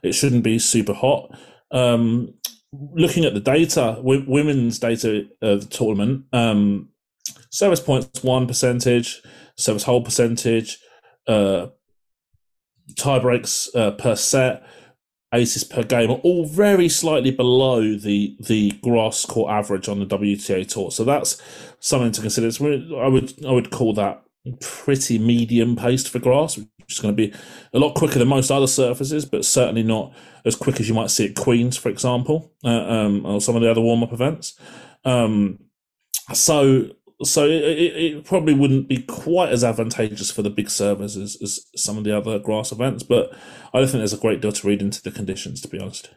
it 0.04 0.14
shouldn't 0.14 0.44
be 0.44 0.60
super 0.60 0.94
hot. 0.94 1.32
Um, 1.72 2.36
looking 2.74 3.26
at 3.26 3.34
the 3.34 3.40
data, 3.40 3.94
w- 3.98 4.26
women's 4.28 4.78
data 4.80 5.26
of 5.42 5.62
the 5.62 5.68
tournament, 5.68 6.26
um, 6.34 6.90
service 7.50 7.80
points 7.80 8.22
one 8.22 8.48
percentage, 8.48 9.22
service 9.56 9.84
hold 9.84 10.06
percentage, 10.06 10.78
uh, 11.28 11.68
tie 12.98 13.20
breaks 13.20 13.74
uh, 13.76 13.92
per 13.92 14.16
set, 14.16 14.64
aces 15.34 15.64
per 15.64 15.84
game 15.84 16.12
are 16.12 16.20
all 16.24 16.46
very 16.46 16.88
slightly 16.88 17.32
below 17.32 17.98
the 17.98 18.36
the 18.40 18.72
grass 18.84 19.26
court 19.26 19.52
average 19.52 19.90
on 19.90 20.00
the 20.00 20.06
WTA 20.06 20.68
tour. 20.68 20.92
So 20.92 21.04
that's 21.04 21.42
something 21.80 22.12
to 22.12 22.22
consider. 22.22 22.48
It's, 22.48 22.62
I 22.62 23.08
would 23.08 23.46
I 23.46 23.52
would 23.52 23.72
call 23.72 23.94
that 23.94 24.24
pretty 24.60 25.18
medium 25.18 25.76
paced 25.76 26.10
for 26.10 26.20
grass, 26.20 26.58
which 26.58 26.68
is 26.90 27.00
going 27.00 27.16
to 27.16 27.28
be 27.28 27.34
a 27.74 27.80
lot 27.80 27.96
quicker 27.96 28.20
than 28.20 28.28
most 28.28 28.52
other 28.52 28.68
surfaces, 28.68 29.26
but 29.26 29.46
certainly 29.46 29.84
not 29.84 30.14
as 30.46 30.56
quick 30.56 30.80
as 30.80 30.88
you 30.88 30.94
might 30.96 31.12
see 31.12 31.26
at 31.26 31.36
Queens, 31.36 31.78
for 31.78 31.90
example, 31.90 32.52
uh, 32.64 32.70
um, 32.70 33.26
or 33.26 33.40
some 33.40 33.56
of 33.56 33.62
the 33.62 33.72
other 33.72 33.82
warm 33.82 34.04
up 34.04 34.12
events. 34.12 34.60
Um, 35.06 35.60
so 36.34 36.90
so 37.22 37.46
it, 37.46 37.54
it, 37.54 38.26
probably 38.26 38.54
wouldn't 38.54 38.88
be 38.88 39.04
quite 39.04 39.50
as 39.50 39.64
advantageous 39.64 40.32
for 40.32 40.42
the 40.42 40.50
big 40.50 40.70
servers 40.70 41.16
as, 41.16 41.38
as 41.42 41.66
some 41.76 41.98
of 41.98 42.04
the 42.04 42.16
other 42.16 42.40
grass 42.40 42.72
events, 42.72 43.04
but 43.04 43.34
I 43.74 43.80
don't 43.80 43.88
think 43.88 44.00
there's 44.00 44.14
a 44.14 44.18
great 44.18 44.42
deal 44.42 44.52
to 44.52 44.68
read 44.68 44.82
into 44.82 45.02
the 45.02 45.12
conditions, 45.12 45.62
to 45.62 45.68
be 45.68 45.80
honest. 45.80 46.10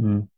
Mm. 0.00 0.28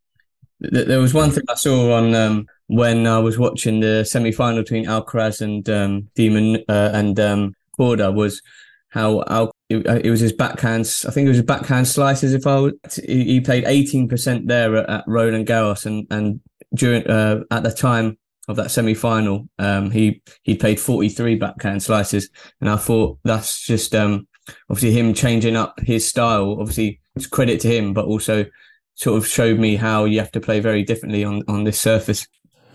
there 0.61 1.01
was 1.01 1.15
one 1.15 1.31
thing 1.31 1.45
I 1.49 1.55
saw 1.55 1.95
on 1.95 2.15
um, 2.15 2.47
when 2.67 3.07
I 3.07 3.19
was 3.19 3.39
watching 3.39 3.81
the 3.81 4.05
semi 4.05 4.33
final 4.33 4.63
between 4.63 4.87
Alcaraz 4.87 5.41
and 5.41 5.69
um, 5.69 6.11
de 6.15 6.29
Minaur 6.29 6.65
uh, 6.69 6.91
and 6.93 7.19
um, 7.21 7.55
Korda 7.79 8.13
was 8.13 8.43
how 8.89 9.23
Al- 9.29 9.55
it, 9.69 9.87
it, 10.05 10.11
was 10.11 10.21
his 10.21 10.33
backhands. 10.33 11.07
I 11.09 11.13
think 11.13 11.27
it 11.27 11.29
was 11.29 11.39
his 11.39 11.47
backhand 11.47 11.89
slices. 11.89 12.35
If 12.35 12.47
I 12.47 12.59
was, 12.59 12.73
he, 12.97 13.25
he 13.25 13.41
played 13.41 13.65
eighteen 13.67 14.09
percent 14.09 14.49
there 14.49 14.77
at, 14.77 14.91
at 14.91 15.05
Roland 15.07 15.47
Garros, 15.47 15.87
and 15.87 16.07
and 16.11 16.41
during 16.75 17.07
uh, 17.07 17.45
at 17.51 17.63
the 17.63 17.71
time 17.71 18.19
of 18.49 18.57
that 18.57 18.71
semi 18.71 18.95
final, 18.95 19.49
um, 19.59 19.91
he 19.91 20.23
he 20.43 20.57
played 20.57 20.81
forty 20.81 21.09
three 21.09 21.37
backhand 21.37 21.83
slices, 21.83 22.29
and 22.61 22.69
I 22.69 22.77
thought 22.77 23.19
that's 23.25 23.65
just 23.65 23.95
um, 23.95 24.27
obviously 24.71 24.99
him 24.99 25.15
changing 25.15 25.57
up 25.57 25.79
his 25.81 26.07
style. 26.07 26.57
Obviously, 26.59 27.01
it's 27.15 27.27
credit 27.27 27.61
to 27.61 27.69
him, 27.69 27.93
but 27.93 28.07
also 28.07 28.47
sort 28.95 29.17
of 29.17 29.27
showed 29.27 29.59
me 29.59 29.77
how 29.77 30.05
you 30.05 30.19
have 30.19 30.33
to 30.33 30.41
play 30.41 30.61
very 30.61 30.83
differently 30.83 31.25
on 31.25 31.43
on 31.49 31.65
this 31.65 31.81
surface. 31.81 32.27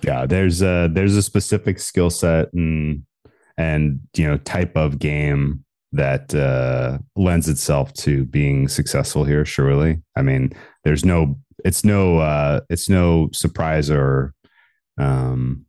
Yeah, 0.03 0.26
there's 0.26 0.61
a 0.61 0.89
there's 0.91 1.15
a 1.15 1.24
specific 1.24 1.80
skill 1.80 2.09
set 2.09 2.51
and 2.53 3.03
and 3.57 3.99
you 4.15 4.28
know 4.28 4.38
type 4.38 4.76
of 4.76 4.99
game 4.99 5.63
that 5.93 6.34
uh, 6.36 6.99
lends 7.15 7.49
itself 7.49 7.93
to 7.93 8.26
being 8.26 8.68
successful 8.68 9.24
here. 9.24 9.45
Surely, 9.45 10.01
I 10.15 10.22
mean, 10.22 10.53
there's 10.84 11.03
no 11.03 11.38
it's 11.65 11.84
no 11.84 12.20
uh, 12.20 12.61
it's 12.70 12.89
no 12.89 13.30
surprise 13.34 13.89
or 13.89 14.34
um, 14.98 15.66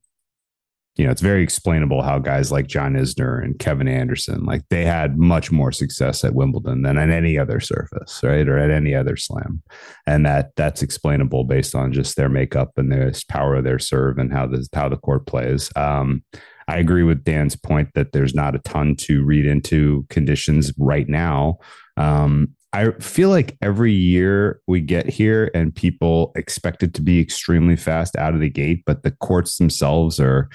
you 0.99 1.05
know, 1.05 1.13
it's 1.13 1.23
very 1.23 1.45
explainable 1.45 2.03
how 2.03 2.19
guys 2.19 2.51
like 2.51 2.67
John 2.67 2.95
Isner 2.95 3.43
and 3.43 3.57
Kevin 3.57 3.87
Anderson, 3.87 4.45
like 4.45 4.63
they 4.69 4.85
had 4.85 5.17
much 5.17 5.53
more 5.53 5.71
success 5.71 6.25
at 6.25 6.35
Wimbledon 6.35 6.83
than 6.83 6.99
at 6.99 7.09
any 7.09 7.39
other 7.39 7.61
surface, 7.61 8.21
right? 8.25 8.49
Or 8.49 8.59
at 8.59 8.73
any 8.73 8.97
other 8.97 9.17
slam. 9.17 9.63
And 10.09 10.27
that 10.27 10.51
that's 10.57 10.83
explainable 10.83 11.45
based 11.45 11.77
on 11.77 11.93
just 11.93 12.17
their 12.17 12.29
makeup 12.29 12.73
and 12.77 12.91
their 12.91 13.13
power 13.29 13.55
of 13.55 13.65
their 13.65 13.79
serve 13.79 14.19
and 14.19 14.33
how 14.33 14.49
the 14.49 14.67
how 14.75 14.89
the 14.89 14.97
court 14.97 15.25
plays. 15.27 15.71
Um, 15.77 16.25
I 16.67 16.79
agree 16.79 17.05
with 17.05 17.25
Dan's 17.25 17.55
point 17.55 17.91
that 17.95 18.11
there's 18.11 18.35
not 18.35 18.57
a 18.57 18.59
ton 18.59 18.97
to 18.97 19.25
read 19.25 19.47
into 19.47 20.05
conditions 20.11 20.73
right 20.79 21.09
now. 21.09 21.59
Um, 21.97 22.55
I 22.73 22.91
feel 23.01 23.31
like 23.31 23.57
every 23.63 23.93
year 23.93 24.61
we 24.67 24.81
get 24.81 25.09
here 25.09 25.51
and 25.55 25.75
people 25.75 26.33
expect 26.37 26.83
it 26.83 26.93
to 26.95 27.03
be 27.03 27.19
extremely 27.19 27.77
fast 27.77 28.15
out 28.17 28.35
of 28.35 28.41
the 28.41 28.51
gate, 28.51 28.83
but 28.85 29.03
the 29.03 29.11
courts 29.11 29.57
themselves 29.57 30.21
are 30.21 30.51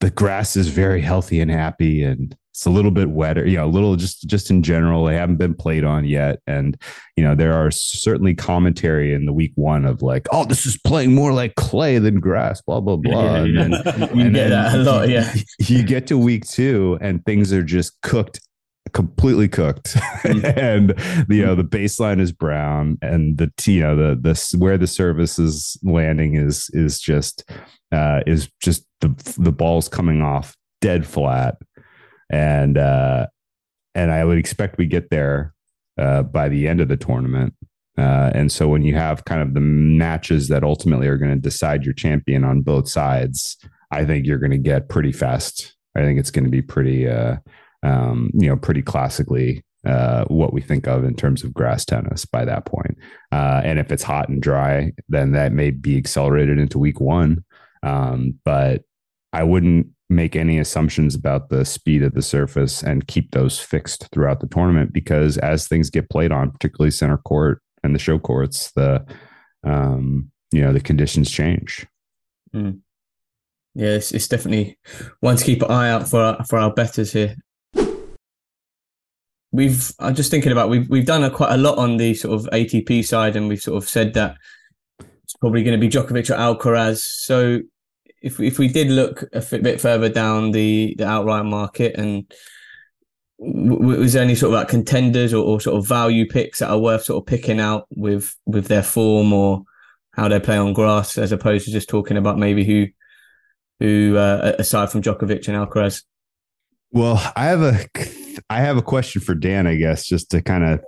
the 0.00 0.10
grass 0.10 0.56
is 0.56 0.68
very 0.68 1.00
healthy 1.00 1.40
and 1.40 1.50
happy 1.50 2.02
and 2.04 2.36
it's 2.52 2.66
a 2.66 2.70
little 2.70 2.90
bit 2.90 3.10
wetter 3.10 3.46
you 3.46 3.56
know 3.56 3.66
a 3.66 3.68
little 3.70 3.94
just 3.94 4.26
just 4.26 4.50
in 4.50 4.64
general 4.64 5.04
they 5.04 5.14
haven't 5.14 5.36
been 5.36 5.54
played 5.54 5.84
on 5.84 6.04
yet. 6.04 6.40
And 6.46 6.80
you 7.16 7.24
know 7.24 7.34
there 7.34 7.52
are 7.52 7.70
certainly 7.70 8.34
commentary 8.34 9.12
in 9.12 9.26
the 9.26 9.32
week 9.32 9.52
one 9.56 9.84
of 9.84 10.02
like 10.02 10.26
oh 10.32 10.44
this 10.44 10.66
is 10.66 10.76
playing 10.78 11.14
more 11.14 11.32
like 11.32 11.56
clay 11.56 11.98
than 11.98 12.20
grass 12.20 12.60
blah 12.62 12.80
blah 12.80 12.96
blah. 12.96 13.42
Yeah, 13.44 13.60
and, 13.62 13.74
then, 13.74 14.16
you 14.16 14.30
get 14.30 14.48
that 14.50 14.74
a 14.74 14.82
lot 14.82 15.08
yeah. 15.08 15.32
you 15.60 15.82
get 15.82 16.06
to 16.08 16.18
week 16.18 16.46
two 16.46 16.98
and 17.00 17.24
things 17.24 17.52
are 17.52 17.62
just 17.62 18.00
cooked 18.02 18.40
completely 18.92 19.48
cooked 19.48 19.94
mm. 19.94 20.44
and 20.56 20.94
you 21.28 21.44
know 21.44 21.54
the 21.54 21.64
baseline 21.64 22.20
is 22.20 22.32
brown 22.32 22.98
and 23.02 23.38
the 23.38 23.50
you 23.66 23.80
know 23.80 23.96
the 23.96 24.14
the 24.14 24.58
where 24.58 24.78
the 24.78 24.86
service 24.86 25.38
is 25.38 25.78
landing 25.82 26.34
is 26.34 26.70
is 26.72 27.00
just 27.00 27.50
uh 27.92 28.20
is 28.26 28.50
just 28.60 28.84
the 29.00 29.08
the 29.38 29.52
ball's 29.52 29.88
coming 29.88 30.22
off 30.22 30.56
dead 30.80 31.06
flat 31.06 31.56
and 32.30 32.78
uh 32.78 33.26
and 33.94 34.10
i 34.10 34.24
would 34.24 34.38
expect 34.38 34.78
we 34.78 34.86
get 34.86 35.10
there 35.10 35.54
uh 35.98 36.22
by 36.22 36.48
the 36.48 36.68
end 36.68 36.80
of 36.80 36.88
the 36.88 36.96
tournament 36.96 37.54
uh, 37.98 38.30
and 38.32 38.52
so 38.52 38.68
when 38.68 38.82
you 38.82 38.94
have 38.94 39.24
kind 39.24 39.42
of 39.42 39.54
the 39.54 39.60
matches 39.60 40.46
that 40.46 40.62
ultimately 40.62 41.08
are 41.08 41.16
going 41.16 41.32
to 41.32 41.40
decide 41.40 41.84
your 41.84 41.94
champion 41.94 42.44
on 42.44 42.60
both 42.60 42.88
sides, 42.88 43.56
I 43.90 44.04
think 44.04 44.24
you're 44.24 44.38
going 44.38 44.52
to 44.52 44.58
get 44.58 44.88
pretty 44.88 45.10
fast. 45.10 45.74
I 45.96 46.02
think 46.02 46.20
it's 46.20 46.30
going 46.30 46.44
to 46.44 46.50
be 46.50 46.62
pretty 46.62 47.08
uh, 47.08 47.38
um, 47.82 48.30
you 48.34 48.48
know, 48.48 48.56
pretty 48.56 48.82
classically 48.82 49.62
uh, 49.86 50.24
what 50.24 50.52
we 50.52 50.60
think 50.60 50.86
of 50.86 51.04
in 51.04 51.14
terms 51.14 51.44
of 51.44 51.54
grass 51.54 51.84
tennis 51.84 52.24
by 52.24 52.44
that 52.44 52.66
point. 52.66 52.96
Uh, 53.32 53.60
and 53.64 53.78
if 53.78 53.92
it's 53.92 54.02
hot 54.02 54.28
and 54.28 54.42
dry, 54.42 54.92
then 55.08 55.32
that 55.32 55.52
may 55.52 55.70
be 55.70 55.96
accelerated 55.96 56.58
into 56.58 56.78
week 56.78 57.00
one. 57.00 57.44
Um, 57.82 58.38
but 58.44 58.82
I 59.32 59.44
wouldn't 59.44 59.88
make 60.10 60.34
any 60.34 60.58
assumptions 60.58 61.14
about 61.14 61.48
the 61.48 61.64
speed 61.64 62.02
of 62.02 62.14
the 62.14 62.22
surface 62.22 62.82
and 62.82 63.06
keep 63.06 63.30
those 63.30 63.60
fixed 63.60 64.08
throughout 64.10 64.40
the 64.40 64.46
tournament 64.46 64.92
because 64.92 65.38
as 65.38 65.68
things 65.68 65.90
get 65.90 66.10
played 66.10 66.32
on, 66.32 66.50
particularly 66.50 66.90
center 66.90 67.18
court 67.18 67.62
and 67.84 67.94
the 67.94 67.98
show 67.98 68.18
courts, 68.18 68.72
the 68.72 69.04
um, 69.64 70.30
you 70.50 70.62
know 70.62 70.72
the 70.72 70.80
conditions 70.80 71.30
change. 71.30 71.86
Mm. 72.54 72.80
Yeah, 73.74 73.90
it's, 73.90 74.12
it's, 74.12 74.26
definitely 74.26 74.78
one 75.20 75.36
to 75.36 75.44
keep 75.44 75.62
an 75.62 75.70
eye 75.70 75.90
out 75.90 76.08
for 76.08 76.20
our, 76.20 76.44
for 76.46 76.58
our 76.58 76.72
bettors 76.72 77.12
here 77.12 77.36
we've 79.52 79.92
I'm 79.98 80.14
just 80.14 80.30
thinking 80.30 80.52
about 80.52 80.68
we've 80.68 80.88
we've 80.88 81.06
done 81.06 81.24
a, 81.24 81.30
quite 81.30 81.52
a 81.52 81.56
lot 81.56 81.78
on 81.78 81.96
the 81.96 82.14
sort 82.14 82.34
of 82.34 82.46
ATP 82.52 83.04
side, 83.04 83.36
and 83.36 83.48
we've 83.48 83.60
sort 83.60 83.82
of 83.82 83.88
said 83.88 84.14
that 84.14 84.36
it's 85.00 85.34
probably 85.34 85.62
going 85.62 85.78
to 85.78 85.86
be 85.86 85.92
Djokovic 85.92 86.30
or 86.30 86.36
Alcaraz. 86.36 86.98
So 86.98 87.60
if 88.22 88.40
if 88.40 88.58
we 88.58 88.68
did 88.68 88.88
look 88.88 89.24
a 89.32 89.40
bit 89.58 89.80
further 89.80 90.08
down 90.08 90.52
the 90.52 90.94
the 90.98 91.06
outright 91.06 91.44
market, 91.44 91.96
and 91.96 92.32
was 93.38 94.14
there 94.14 94.22
any 94.22 94.34
sort 94.34 94.52
of 94.52 94.58
like 94.58 94.68
contenders 94.68 95.32
or, 95.32 95.44
or 95.44 95.60
sort 95.60 95.76
of 95.76 95.86
value 95.86 96.26
picks 96.26 96.58
that 96.58 96.70
are 96.70 96.78
worth 96.78 97.04
sort 97.04 97.22
of 97.22 97.26
picking 97.26 97.60
out 97.60 97.86
with 97.90 98.34
with 98.46 98.66
their 98.66 98.82
form 98.82 99.32
or 99.32 99.62
how 100.12 100.28
they 100.28 100.40
play 100.40 100.58
on 100.58 100.72
grass, 100.72 101.16
as 101.16 101.30
opposed 101.30 101.64
to 101.64 101.70
just 101.70 101.88
talking 101.88 102.16
about 102.16 102.38
maybe 102.38 102.64
who 102.64 102.86
who 103.80 104.16
uh, 104.16 104.56
aside 104.58 104.90
from 104.90 105.02
Djokovic 105.02 105.46
and 105.48 105.56
Alcaraz. 105.56 106.02
Well, 106.90 107.20
I 107.36 107.44
have 107.44 107.62
a 107.62 107.86
I 108.50 108.60
have 108.60 108.76
a 108.76 108.82
question 108.82 109.20
for 109.20 109.34
Dan, 109.34 109.66
I 109.66 109.76
guess, 109.76 110.06
just 110.06 110.30
to 110.30 110.42
kind 110.42 110.64
of 110.64 110.84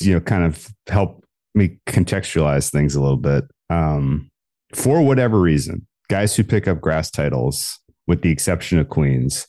you 0.00 0.14
know 0.14 0.20
kind 0.20 0.44
of 0.44 0.68
help 0.88 1.24
me 1.54 1.78
contextualize 1.86 2.70
things 2.70 2.94
a 2.94 3.00
little 3.00 3.16
bit. 3.16 3.44
Um, 3.70 4.30
for 4.74 5.02
whatever 5.02 5.40
reason, 5.40 5.86
guys 6.08 6.36
who 6.36 6.44
pick 6.44 6.68
up 6.68 6.80
grass 6.80 7.10
titles, 7.10 7.78
with 8.06 8.22
the 8.22 8.30
exception 8.30 8.78
of 8.78 8.88
Queens, 8.88 9.46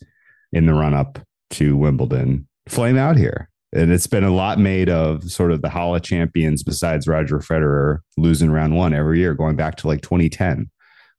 in 0.51 0.65
the 0.65 0.73
run 0.73 0.93
up 0.93 1.19
to 1.51 1.77
Wimbledon, 1.77 2.47
flame 2.67 2.97
out 2.97 3.17
here. 3.17 3.49
And 3.71 3.91
it's 3.91 4.07
been 4.07 4.23
a 4.23 4.33
lot 4.33 4.57
made 4.57 4.89
of 4.89 5.29
sort 5.29 5.51
of 5.51 5.61
the 5.61 5.69
Halle 5.69 5.99
champions 5.99 6.63
besides 6.63 7.07
Roger 7.07 7.37
Federer 7.37 7.99
losing 8.17 8.49
round 8.49 8.75
one 8.75 8.95
every 8.95 9.19
year, 9.19 9.35
going 9.35 9.55
back 9.55 9.75
to 9.77 9.87
like 9.87 10.01
2010 10.01 10.69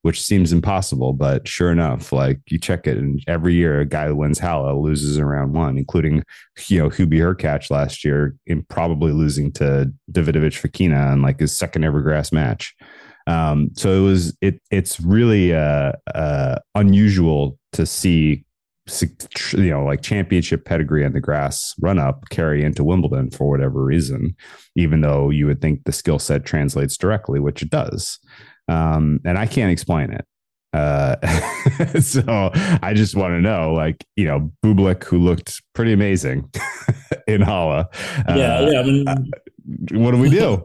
which 0.03 0.23
seems 0.23 0.53
impossible. 0.53 1.13
But 1.13 1.47
sure 1.47 1.71
enough, 1.71 2.13
like 2.13 2.41
you 2.49 2.59
check 2.59 2.87
it, 2.87 2.97
and 2.97 3.23
every 3.27 3.55
year 3.55 3.81
a 3.81 3.87
guy 3.87 4.11
wins 4.11 4.39
Halle 4.39 4.83
loses 4.83 5.17
in 5.17 5.25
round 5.25 5.53
one, 5.55 5.77
including 5.77 6.23
you 6.69 6.79
know 6.79 6.89
Hubie 6.89 7.19
Hurkacz 7.19 7.71
last 7.71 8.05
year, 8.05 8.37
in 8.47 8.63
probably 8.65 9.13
losing 9.13 9.53
to 9.53 9.93
Davidovich 10.11 10.61
Fokina 10.61 11.13
in 11.13 11.23
like 11.23 11.41
his 11.41 11.57
second 11.57 11.85
ever 11.85 12.01
grass 12.01 12.33
match. 12.33 12.75
Um, 13.27 13.71
so 13.75 13.93
it 13.93 14.05
was 14.05 14.37
it 14.41 14.61
it's 14.71 15.01
really 15.01 15.55
uh, 15.55 15.93
uh, 16.15 16.59
unusual 16.75 17.59
to 17.73 17.87
see 17.87 18.45
you 19.53 19.71
know 19.71 19.85
like 19.85 20.03
championship 20.03 20.65
pedigree 20.65 21.05
on 21.05 21.13
the 21.13 21.21
grass 21.21 21.75
run 21.81 21.97
up 21.97 22.29
carry 22.31 22.65
into 22.65 22.83
Wimbledon 22.83 23.31
for 23.31 23.49
whatever 23.49 23.85
reason, 23.85 24.35
even 24.75 25.03
though 25.03 25.31
you 25.31 25.47
would 25.47 25.61
think 25.61 25.85
the 25.85 25.93
skill 25.93 26.19
set 26.19 26.45
translates 26.45 26.97
directly, 26.97 27.39
which 27.39 27.63
it 27.63 27.71
does 27.71 28.19
um, 28.71 29.21
and 29.25 29.37
I 29.37 29.47
can't 29.47 29.73
explain 29.73 30.13
it. 30.13 30.25
Uh, 30.73 31.17
so 32.01 32.51
I 32.83 32.93
just 32.95 33.17
want 33.17 33.33
to 33.33 33.41
know, 33.41 33.73
like, 33.73 34.05
you 34.17 34.25
know, 34.27 34.51
Bublik, 34.65 35.03
who 35.05 35.19
looked 35.19 35.61
pretty 35.75 35.93
amazing 35.93 36.49
in 37.27 37.41
Halle. 37.43 37.81
Uh, 37.81 38.35
yeah, 38.37 38.71
yeah. 38.71 38.81
I 38.81 38.83
mean, 38.85 39.09
uh, 39.09 39.17
what 39.93 40.13
do 40.13 40.19
we 40.19 40.31
do? 40.31 40.65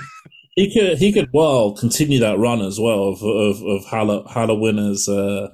he 0.54 0.72
could, 0.72 0.96
he 0.96 1.12
could 1.12 1.28
well 1.34 1.74
continue 1.74 2.18
that 2.20 2.38
run 2.38 2.62
as 2.62 2.80
well 2.80 3.08
of 3.08 3.22
of, 3.22 3.62
of 3.62 3.84
Halle, 3.84 4.26
Halle 4.28 4.58
winners 4.58 5.06
uh, 5.06 5.48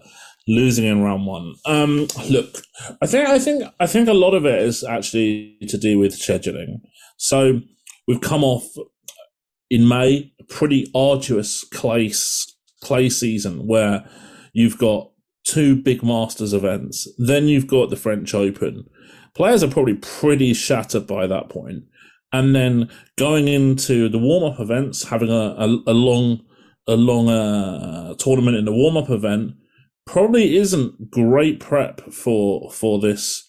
losing 0.46 0.84
in 0.84 1.02
round 1.02 1.26
one. 1.26 1.54
Um, 1.66 2.06
look, 2.30 2.62
I 3.02 3.06
think, 3.08 3.28
I 3.28 3.38
think, 3.40 3.64
I 3.80 3.88
think 3.88 4.08
a 4.08 4.14
lot 4.14 4.34
of 4.34 4.46
it 4.46 4.62
is 4.62 4.84
actually 4.84 5.56
to 5.68 5.76
do 5.76 5.98
with 5.98 6.12
scheduling. 6.12 6.80
So 7.16 7.60
we've 8.06 8.20
come 8.20 8.44
off 8.44 8.64
in 9.70 9.88
May, 9.88 10.32
pretty 10.48 10.90
arduous 10.94 11.64
clay, 11.64 12.12
clay 12.82 13.08
season 13.08 13.66
where 13.66 14.08
you've 14.52 14.78
got 14.78 15.10
two 15.44 15.76
big 15.76 16.02
Masters 16.02 16.52
events. 16.52 17.08
Then 17.18 17.48
you've 17.48 17.66
got 17.66 17.90
the 17.90 17.96
French 17.96 18.34
Open. 18.34 18.88
Players 19.34 19.62
are 19.62 19.70
probably 19.70 19.94
pretty 19.94 20.52
shattered 20.54 21.06
by 21.06 21.26
that. 21.26 21.52
And 22.32 22.54
then 22.54 22.90
going 23.16 23.48
into 23.48 24.08
the 24.08 24.18
warm 24.18 24.52
up 24.52 24.60
events, 24.60 25.08
having 25.08 25.30
a, 25.30 25.54
a, 25.58 25.66
a 25.86 25.94
long 25.94 26.44
a 26.88 26.96
long 26.96 27.28
uh, 27.28 28.14
tournament 28.14 28.56
in 28.56 28.64
the 28.64 28.72
warm 28.72 28.96
up 28.96 29.10
event 29.10 29.52
probably 30.06 30.56
isn't 30.56 31.10
great 31.10 31.60
prep 31.60 32.00
for 32.12 32.70
for 32.72 32.98
this 32.98 33.47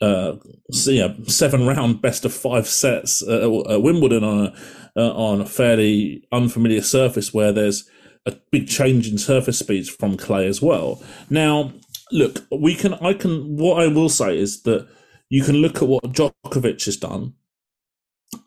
uh, 0.00 0.36
so, 0.70 0.90
yeah, 0.90 1.14
seven 1.26 1.66
round 1.66 2.02
best 2.02 2.24
of 2.24 2.32
five 2.34 2.66
sets 2.66 3.22
at, 3.22 3.42
at 3.42 3.82
Wimbledon 3.82 4.24
on 4.24 4.46
a 4.46 4.54
uh, 4.96 5.12
on 5.12 5.40
a 5.40 5.46
fairly 5.46 6.26
unfamiliar 6.32 6.82
surface 6.82 7.32
where 7.32 7.52
there's 7.52 7.88
a 8.26 8.36
big 8.50 8.68
change 8.68 9.08
in 9.08 9.18
surface 9.18 9.58
speeds 9.58 9.88
from 9.88 10.16
clay 10.16 10.46
as 10.46 10.60
well. 10.60 11.02
Now, 11.30 11.72
look, 12.12 12.44
we 12.50 12.74
can 12.74 12.94
I 12.94 13.14
can 13.14 13.56
what 13.56 13.82
I 13.82 13.86
will 13.86 14.08
say 14.08 14.38
is 14.38 14.62
that 14.62 14.86
you 15.30 15.42
can 15.42 15.56
look 15.56 15.76
at 15.76 15.88
what 15.88 16.04
Djokovic 16.04 16.84
has 16.84 16.96
done, 16.96 17.34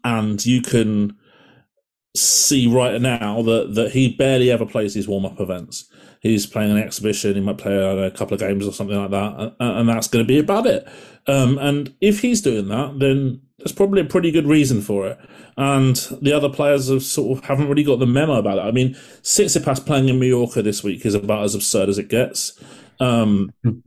and 0.03 0.45
you 0.45 0.61
can 0.61 1.17
see 2.15 2.67
right 2.67 3.01
now 3.01 3.41
that 3.41 3.73
that 3.75 3.91
he 3.91 4.15
barely 4.15 4.51
ever 4.51 4.65
plays 4.65 4.93
these 4.93 5.07
warm 5.07 5.25
up 5.25 5.39
events 5.39 5.88
he's 6.19 6.45
playing 6.45 6.71
an 6.71 6.77
exhibition. 6.77 7.35
He 7.35 7.41
might 7.41 7.57
play 7.57 7.75
a 7.75 8.11
couple 8.11 8.35
of 8.35 8.39
games 8.39 8.67
or 8.67 8.73
something 8.73 8.97
like 8.97 9.11
that, 9.11 9.55
and, 9.59 9.89
that's 9.89 10.07
going 10.07 10.23
to 10.23 10.27
be 10.27 10.39
about 10.39 10.65
it. 10.65 10.87
Um, 11.27 11.57
and 11.57 11.93
if 12.01 12.21
he's 12.21 12.41
doing 12.41 12.67
that, 12.69 12.99
then 12.99 13.41
there's 13.57 13.71
probably 13.71 14.01
a 14.01 14.05
pretty 14.05 14.31
good 14.31 14.47
reason 14.47 14.81
for 14.81 15.07
it. 15.07 15.17
And 15.57 15.95
the 16.21 16.33
other 16.33 16.49
players 16.49 16.89
have 16.89 17.03
sort 17.03 17.37
of 17.37 17.43
haven't 17.45 17.67
really 17.67 17.83
got 17.83 17.99
the 17.99 18.07
memo 18.07 18.35
about 18.35 18.57
it. 18.57 18.61
I 18.61 18.71
mean, 18.71 18.93
Tsitsipas 19.23 19.85
playing 19.85 20.09
in 20.09 20.19
Mallorca 20.19 20.61
this 20.61 20.83
week 20.83 21.05
is 21.05 21.15
about 21.15 21.43
as 21.43 21.55
absurd 21.55 21.89
as 21.89 21.97
it 21.97 22.09
gets. 22.09 22.57
Um, 22.99 23.53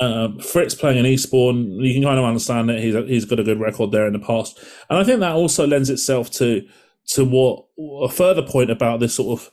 uh, 0.00 0.28
Fritz 0.40 0.74
playing 0.74 0.98
in 0.98 1.06
Eastbourne, 1.06 1.80
you 1.80 1.94
can 1.94 2.02
kind 2.02 2.18
of 2.18 2.24
understand 2.24 2.70
it. 2.70 2.82
He's 2.82 2.94
he's 3.08 3.24
got 3.24 3.40
a 3.40 3.44
good 3.44 3.60
record 3.60 3.92
there 3.92 4.06
in 4.06 4.12
the 4.12 4.18
past, 4.18 4.58
and 4.88 4.98
I 4.98 5.04
think 5.04 5.20
that 5.20 5.32
also 5.32 5.66
lends 5.66 5.90
itself 5.90 6.30
to 6.32 6.66
to 7.08 7.24
what 7.24 7.64
a 8.02 8.08
further 8.08 8.42
point 8.42 8.70
about 8.70 9.00
this 9.00 9.14
sort 9.14 9.40
of 9.40 9.50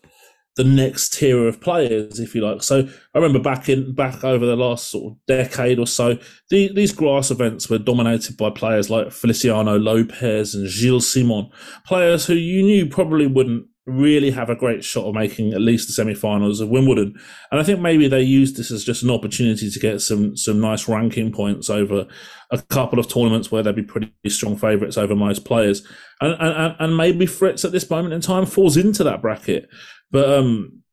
the 0.55 0.63
next 0.63 1.13
tier 1.17 1.47
of 1.47 1.59
players, 1.61 2.19
if 2.19 2.35
you 2.35 2.41
like. 2.41 2.61
So 2.61 2.87
I 3.13 3.17
remember 3.17 3.39
back 3.39 3.69
in 3.69 3.93
back 3.95 4.23
over 4.23 4.45
the 4.45 4.55
last 4.55 4.91
sort 4.91 5.13
of 5.13 5.17
decade 5.27 5.79
or 5.79 5.87
so, 5.87 6.17
the, 6.49 6.71
these 6.73 6.93
grass 6.93 7.31
events 7.31 7.69
were 7.69 7.79
dominated 7.79 8.37
by 8.37 8.49
players 8.51 8.89
like 8.89 9.11
Feliciano 9.11 9.77
Lopez 9.77 10.53
and 10.53 10.67
Gilles 10.67 11.11
Simon, 11.11 11.49
players 11.85 12.25
who 12.25 12.35
you 12.35 12.61
knew 12.61 12.85
probably 12.85 13.27
wouldn't 13.27 13.65
really 13.85 14.31
have 14.31 14.49
a 14.49 14.55
great 14.55 14.83
shot 14.83 15.05
of 15.05 15.13
making 15.13 15.53
at 15.53 15.59
least 15.59 15.87
the 15.87 15.93
semi-finals 15.93 16.61
of 16.61 16.69
Wimbledon. 16.69 17.13
And 17.51 17.59
I 17.59 17.63
think 17.63 17.81
maybe 17.81 18.07
they 18.07 18.21
used 18.21 18.55
this 18.55 18.71
as 18.71 18.85
just 18.85 19.03
an 19.03 19.09
opportunity 19.09 19.69
to 19.69 19.79
get 19.79 20.01
some 20.01 20.37
some 20.37 20.61
nice 20.61 20.87
ranking 20.87 21.31
points 21.31 21.69
over 21.69 22.07
a 22.51 22.61
couple 22.61 22.99
of 22.99 23.09
tournaments 23.09 23.51
where 23.51 23.63
they'd 23.63 23.75
be 23.75 23.83
pretty 23.83 24.11
strong 24.27 24.55
favourites 24.55 24.97
over 24.97 25.15
most 25.15 25.43
players. 25.43 25.85
And, 26.21 26.35
and 26.39 26.75
and 26.79 26.97
maybe 26.97 27.25
Fritz 27.25 27.65
at 27.65 27.71
this 27.71 27.89
moment 27.89 28.13
in 28.13 28.21
time 28.21 28.45
falls 28.45 28.77
into 28.77 29.03
that 29.03 29.21
bracket. 29.21 29.67
But 30.13 30.29
um, 30.29 30.83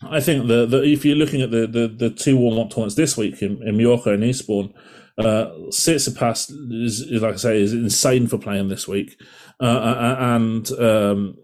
I 0.00 0.20
think 0.20 0.46
that 0.46 0.72
if 0.84 1.04
you're 1.04 1.16
looking 1.16 1.42
at 1.42 1.50
the, 1.50 1.66
the, 1.66 1.88
the 1.88 2.10
two 2.10 2.36
warm 2.36 2.58
up 2.58 2.70
tournaments 2.70 2.94
this 2.94 3.16
week 3.16 3.42
in, 3.42 3.60
in 3.66 3.76
Mallorca 3.76 4.12
and 4.12 4.22
Eastbourne, 4.22 4.72
uh, 5.18 5.50
Tsitsipas 5.68 6.50
is, 6.70 7.00
is, 7.00 7.20
like 7.20 7.34
I 7.34 7.36
say, 7.36 7.60
is 7.60 7.72
insane 7.72 8.28
for 8.28 8.38
playing 8.38 8.68
this 8.68 8.86
week. 8.86 9.20
Uh, 9.60 10.16
and 10.18 10.70
um, 10.72 11.36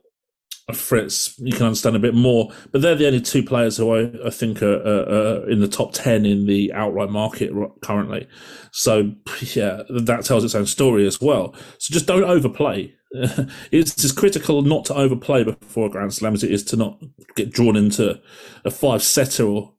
Fritz, 0.72 1.36
you 1.38 1.52
can 1.52 1.66
understand 1.66 1.96
a 1.96 2.00
bit 2.00 2.14
more. 2.14 2.52
But 2.70 2.82
they're 2.82 2.94
the 2.94 3.08
only 3.08 3.20
two 3.20 3.42
players 3.42 3.76
who 3.76 3.92
I, 3.92 4.26
I 4.26 4.30
think 4.30 4.62
are, 4.62 4.76
are, 4.76 5.50
in 5.50 5.60
the 5.60 5.68
top 5.68 5.92
10 5.92 6.24
in 6.24 6.46
the 6.46 6.72
outright 6.72 7.10
market 7.10 7.50
currently. 7.82 8.28
So, 8.70 9.14
yeah, 9.40 9.82
that 9.88 10.24
tells 10.24 10.44
its 10.44 10.54
own 10.54 10.66
story 10.66 11.08
as 11.08 11.20
well. 11.20 11.56
So 11.78 11.92
just 11.92 12.06
don't 12.06 12.22
overplay. 12.22 12.94
it's 13.72 14.04
as 14.04 14.12
critical 14.12 14.62
not 14.62 14.84
to 14.84 14.94
overplay 14.94 15.42
before 15.42 15.86
a 15.86 15.90
Grand 15.90 16.14
Slam 16.14 16.34
as 16.34 16.44
it 16.44 16.52
is 16.52 16.62
to 16.64 16.76
not 16.76 17.00
get 17.34 17.50
drawn 17.50 17.76
into 17.76 18.20
a 18.64 18.70
five 18.70 19.02
setter 19.02 19.44
or 19.44 19.72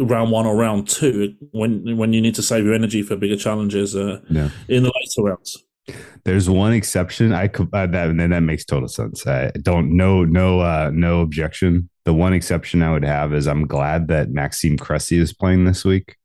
round 0.00 0.30
one 0.30 0.46
or 0.46 0.54
round 0.54 0.86
two 0.86 1.34
when 1.52 1.96
when 1.96 2.12
you 2.12 2.20
need 2.20 2.34
to 2.34 2.42
save 2.42 2.64
your 2.64 2.74
energy 2.74 3.02
for 3.02 3.16
bigger 3.16 3.36
challenges 3.36 3.96
uh, 3.96 4.20
yeah. 4.28 4.50
in 4.68 4.82
the 4.82 4.92
later 4.94 5.30
rounds. 5.30 5.64
There's 6.24 6.50
one 6.50 6.74
exception. 6.74 7.32
I 7.32 7.48
could 7.48 7.68
uh, 7.72 7.86
that 7.86 8.10
and 8.10 8.20
that 8.20 8.40
makes 8.40 8.66
total 8.66 8.88
sense. 8.88 9.26
I 9.26 9.50
don't 9.62 9.96
no 9.96 10.24
no 10.24 10.60
uh, 10.60 10.90
no 10.92 11.22
objection. 11.22 11.88
The 12.04 12.12
one 12.12 12.34
exception 12.34 12.82
I 12.82 12.92
would 12.92 13.04
have 13.04 13.32
is 13.32 13.48
I'm 13.48 13.66
glad 13.66 14.08
that 14.08 14.28
Maxime 14.28 14.76
Cressy 14.76 15.18
is 15.18 15.32
playing 15.32 15.64
this 15.64 15.86
week. 15.86 16.17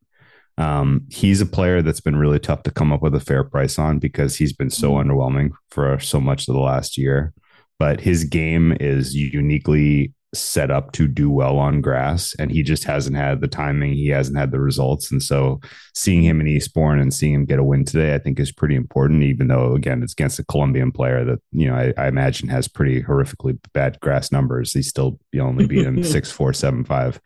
Um, 0.58 1.06
he's 1.10 1.42
a 1.42 1.46
player 1.46 1.82
that's 1.82 2.02
been 2.02 2.16
really 2.16 2.40
tough 2.40 2.64
to 2.64 2.72
come 2.72 2.92
up 2.92 3.02
with 3.02 3.16
a 3.16 3.20
fair 3.20 3.44
price 3.44 3.80
on 3.80 4.00
because 4.00 4.36
he's 4.36 4.54
been 4.54 4.70
so 4.70 4.92
mm-hmm. 4.92 5.10
underwhelming 5.10 5.52
for 5.70 6.00
so 6.00 6.20
much 6.20 6.48
of 6.48 6.54
the 6.54 6.62
last 6.62 6.98
year. 6.98 7.34
But 7.80 8.02
his 8.02 8.24
game 8.24 8.78
is 8.80 9.16
uniquely 9.16 10.14
set 10.34 10.72
up 10.72 10.92
to 10.94 11.08
do 11.08 11.30
well 11.30 11.58
on 11.58 11.82
grass, 11.82 12.36
and 12.40 12.52
he 12.52 12.64
just 12.64 12.84
hasn't 12.84 13.16
had 13.16 13.42
the 13.42 13.48
timing. 13.48 13.94
He 13.94 14.08
hasn't 14.08 14.38
had 14.38 14.52
the 14.52 14.60
results, 14.60 15.12
and 15.12 15.22
so 15.22 15.60
seeing 15.94 16.24
him 16.24 16.42
in 16.42 16.48
Eastbourne 16.48 17.00
and 17.00 17.14
seeing 17.14 17.34
him 17.34 17.46
get 17.46 17.60
a 17.60 17.64
win 17.64 17.86
today, 17.86 18.16
I 18.16 18.20
think 18.20 18.40
is 18.40 18.52
pretty 18.52 18.76
important. 18.76 19.24
Even 19.24 19.48
though 19.48 19.74
again, 19.74 20.04
it's 20.04 20.14
against 20.14 20.40
a 20.40 20.46
Colombian 20.46 20.92
player 20.92 21.24
that 21.26 21.40
you 21.52 21.68
know 21.68 21.76
I, 21.76 21.94
I 21.98 22.08
imagine 22.08 22.50
has 22.50 22.68
pretty 22.68 23.02
horrifically 23.04 23.58
bad 23.74 24.00
grass 24.02 24.32
numbers. 24.32 24.74
He 24.74 24.82
still 24.82 25.20
only 25.40 25.68
beat 25.68 25.86
him 25.86 26.04
six 26.04 26.32
four 26.32 26.54
seven 26.54 26.84
five, 26.84 27.20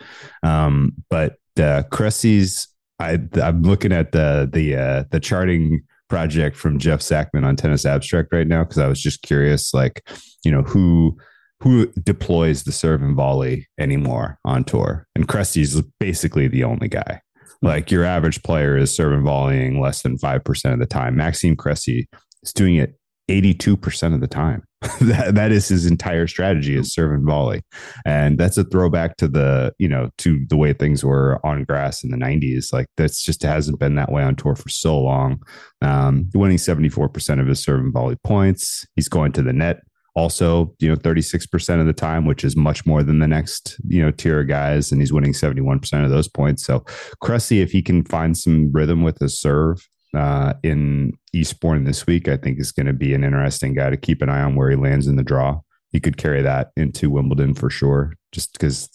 um, 0.44 0.94
but 1.10 1.38
uh, 1.60 1.84
Cressy's 1.92 2.68
I 3.00 3.20
I'm 3.42 3.62
looking 3.64 3.92
at 3.92 4.12
the 4.12 4.50
the 4.52 4.76
uh, 4.76 5.04
the 5.12 5.20
charting 5.20 5.82
project 6.10 6.56
from 6.56 6.80
Jeff 6.80 7.02
Sackmann 7.02 7.46
on 7.46 7.56
Tennis 7.56 7.86
Abstract 7.86 8.30
right 8.32 8.48
now 8.48 8.64
because 8.64 8.78
I 8.78 8.88
was 8.88 9.02
just 9.02 9.22
curious, 9.22 9.74
like 9.74 10.08
you 10.44 10.52
know 10.52 10.64
who 10.64 11.18
who 11.62 11.88
deploys 12.04 12.64
the 12.64 12.72
serve 12.72 13.02
and 13.02 13.16
volley 13.16 13.68
anymore 13.80 14.40
on 14.46 14.64
tour, 14.64 15.08
and 15.16 15.28
Cressy's 15.28 15.82
basically 16.00 16.48
the 16.48 16.64
only 16.64 16.88
guy. 16.88 17.22
Like 17.62 17.90
your 17.90 18.04
average 18.04 18.44
player 18.44 18.78
is 18.78 18.96
serve 18.96 19.14
and 19.14 19.24
volleying 19.24 19.82
less 19.82 20.02
than 20.02 20.18
five 20.18 20.44
percent 20.44 20.74
of 20.74 20.80
the 20.80 20.86
time. 20.86 21.16
Maxime 21.16 21.56
Cressy 21.56 22.08
is 22.44 22.54
doing 22.54 22.76
it 22.76 22.96
82% 23.30 24.14
of 24.14 24.22
the 24.22 24.28
time. 24.28 24.64
that, 25.02 25.34
that 25.34 25.52
is 25.52 25.68
his 25.68 25.88
entire 25.88 26.28
strategy 26.28 26.76
is 26.76 26.94
serve 26.94 27.12
and 27.12 27.26
volley. 27.26 27.62
And 28.06 28.38
that's 28.38 28.58
a 28.58 28.64
throwback 28.64 29.18
to 29.18 29.28
the, 29.28 29.74
you 29.80 29.90
know, 29.90 30.12
to 30.20 30.46
the 30.50 30.56
way 30.56 30.74
things 30.74 31.04
were 31.04 31.40
on 31.44 31.64
grass 31.64 32.04
in 32.04 32.12
the 32.12 32.18
90s. 32.18 32.72
Like 32.72 32.88
that's 32.96 33.24
just 33.24 33.42
hasn't 33.42 33.80
been 33.80 33.96
that 33.96 34.12
way 34.12 34.22
on 34.22 34.36
tour 34.36 34.56
for 34.56 34.70
so 34.70 35.00
long. 35.00 35.42
Um, 35.82 36.30
winning 36.36 36.58
74% 36.58 37.42
of 37.42 37.48
his 37.48 37.62
serve 37.62 37.80
and 37.80 37.94
volley 37.94 38.18
points. 38.24 38.86
He's 38.96 39.10
going 39.10 39.32
to 39.34 39.42
the 39.42 39.54
net 39.54 39.82
also, 40.18 40.74
you 40.80 40.90
know, 40.90 40.96
36% 40.96 41.80
of 41.80 41.86
the 41.86 41.94
time, 41.94 42.26
which 42.26 42.44
is 42.44 42.56
much 42.56 42.88
more 42.88 43.04
than 43.04 43.20
the 43.20 43.28
next, 43.28 43.78
you 43.88 44.02
know, 44.02 44.10
tier 44.10 44.42
of 44.42 44.48
guys. 44.48 44.92
And 44.92 45.00
he's 45.00 45.14
winning 45.14 45.34
71% 45.34 46.04
of 46.04 46.10
those 46.10 46.28
points. 46.28 46.66
So 46.66 46.84
Cressy, 47.22 47.62
if 47.62 47.72
he 47.72 47.84
can 47.84 48.04
find 48.04 48.36
some 48.36 48.72
rhythm 48.72 49.04
with 49.04 49.20
his 49.20 49.40
serve, 49.40 49.88
uh, 50.18 50.54
in 50.64 51.14
Eastbourne 51.32 51.84
this 51.84 52.08
week, 52.08 52.28
I 52.28 52.38
think 52.38 52.60
is 52.60 52.72
going 52.72 52.88
to 52.88 52.94
be 52.94 53.14
an 53.14 53.24
interesting 53.24 53.76
guy 53.76 53.92
to 53.92 53.98
keep 53.98 54.22
an 54.22 54.30
eye 54.30 54.42
on 54.42 54.56
where 54.56 54.70
he 54.70 54.76
lands 54.76 55.08
in 55.08 55.16
the 55.16 55.24
draw. 55.24 55.62
He 55.92 56.00
could 56.00 56.18
carry 56.18 56.42
that 56.42 56.72
into 56.76 57.10
Wimbledon 57.12 57.54
for 57.54 57.70
sure, 57.70 58.14
just 58.32 58.54
because, 58.54 58.90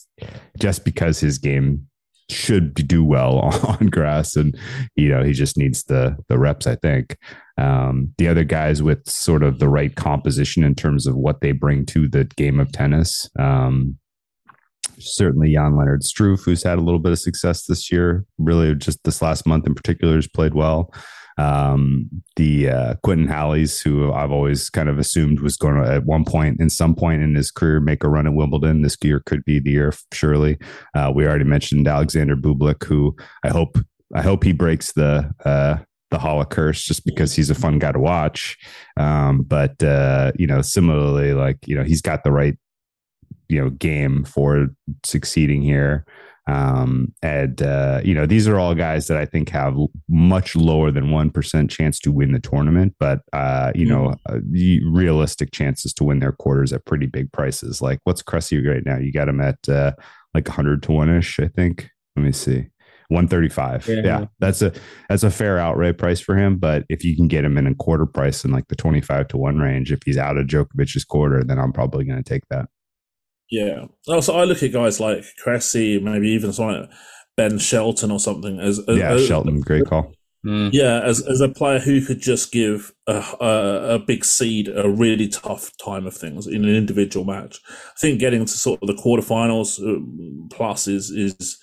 just 0.58 0.84
because 0.84 1.20
his 1.20 1.38
game 1.38 1.86
should 2.28 2.74
do 2.74 3.04
well 3.04 3.38
on 3.80 3.86
grass, 3.86 4.34
and 4.34 4.58
you 4.96 5.08
know 5.08 5.22
he 5.22 5.32
just 5.32 5.56
needs 5.56 5.84
the 5.84 6.16
the 6.28 6.38
reps. 6.38 6.66
I 6.66 6.74
think 6.76 7.16
um, 7.56 8.12
the 8.18 8.28
other 8.28 8.44
guys 8.44 8.82
with 8.82 9.08
sort 9.08 9.42
of 9.42 9.58
the 9.58 9.68
right 9.68 9.94
composition 9.94 10.64
in 10.64 10.74
terms 10.74 11.06
of 11.06 11.16
what 11.16 11.40
they 11.40 11.52
bring 11.52 11.86
to 11.86 12.08
the 12.08 12.24
game 12.24 12.58
of 12.58 12.72
tennis. 12.72 13.30
Um, 13.38 13.98
certainly 15.02 15.52
Jan 15.52 15.76
Lennard 15.76 16.02
Struff, 16.02 16.44
who's 16.44 16.62
had 16.62 16.78
a 16.78 16.82
little 16.82 17.00
bit 17.00 17.12
of 17.12 17.18
success 17.18 17.66
this 17.66 17.90
year. 17.90 18.24
Really, 18.38 18.74
just 18.74 19.02
this 19.04 19.22
last 19.22 19.46
month 19.46 19.66
in 19.66 19.74
particular, 19.74 20.16
has 20.16 20.28
played 20.28 20.54
well. 20.54 20.92
Um, 21.38 22.10
the 22.36 22.68
uh, 22.68 22.94
Quentin 23.02 23.26
Halys, 23.26 23.82
who 23.82 24.12
I've 24.12 24.30
always 24.30 24.68
kind 24.68 24.88
of 24.88 24.98
assumed 24.98 25.40
was 25.40 25.56
going 25.56 25.82
to 25.82 25.90
at 25.90 26.04
one 26.04 26.24
point, 26.24 26.60
in 26.60 26.70
some 26.70 26.94
point 26.94 27.22
in 27.22 27.34
his 27.34 27.50
career, 27.50 27.80
make 27.80 28.04
a 28.04 28.08
run 28.08 28.26
at 28.26 28.34
Wimbledon. 28.34 28.82
This 28.82 28.96
year 29.02 29.20
could 29.24 29.44
be 29.44 29.58
the 29.58 29.70
year, 29.70 29.94
surely. 30.12 30.58
Uh, 30.94 31.12
we 31.14 31.26
already 31.26 31.44
mentioned 31.44 31.88
Alexander 31.88 32.36
Bublik, 32.36 32.84
who 32.84 33.16
I 33.44 33.48
hope 33.48 33.78
I 34.14 34.22
hope 34.22 34.44
he 34.44 34.52
breaks 34.52 34.92
the 34.92 35.32
uh, 35.44 35.78
the 36.10 36.18
Halle 36.18 36.44
curse 36.44 36.84
just 36.84 37.04
because 37.04 37.34
he's 37.34 37.50
a 37.50 37.54
fun 37.54 37.78
guy 37.78 37.90
to 37.90 37.98
watch. 37.98 38.58
Um, 38.96 39.42
but 39.42 39.82
uh, 39.82 40.32
you 40.38 40.46
know, 40.46 40.62
similarly, 40.62 41.32
like 41.32 41.58
you 41.66 41.74
know, 41.74 41.82
he's 41.82 42.02
got 42.02 42.22
the 42.22 42.30
right 42.32 42.56
you 43.52 43.60
know 43.60 43.70
game 43.70 44.24
for 44.24 44.68
succeeding 45.04 45.62
here 45.62 46.04
um, 46.46 47.14
and 47.22 47.62
uh, 47.62 48.00
you 48.04 48.14
know 48.14 48.26
these 48.26 48.48
are 48.48 48.58
all 48.58 48.74
guys 48.74 49.06
that 49.06 49.16
I 49.16 49.26
think 49.26 49.48
have 49.50 49.76
much 50.08 50.56
lower 50.56 50.90
than 50.90 51.10
one 51.10 51.30
percent 51.30 51.70
chance 51.70 52.00
to 52.00 52.10
win 52.10 52.32
the 52.32 52.40
tournament, 52.40 52.94
but 52.98 53.20
uh, 53.32 53.70
you 53.74 53.86
know 53.86 54.14
hmm. 54.26 54.34
uh, 54.34 54.90
realistic 54.90 55.52
chances 55.52 55.92
to 55.94 56.04
win 56.04 56.18
their 56.18 56.32
quarters 56.32 56.72
at 56.72 56.84
pretty 56.84 57.06
big 57.06 57.30
prices. 57.32 57.80
Like 57.80 58.00
what's 58.04 58.22
Cressy 58.22 58.66
right 58.66 58.84
now? 58.84 58.98
You 58.98 59.12
got 59.12 59.28
him 59.28 59.40
at 59.40 59.68
uh, 59.68 59.92
like 60.34 60.48
hundred 60.48 60.82
to 60.84 60.92
one 60.92 61.14
ish, 61.14 61.38
I 61.38 61.48
think. 61.48 61.88
Let 62.16 62.24
me 62.24 62.32
see. 62.32 62.66
135. 63.08 63.88
Yeah. 63.88 64.00
yeah. 64.04 64.24
That's 64.38 64.62
a 64.62 64.72
that's 65.08 65.22
a 65.22 65.30
fair 65.30 65.58
outright 65.58 65.98
price 65.98 66.20
for 66.20 66.34
him. 66.34 66.56
But 66.56 66.84
if 66.88 67.04
you 67.04 67.14
can 67.14 67.28
get 67.28 67.44
him 67.44 67.58
in 67.58 67.66
a 67.66 67.74
quarter 67.74 68.06
price 68.06 68.42
in 68.42 68.50
like 68.50 68.68
the 68.68 68.76
25 68.76 69.28
to 69.28 69.36
1 69.36 69.58
range, 69.58 69.92
if 69.92 69.98
he's 70.04 70.16
out 70.16 70.38
of 70.38 70.46
Djokovic's 70.46 71.04
quarter, 71.04 71.44
then 71.44 71.58
I'm 71.58 71.72
probably 71.72 72.04
going 72.04 72.22
to 72.22 72.28
take 72.28 72.48
that. 72.48 72.68
Yeah. 73.52 73.84
Also, 74.08 74.34
I 74.34 74.44
look 74.44 74.62
at 74.62 74.72
guys 74.72 74.98
like 74.98 75.24
Cressy, 75.44 75.98
maybe 75.98 76.30
even 76.30 76.54
someone 76.54 76.80
like 76.80 76.90
Ben 77.36 77.58
Shelton 77.58 78.10
or 78.10 78.18
something 78.18 78.58
as, 78.58 78.78
as 78.88 78.96
yeah, 78.96 79.12
as, 79.12 79.26
Shelton, 79.26 79.60
great 79.60 79.84
call. 79.84 80.14
Mm. 80.44 80.70
Yeah, 80.72 81.00
as 81.04 81.24
as 81.28 81.40
a 81.40 81.50
player 81.50 81.78
who 81.78 82.04
could 82.04 82.20
just 82.20 82.50
give 82.50 82.92
a, 83.06 83.22
a, 83.40 83.94
a 83.94 83.98
big 83.98 84.24
seed 84.24 84.68
a 84.74 84.88
really 84.88 85.28
tough 85.28 85.70
time 85.84 86.06
of 86.06 86.16
things 86.16 86.46
in 86.46 86.64
an 86.64 86.74
individual 86.74 87.26
match. 87.26 87.60
I 87.68 88.00
think 88.00 88.18
getting 88.18 88.44
to 88.44 88.50
sort 88.50 88.82
of 88.82 88.88
the 88.88 89.00
quarterfinals 89.00 89.78
uh, 89.78 90.00
plus 90.50 90.88
is 90.88 91.10
is 91.10 91.62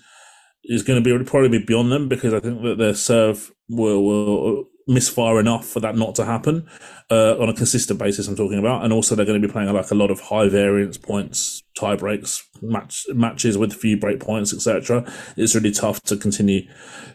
is 0.63 0.83
going 0.83 1.03
to 1.03 1.17
be 1.17 1.25
probably 1.25 1.49
be 1.49 1.65
beyond 1.65 1.91
them 1.91 2.07
because 2.07 2.33
I 2.35 2.39
think 2.39 2.61
that 2.61 2.77
their 2.77 2.93
serve 2.93 3.51
will 3.67 4.03
will 4.05 4.68
misfire 4.89 5.39
enough 5.39 5.65
for 5.65 5.79
that 5.79 5.95
not 5.95 6.15
to 6.15 6.25
happen 6.25 6.67
uh, 7.11 7.37
on 7.37 7.47
a 7.47 7.53
consistent 7.53 7.99
basis. 7.99 8.27
I'm 8.27 8.35
talking 8.35 8.59
about, 8.59 8.83
and 8.83 8.91
also 8.91 9.15
they're 9.15 9.25
going 9.25 9.41
to 9.41 9.47
be 9.47 9.51
playing 9.51 9.71
like 9.71 9.91
a 9.91 9.95
lot 9.95 10.11
of 10.11 10.19
high 10.19 10.49
variance 10.49 10.97
points, 10.97 11.63
tie 11.77 11.95
breaks, 11.95 12.43
match 12.61 13.05
matches 13.13 13.57
with 13.57 13.71
a 13.71 13.75
few 13.75 13.97
break 13.97 14.19
points, 14.19 14.53
etc. 14.53 15.05
It's 15.37 15.55
really 15.55 15.71
tough 15.71 16.01
to 16.03 16.17
continue 16.17 16.63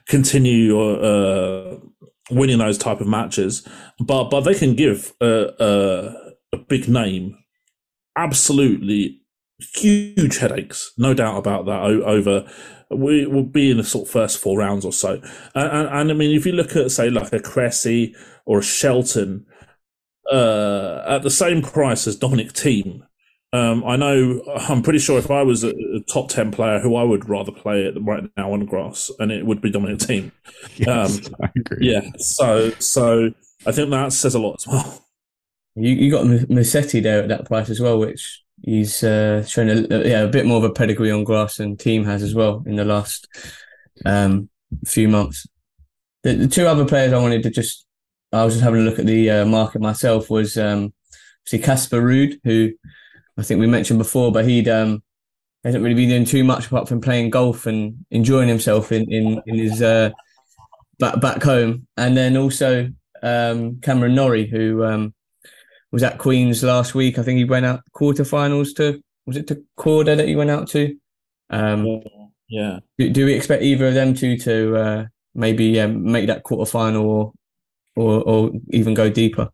continue 0.09 0.79
uh, 0.79 1.79
winning 2.31 2.59
those 2.59 2.79
type 2.79 3.01
of 3.01 3.09
matches, 3.09 3.67
but 3.99 4.31
but 4.31 4.43
they 4.43 4.55
can 4.55 4.75
give 4.75 5.13
a, 5.21 5.51
a, 5.59 6.57
a 6.57 6.59
big 6.59 6.89
name 6.89 7.37
absolutely 8.17 9.21
huge 9.59 10.39
headaches, 10.39 10.93
no 10.99 11.15
doubt 11.15 11.39
about 11.39 11.67
that. 11.67 11.81
Over 11.83 12.49
we 12.91 13.27
will 13.27 13.45
be 13.45 13.71
in 13.71 13.79
the 13.79 13.85
sort 13.85 14.07
of 14.07 14.13
first 14.13 14.39
four 14.39 14.59
rounds 14.59 14.85
or 14.85 14.93
so, 14.93 15.21
and, 15.55 15.71
and, 15.71 15.89
and 15.89 16.11
I 16.11 16.15
mean, 16.15 16.37
if 16.37 16.47
you 16.47 16.53
look 16.53 16.77
at 16.77 16.91
say 16.91 17.11
like 17.11 17.33
a 17.33 17.41
Cressy 17.41 18.15
or 18.45 18.59
a 18.59 18.63
Shelton, 18.63 19.47
uh, 20.31 21.03
at 21.07 21.23
the 21.23 21.31
same 21.31 21.63
price 21.63 22.07
as 22.07 22.17
Dominic 22.17 22.53
Thiem. 22.53 23.03
Um, 23.53 23.85
I 23.85 23.97
know. 23.97 24.43
I'm 24.69 24.83
pretty 24.83 24.99
sure 24.99 25.19
if 25.19 25.31
I 25.31 25.43
was 25.43 25.63
a, 25.63 25.71
a, 25.71 26.01
top 26.13 26.29
ten 26.29 26.51
player, 26.51 26.81
who 26.81 26.97
I 26.97 27.05
would 27.05 27.29
rather 27.29 27.53
play 27.53 27.85
it 27.85 27.95
right 28.01 28.25
now 28.37 28.53
on 28.53 28.67
grass, 28.67 29.11
and 29.21 29.31
it 29.31 29.47
would 29.47 29.61
be 29.61 29.71
Dominic 29.71 29.99
Thiem. 29.99 30.33
Yes, 30.77 31.29
um, 31.29 31.37
I 31.41 31.51
agree. 31.57 31.93
Yeah. 31.93 32.11
So, 32.19 32.71
so 32.81 33.31
I 33.65 33.73
think 33.73 33.91
that 33.91 34.13
says 34.13 34.35
a 34.35 34.41
lot 34.41 34.57
as 34.59 34.67
well. 34.67 35.07
You 35.77 35.91
you 35.91 36.11
got 36.11 36.25
Musetti 36.25 37.03
there 37.03 37.23
at 37.23 37.29
that 37.29 37.47
price 37.47 37.71
as 37.71 37.81
well, 37.81 37.99
which 37.99 38.44
he's 38.65 39.05
uh, 39.05 39.45
shown 39.45 39.69
a, 39.69 40.05
yeah, 40.05 40.23
a 40.23 40.29
bit 40.29 40.47
more 40.47 40.57
of 40.57 40.65
a 40.65 40.73
pedigree 40.73 41.11
on 41.11 41.23
grass 41.23 41.59
than 41.59 41.77
Thiem 41.77 42.05
has 42.07 42.23
as 42.23 42.35
well 42.35 42.63
in 42.67 42.77
the 42.77 42.85
last 42.85 43.29
um, 44.07 44.49
few 44.87 45.07
months. 45.07 45.47
The, 46.23 46.35
the, 46.35 46.49
two 46.49 46.67
other 46.67 46.87
players 46.87 47.13
I 47.13 47.19
wanted 47.19 47.43
to 47.43 47.51
just, 47.51 47.87
I 48.33 48.45
was 48.45 48.55
just 48.55 48.65
having 48.65 48.81
a 48.81 48.85
look 48.85 48.99
at 48.99 49.07
the 49.07 49.31
uh, 49.31 49.45
market 49.45 49.83
myself 49.83 50.31
was 50.31 50.57
um, 50.57 50.95
see 51.45 51.59
Casper 51.59 52.01
Ruud, 52.01 52.41
who 52.45 52.73
I 53.37 53.43
think 53.43 53.61
we 53.61 53.67
mentioned 53.67 53.99
before, 53.99 54.33
but 54.33 54.47
he'd 54.47 54.69
um, 54.69 55.03
hasn't 55.63 55.85
really 55.85 55.95
been 55.95 56.09
doing 56.09 56.25
too 56.25 56.45
much 56.45 56.67
apart 56.67 56.89
from 56.89 57.03
playing 57.03 57.31
golf 57.31 57.67
and 57.67 58.07
enjoying 58.11 58.49
himself 58.49 58.93
in 58.93 59.11
in, 59.13 59.43
in 59.47 59.55
his 59.57 59.83
uh, 59.83 60.11
back 60.99 61.21
back 61.21 61.43
home, 61.43 61.87
and 61.99 62.17
then 62.17 62.39
also 62.39 62.89
um, 63.23 63.81
Cameron 63.81 64.15
Norrie, 64.15 64.47
who 64.47 64.85
um, 64.85 65.15
was 65.95 66.03
at 66.03 66.19
Queens 66.19 66.65
last 66.65 66.97
week. 66.97 67.19
I 67.19 67.23
think 67.23 67.39
he 67.39 67.45
went 67.45 67.65
out 67.65 67.81
quarterfinals 67.95 68.75
to 68.77 69.01
was 69.27 69.37
it 69.37 69.47
to 69.47 69.65
Korda 69.79 70.17
that 70.17 70.27
he 70.27 70.35
went 70.35 70.51
out 70.51 70.67
to? 70.71 70.97
Um, 71.51 72.03
yeah. 72.49 72.81
Do, 72.99 73.09
do, 73.11 73.27
we 73.27 73.33
expect 73.33 73.63
either 73.63 73.87
of 73.87 73.95
them 73.95 74.13
two 74.13 74.37
to 74.39 74.77
uh, 74.77 75.05
maybe 75.37 75.81
um, 75.81 76.11
make 76.11 76.27
that 76.27 76.43
quarterfinal 76.43 77.05
or, 77.05 77.33
or 77.95 78.23
or 78.23 78.51
even 78.71 78.93
go 78.95 79.09
deeper? 79.09 79.51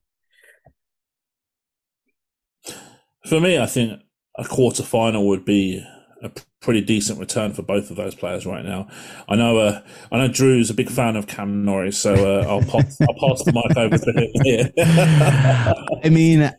For 3.26 3.38
me, 3.38 3.58
I 3.58 3.66
think 3.66 4.00
a 4.38 4.44
quarterfinal 4.44 5.26
would 5.26 5.44
be 5.44 5.84
a 6.22 6.30
pretty 6.60 6.80
decent 6.80 7.18
return 7.18 7.52
for 7.52 7.62
both 7.62 7.90
of 7.90 7.96
those 7.96 8.14
players 8.14 8.46
right 8.46 8.64
now. 8.64 8.88
I 9.28 9.36
know, 9.36 9.58
uh, 9.58 9.82
I 10.12 10.18
know 10.18 10.28
Drew's 10.28 10.70
a 10.70 10.74
big 10.74 10.90
fan 10.90 11.16
of 11.16 11.26
Cam 11.26 11.64
Norrie, 11.64 11.92
so 11.92 12.14
uh, 12.14 12.46
I'll 12.46 12.62
pass, 12.62 13.00
I'll 13.08 13.28
pass 13.28 13.44
the 13.44 13.52
mic 13.52 13.76
over 13.76 13.98
to 13.98 14.12
him 14.12 14.30
here. 14.44 14.70
I 16.04 16.08
mean, 16.08 16.52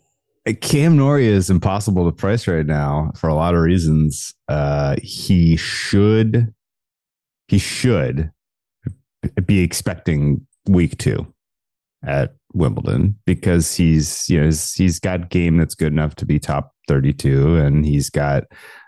Cam 0.62 0.97
Norrie 0.97 1.28
is 1.28 1.49
impossible 1.49 2.05
to 2.05 2.16
price 2.16 2.47
right 2.47 2.66
now 2.66 3.12
for 3.16 3.28
a 3.28 3.36
lot 3.36 3.53
of 3.53 3.62
reasons. 3.62 4.34
Uh, 4.47 4.95
he 5.01 5.55
should, 5.55 6.53
he 7.47 7.57
should 7.57 8.32
be 9.45 9.62
expecting 9.62 10.45
week 10.68 10.97
two 10.97 11.32
at 12.03 12.36
Wimbledon 12.53 13.18
because 13.26 13.76
he's 13.76 14.28
you 14.30 14.39
know 14.39 14.45
he's, 14.45 14.74
he's 14.74 14.99
got 14.99 15.30
game 15.30 15.57
that's 15.57 15.76
good 15.76 15.93
enough 15.93 16.16
to 16.16 16.26
be 16.26 16.39
top 16.39 16.74
32 16.88 17.57
and 17.57 17.86
he's 17.86 18.09
got 18.09 18.43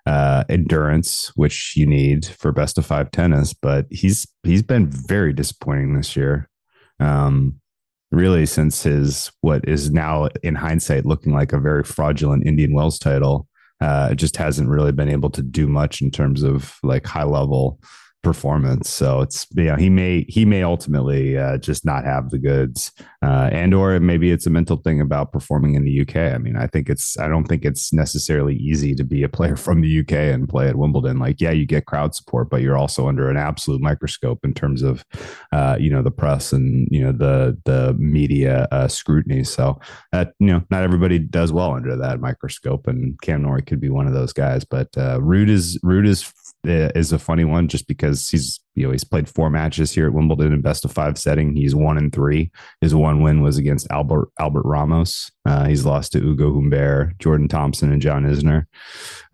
uh, 0.06 0.44
endurance, 0.50 1.32
which 1.36 1.76
you 1.76 1.86
need 1.86 2.26
for 2.26 2.52
best 2.52 2.78
of 2.78 2.86
five 2.86 3.12
tennis. 3.12 3.54
But 3.54 3.86
he's 3.90 4.28
he's 4.44 4.64
been 4.64 4.90
very 4.90 5.34
disappointing 5.34 5.96
this 5.96 6.16
year. 6.16 6.50
Um, 7.00 7.60
really, 8.12 8.46
since 8.46 8.84
his 8.84 9.32
what 9.42 9.68
is 9.68 9.92
now 9.92 10.30
in 10.44 10.56
hindsight 10.56 11.06
looking 11.06 11.34
like 11.34 11.54
a 11.54 11.60
very 11.60 11.84
fraudulent 11.84 12.46
Indian 12.46 12.74
Wells 12.74 13.00
title, 13.00 13.48
uh, 13.82 14.14
just 14.14 14.38
hasn't 14.38 14.70
really 14.70 14.92
been 14.92 15.10
able 15.10 15.30
to 15.32 15.42
do 15.42 15.68
much 15.68 16.02
in 16.02 16.12
terms 16.12 16.44
of 16.44 16.78
like 16.84 17.06
high 17.06 17.24
level 17.24 17.80
performance. 18.24 18.90
So 18.90 19.22
it's 19.22 19.46
you 19.56 19.66
know 19.66 19.76
he 19.76 19.90
may 19.90 20.26
he 20.28 20.46
may 20.46 20.64
ultimately 20.64 21.38
uh, 21.38 21.58
just 21.58 21.86
not 21.86 22.06
have 22.06 22.30
the 22.30 22.40
goods, 22.40 22.92
uh, 23.22 23.50
and 23.52 23.74
or 23.74 24.00
maybe 24.00 24.32
it's 24.32 24.48
a 24.48 24.50
mental 24.50 24.78
thing 24.78 25.02
about 25.02 25.32
performing 25.32 25.76
in 25.76 25.84
the 25.84 26.02
UK. 26.02 26.16
I 26.34 26.38
mean, 26.38 26.56
I 26.56 26.68
think 26.68 26.90
it's 26.90 27.20
I 27.20 27.28
don't 27.28 27.46
think 27.46 27.66
it's 27.66 27.94
necessarily 27.94 28.56
easy 28.56 28.96
to 28.96 29.04
be 29.04 29.22
a 29.22 29.30
player 29.30 29.56
from 29.66 29.82
the 29.82 30.00
UK 30.00 30.14
and 30.14 30.50
play 30.50 30.68
at 30.68 30.78
Wimbledon. 30.78 31.20
Like, 31.20 31.40
yeah, 31.40 31.52
you 31.52 31.66
get 31.66 31.86
crowd 31.86 32.16
support, 32.16 32.50
but 32.50 32.62
you're 32.62 32.78
also 32.78 33.08
under 33.08 33.30
an 33.30 33.38
absolute 33.38 33.82
microscope 33.82 34.44
in 34.44 34.54
terms 34.54 34.82
of 34.82 35.06
uh, 35.52 35.78
you 35.80 35.92
know 35.92 36.02
the 36.02 36.12
press 36.12 36.54
and 36.54 36.88
you 36.90 37.04
know 37.04 37.12
the 37.12 37.58
the 37.66 37.94
media 38.00 38.68
uh, 38.72 38.88
scrutiny. 38.88 39.44
So 39.44 39.80
that 40.12 40.34
you 40.40 40.48
know 40.48 40.64
not 40.72 40.84
everybody 40.84 41.20
does 41.20 41.52
well 41.52 41.74
under 41.74 41.96
that 41.98 42.22
microscope, 42.22 42.88
and 42.88 43.20
Cam 43.22 43.44
Norrie 43.44 43.62
could 43.62 43.82
be 43.82 43.90
one 43.90 44.08
of 44.08 44.14
those 44.14 44.34
guys. 44.34 44.64
But 44.64 44.98
uh, 44.98 45.20
Ruud 45.20 45.50
is 45.50 45.78
Ruud 45.80 46.08
is 46.08 46.24
is 46.66 47.12
a 47.12 47.20
funny 47.20 47.44
one 47.44 47.68
just 47.68 47.88
because 47.88 48.30
he's 48.30 48.60
you 48.76 48.86
know 48.86 48.92
he's 48.92 49.04
played 49.04 49.28
four 49.28 49.50
matches 49.50 49.92
here 49.92 50.08
at 50.08 50.14
Wimbledon 50.14 50.54
in 50.54 50.62
best 50.62 50.86
of 50.86 50.92
five 50.92 51.18
setting. 51.18 51.56
He's 51.56 51.76
one 51.76 51.98
and 51.98 52.14
three. 52.14 52.52
His 52.82 52.96
one 52.96 53.22
win 53.22 53.42
was 53.42 53.58
against 53.58 53.88
Albert 53.92 54.30
Albert 54.40 54.66
Ramos. 54.66 55.32
Uh, 55.46 55.66
he's 55.66 55.86
lost 55.86 56.14
to 56.14 56.20
Ugo 56.20 56.54
Humbert, 56.54 57.18
Jordan 57.20 57.48
Thompson, 57.48 57.92
and 57.92 58.02
John 58.02 58.24
Isner. 58.24 58.66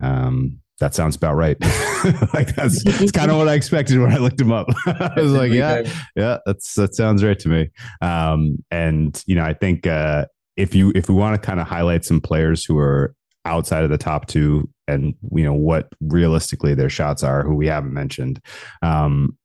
Um, 0.00 0.60
that 0.80 0.94
sounds 0.94 1.14
about 1.14 1.36
right. 1.36 1.56
like 2.34 2.54
that's, 2.56 2.82
that's 2.98 3.12
kind 3.12 3.30
of 3.30 3.36
what 3.36 3.48
I 3.48 3.54
expected 3.54 3.98
when 3.98 4.12
I 4.12 4.16
looked 4.16 4.40
him 4.40 4.50
up. 4.50 4.66
I 4.86 5.12
was 5.16 5.32
like, 5.32 5.52
yeah, 5.52 5.82
yeah, 6.16 6.38
that's 6.46 6.74
that 6.74 6.94
sounds 6.94 7.22
right 7.22 7.38
to 7.38 7.48
me. 7.48 7.70
Um, 8.00 8.64
and 8.70 9.22
you 9.26 9.36
know, 9.36 9.44
I 9.44 9.52
think 9.54 9.86
uh, 9.86 10.26
if 10.56 10.74
you 10.74 10.90
if 10.94 11.08
we 11.08 11.14
want 11.14 11.40
to 11.40 11.46
kind 11.46 11.60
of 11.60 11.68
highlight 11.68 12.04
some 12.04 12.20
players 12.20 12.64
who 12.64 12.78
are 12.78 13.14
outside 13.44 13.84
of 13.84 13.90
the 13.90 13.98
top 13.98 14.26
two 14.26 14.68
and 14.90 15.14
you 15.32 15.44
know 15.44 15.54
what 15.54 15.88
realistically 16.00 16.74
their 16.74 16.90
shots 16.90 17.22
are 17.22 17.42
who 17.42 17.54
we 17.54 17.66
haven't 17.66 17.94
mentioned. 17.94 18.40
Um 18.82 19.36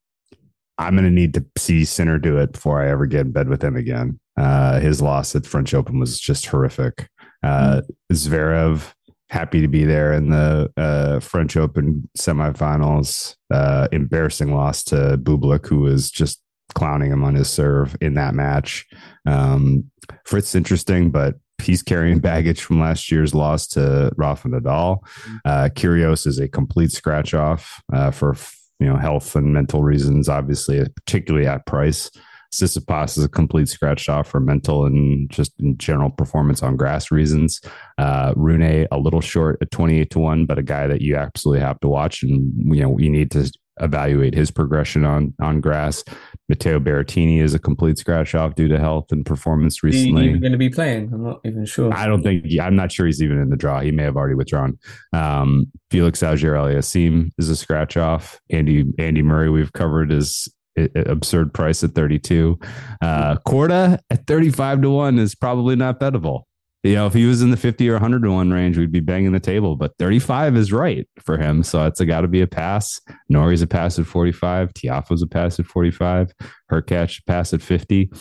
i'm 0.78 0.94
going 0.94 1.06
to 1.06 1.10
need 1.10 1.34
to 1.34 1.46
see 1.58 1.86
Sinner 1.86 2.20
do 2.20 2.38
it 2.38 2.52
before 2.52 2.82
i 2.82 2.90
ever 2.90 3.06
get 3.06 3.22
in 3.22 3.32
bed 3.32 3.48
with 3.50 3.64
him 3.64 3.76
again. 3.76 4.20
Uh 4.38 4.80
his 4.80 5.02
loss 5.02 5.36
at 5.36 5.46
french 5.46 5.74
open 5.74 6.00
was 6.00 6.20
just 6.20 6.46
horrific. 6.48 7.10
Uh 7.44 7.82
mm-hmm. 7.82 8.16
zverev 8.16 8.94
happy 9.30 9.60
to 9.60 9.68
be 9.68 9.84
there 9.84 10.14
in 10.14 10.30
the 10.30 10.72
uh 10.78 11.20
french 11.20 11.58
open 11.58 12.10
semifinals. 12.18 13.36
Uh 13.54 13.88
embarrassing 13.92 14.54
loss 14.54 14.84
to 14.86 15.18
bublik 15.22 15.68
who 15.68 15.80
was 15.80 16.12
just 16.12 16.42
clowning 16.74 17.12
him 17.12 17.24
on 17.24 17.36
his 17.36 17.50
serve 17.50 17.96
in 18.02 18.16
that 18.16 18.36
match. 18.36 18.86
Um 19.26 19.90
fritz 20.26 20.56
interesting 20.56 21.12
but 21.12 21.36
he's 21.62 21.82
carrying 21.82 22.20
baggage 22.20 22.62
from 22.62 22.80
last 22.80 23.12
year's 23.12 23.34
loss 23.34 23.68
to 23.68 24.12
Rafa 24.18 24.48
Nadal. 24.48 25.02
Mm-hmm. 25.02 25.36
Uh, 25.46 25.70
Kyrgios 25.74 26.28
is 26.28 26.40
a 26.40 26.48
complete 26.48 26.92
scratch 26.92 27.34
off 27.34 27.82
uh, 27.94 28.12
for 28.12 28.36
you 28.80 28.88
know 28.88 28.98
health 28.98 29.36
and 29.36 29.54
mental 29.54 29.84
reasons, 29.84 30.30
obviously, 30.30 30.86
particularly 30.96 31.48
at 31.48 31.66
price. 31.66 32.12
Tsitsipas 32.54 33.18
is 33.18 33.24
a 33.26 33.30
complete 33.30 33.68
scratch 33.68 34.08
off 34.08 34.30
for 34.30 34.40
mental 34.40 34.86
and 34.86 35.30
just 35.30 35.52
in 35.60 35.78
general 35.78 36.10
performance 36.10 36.64
on 36.64 36.78
grass 36.78 37.12
reasons. 37.12 37.60
Uh, 37.98 38.34
Rune 38.38 38.88
a 38.90 38.98
little 38.98 39.22
short 39.22 39.58
at 39.62 39.72
twenty 39.72 40.00
eight 40.00 40.12
to 40.12 40.20
one, 40.20 40.46
but 40.46 40.58
a 40.58 40.64
guy 40.64 40.88
that 40.88 41.02
you 41.02 41.16
absolutely 41.18 41.62
have 41.62 41.80
to 41.82 41.90
watch, 41.90 42.24
and 42.24 42.54
you 42.74 42.82
know 42.82 42.98
you 42.98 43.10
need 43.10 43.32
to 43.32 43.52
evaluate 43.82 44.34
his 44.34 44.52
progression 44.52 45.06
on 45.06 45.34
on 45.42 45.62
grass. 45.62 46.04
Matteo 46.48 46.80
Berrettini 46.80 47.42
is 47.42 47.54
a 47.54 47.60
complete 47.60 47.98
scratch 47.98 48.36
off 48.36 48.56
due 48.56 48.68
to 48.68 48.80
health 48.80 49.12
and 49.12 49.26
performance 49.26 49.84
recently. 49.84 50.30
He's 50.30 50.40
going 50.40 50.52
to 50.52 50.58
be 50.58 50.70
playing. 50.70 51.12
I'm 51.14 51.24
not 51.24 51.42
even 51.44 51.66
sure. 51.66 51.94
I 51.94 52.06
don't 52.06 52.22
think. 52.22 52.46
I'm 52.62 52.76
not 52.76 52.92
sure 52.92 53.06
he's 53.06 53.22
even 53.22 53.40
in 53.40 53.50
the 53.50 53.58
draw. 53.58 53.82
He 53.82 53.92
may 53.92 54.04
have 54.04 54.16
already 54.16 54.36
withdrawn. 54.36 54.78
Um, 55.14 55.72
Felix 55.92 56.22
Auger-Aliassime 56.22 57.32
is 57.38 57.50
a 57.50 57.56
scratch 57.56 57.98
off. 57.98 58.40
Andy 58.50 58.86
Andy 59.00 59.22
Murray 59.22 59.50
we've 59.50 59.74
covered 59.74 60.12
is 60.12 60.48
absurd 60.96 61.54
price 61.54 61.84
at 61.84 61.96
32. 61.96 62.60
Uh, 63.02 63.38
Korda 63.48 64.00
at 64.10 64.28
35 64.28 64.82
to 64.82 64.90
one 64.90 65.20
is 65.20 65.36
probably 65.36 65.76
not 65.76 66.00
bettable. 66.00 66.44
You 66.86 66.94
know, 66.94 67.08
if 67.08 67.14
he 67.14 67.26
was 67.26 67.42
in 67.42 67.50
the 67.50 67.58
50 67.58 67.90
or 67.90 67.94
100 67.94 68.22
to 68.22 68.32
1 68.32 68.52
range, 68.52 68.78
we'd 68.78 68.92
be 68.92 69.00
banging 69.00 69.32
the 69.32 69.40
table. 69.40 69.76
But 69.76 69.98
35 69.98 70.56
is 70.56 70.72
right 70.72 71.08
for 71.20 71.36
him. 71.36 71.64
So 71.64 71.84
it's 71.88 72.00
got 72.02 72.22
to 72.22 72.28
be 72.28 72.42
a 72.42 72.48
pass. 72.48 73.02
Norrie's 73.28 73.64
a 73.64 73.68
pass 73.68 73.98
at 73.98 74.06
45. 74.06 74.72
Tiafoe's 74.74 75.24
a 75.24 75.28
pass 75.28 75.60
at 75.60 75.66
45. 75.66 76.32
Hurkacz 76.72 77.26
pass 77.26 77.54
at 77.54 77.64
50. 77.64 78.12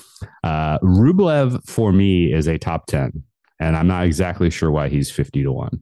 Uh, 0.42 0.78
Rublev 0.78 1.62
for 1.68 1.92
me 1.92 2.32
is 2.32 2.48
a 2.48 2.56
top 2.56 2.86
10. 2.86 3.22
And 3.60 3.76
I'm 3.76 3.86
not 3.86 4.06
exactly 4.06 4.48
sure 4.48 4.70
why 4.70 4.88
he's 4.88 5.10
50 5.10 5.42
to 5.42 5.52
1. 5.52 5.80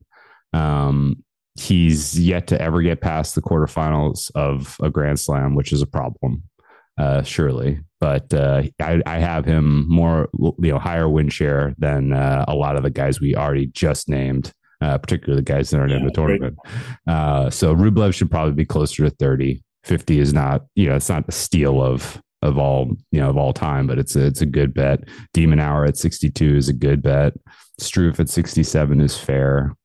Um, 0.53 1.23
he's 1.55 2.19
yet 2.19 2.49
to 2.49 2.61
ever 2.61 2.83
get 2.83 3.01
past 3.01 3.37
the 3.37 3.43
quarterfinals 3.43 4.33
of 4.35 4.77
a 4.83 4.91
Grand 4.91 5.21
Slam, 5.21 5.55
which 5.55 5.73
is 5.73 5.83
a 5.83 5.87
problem, 5.87 6.43
uh, 6.99 7.23
surely 7.23 7.79
but 8.03 8.35
uh, 8.35 8.65
I, 8.81 9.01
I, 9.07 9.19
have 9.21 9.45
him 9.45 9.89
more, 9.89 10.29
you 10.35 10.73
know, 10.73 10.79
higher 10.81 11.09
win 11.09 11.29
share 11.29 11.73
than 11.79 12.13
uh, 12.13 12.45
a 12.49 12.55
lot 12.57 12.75
of 12.75 12.83
the 12.83 12.91
guys 12.91 13.21
we 13.21 13.37
already 13.37 13.67
just 13.67 14.09
named, 14.09 14.53
uh, 14.81 14.99
particularly 14.99 15.41
the 15.41 15.45
guys 15.45 15.71
that 15.71 15.79
aren't 15.79 15.93
yeah, 15.93 15.99
in 15.99 16.07
the 16.07 16.11
tournament. 16.11 16.59
Uh, 17.07 17.49
so 17.49 17.73
Rublev 17.73 18.13
should 18.13 18.29
probably 18.29 18.55
be 18.55 18.65
closer 18.65 19.05
to 19.05 19.11
30. 19.11 19.63
50 19.85 20.19
is 20.19 20.35
not, 20.35 20.65
you 20.75 20.89
know, 20.89 20.97
it's 20.97 21.09
not 21.09 21.27
the 21.27 21.33
steal 21.33 21.81
of 21.81 22.21
of 22.43 22.59
all, 22.59 22.91
you 23.13 23.21
know, 23.21 23.31
of 23.31 23.37
all 23.37 23.53
time, 23.53 23.87
but 23.87 24.01
it's 24.01 24.17
a, 24.17 24.27
it's 24.27 24.41
a 24.41 24.47
good 24.47 24.75
bet. 24.75 25.05
de 25.33 25.47
Minaur 25.47 25.87
at 25.87 25.97
62 25.97 26.57
is 26.57 26.69
a 26.69 26.73
good 26.73 27.03
bet. 27.03 27.35
Struff 27.81 28.19
at 28.19 28.29
67 28.29 29.01
is 29.01 29.17
fair. 29.17 29.77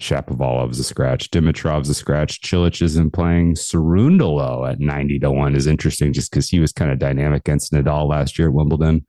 Shapovalov's 0.00 0.78
a 0.80 0.84
scratch. 0.84 1.30
Dimitrov's 1.30 1.88
a 1.88 1.94
scratch. 1.94 2.40
Cilic 2.40 2.82
isn't 2.82 3.12
playing. 3.12 3.54
Cerundolo 3.54 4.68
at 4.68 4.80
90 4.80 5.20
to 5.20 5.30
1 5.30 5.54
is 5.54 5.66
interesting 5.66 6.12
just 6.12 6.30
because 6.30 6.48
he 6.48 6.58
was 6.58 6.72
kind 6.72 6.90
of 6.90 6.98
dynamic 6.98 7.42
against 7.42 7.72
Nadal 7.72 8.08
last 8.08 8.38
year 8.38 8.48
at 8.48 8.54
Wimbledon. 8.54 9.06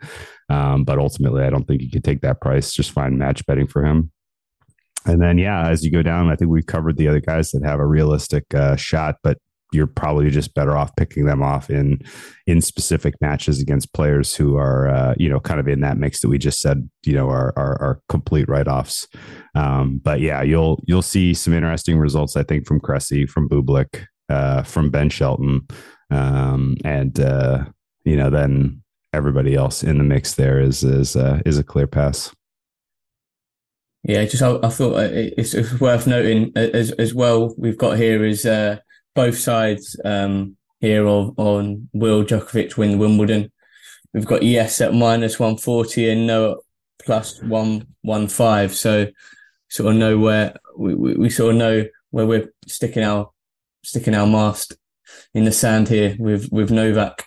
Um, 0.49 0.83
but 0.83 0.99
ultimately, 0.99 1.43
I 1.43 1.49
don't 1.49 1.65
think 1.67 1.81
you 1.81 1.89
could 1.89 2.03
take 2.03 2.21
that 2.21 2.39
price. 2.39 2.71
Just 2.71 2.91
find 2.91 3.17
match 3.17 3.45
betting 3.47 3.67
for 3.67 3.83
him. 3.83 4.11
And 5.07 5.21
then, 5.21 5.37
yeah, 5.37 5.69
as 5.69 5.83
you 5.83 5.91
go 5.91 6.03
down, 6.03 6.29
I 6.29 6.35
think 6.35 6.49
we've 6.49 6.65
covered 6.65 6.97
the 6.97 7.07
other 7.07 7.19
guys 7.19 7.51
that 7.51 7.63
have 7.63 7.79
a 7.79 7.85
realistic 7.85 8.43
uh, 8.53 8.75
shot. 8.75 9.17
But 9.23 9.37
you're 9.73 9.87
probably 9.87 10.29
just 10.29 10.53
better 10.53 10.77
off 10.77 10.95
picking 10.95 11.25
them 11.25 11.41
off 11.41 11.69
in 11.69 12.01
in 12.47 12.61
specific 12.61 13.15
matches 13.21 13.59
against 13.59 13.93
players 13.93 14.35
who 14.35 14.55
are 14.57 14.87
uh, 14.87 15.15
you 15.17 15.29
know 15.29 15.39
kind 15.39 15.59
of 15.59 15.67
in 15.67 15.81
that 15.81 15.97
mix 15.97 16.21
that 16.21 16.29
we 16.29 16.37
just 16.37 16.59
said 16.59 16.89
you 17.05 17.13
know 17.13 17.29
are 17.29 17.53
are, 17.57 17.81
are 17.81 18.01
complete 18.09 18.47
write 18.47 18.67
offs. 18.67 19.07
Um, 19.55 19.99
but 20.03 20.19
yeah, 20.19 20.41
you'll 20.41 20.79
you'll 20.85 21.01
see 21.01 21.33
some 21.33 21.53
interesting 21.53 21.97
results 21.97 22.35
I 22.35 22.43
think 22.43 22.67
from 22.67 22.79
Cressy, 22.79 23.25
from 23.25 23.49
Bublik, 23.49 24.05
uh, 24.29 24.63
from 24.63 24.89
Ben 24.89 25.09
Shelton, 25.09 25.67
um, 26.11 26.77
and 26.83 27.19
uh, 27.19 27.65
you 28.03 28.15
know 28.15 28.29
then 28.29 28.81
everybody 29.13 29.55
else 29.55 29.83
in 29.83 29.97
the 29.97 30.03
mix 30.03 30.35
there 30.35 30.59
is 30.59 30.83
is 30.83 31.15
uh, 31.15 31.41
is 31.45 31.57
a 31.57 31.63
clear 31.63 31.87
pass. 31.87 32.33
Yeah, 34.03 34.23
just 34.25 34.43
I, 34.43 34.57
I 34.61 34.69
thought 34.69 34.97
uh, 34.97 35.09
it's, 35.11 35.55
it's, 35.55 35.79
worth 35.79 36.05
noting 36.05 36.51
uh, 36.55 36.59
as 36.73 36.91
as 36.91 37.15
well. 37.15 37.55
We've 37.57 37.77
got 37.77 37.97
here 37.97 38.23
is 38.23 38.45
both 39.15 39.37
sides 39.37 39.99
um, 40.05 40.57
here 40.79 41.07
of, 41.07 41.33
on 41.39 41.89
will 41.93 42.23
Djokovic 42.23 42.77
win 42.77 42.99
Wimbledon. 42.99 43.51
We've 44.13 44.25
got 44.25 44.43
yes 44.43 44.79
at 44.81 44.93
minus 44.93 45.39
140 45.39 46.09
and 46.09 46.27
no 46.27 46.51
at 46.51 46.57
plus 47.03 47.41
115. 47.41 48.69
So 48.69 49.07
sort 49.69 49.93
of 49.93 49.99
know 49.99 50.19
where 50.19 50.55
we, 50.77 50.93
we, 50.93 51.13
we 51.15 51.29
sort 51.29 51.53
of 51.53 51.57
know 51.57 51.85
where 52.11 52.25
we're 52.25 52.53
sticking 52.67 53.03
our 53.03 53.31
sticking 53.83 54.15
our 54.15 54.27
mast 54.27 54.77
in 55.33 55.45
the 55.45 55.51
sand 55.51 55.89
here 55.89 56.15
with 56.19 56.49
with 56.51 56.71
Novak. 56.71 57.25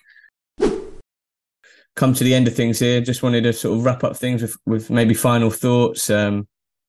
Come 1.97 2.15
to 2.15 2.25
the 2.25 2.35
end 2.35 2.47
of 2.47 2.55
things 2.55 2.79
here. 2.79 3.01
Just 3.01 3.23
wanted 3.23 3.43
to 3.43 3.53
sort 3.53 3.77
of 3.77 3.85
wrap 3.85 4.05
up 4.05 4.17
things 4.17 4.41
with, 4.41 4.57
with 4.67 4.89
maybe 4.89 5.15
final 5.15 5.51
thoughts, 5.51 6.09
um, 6.11 6.47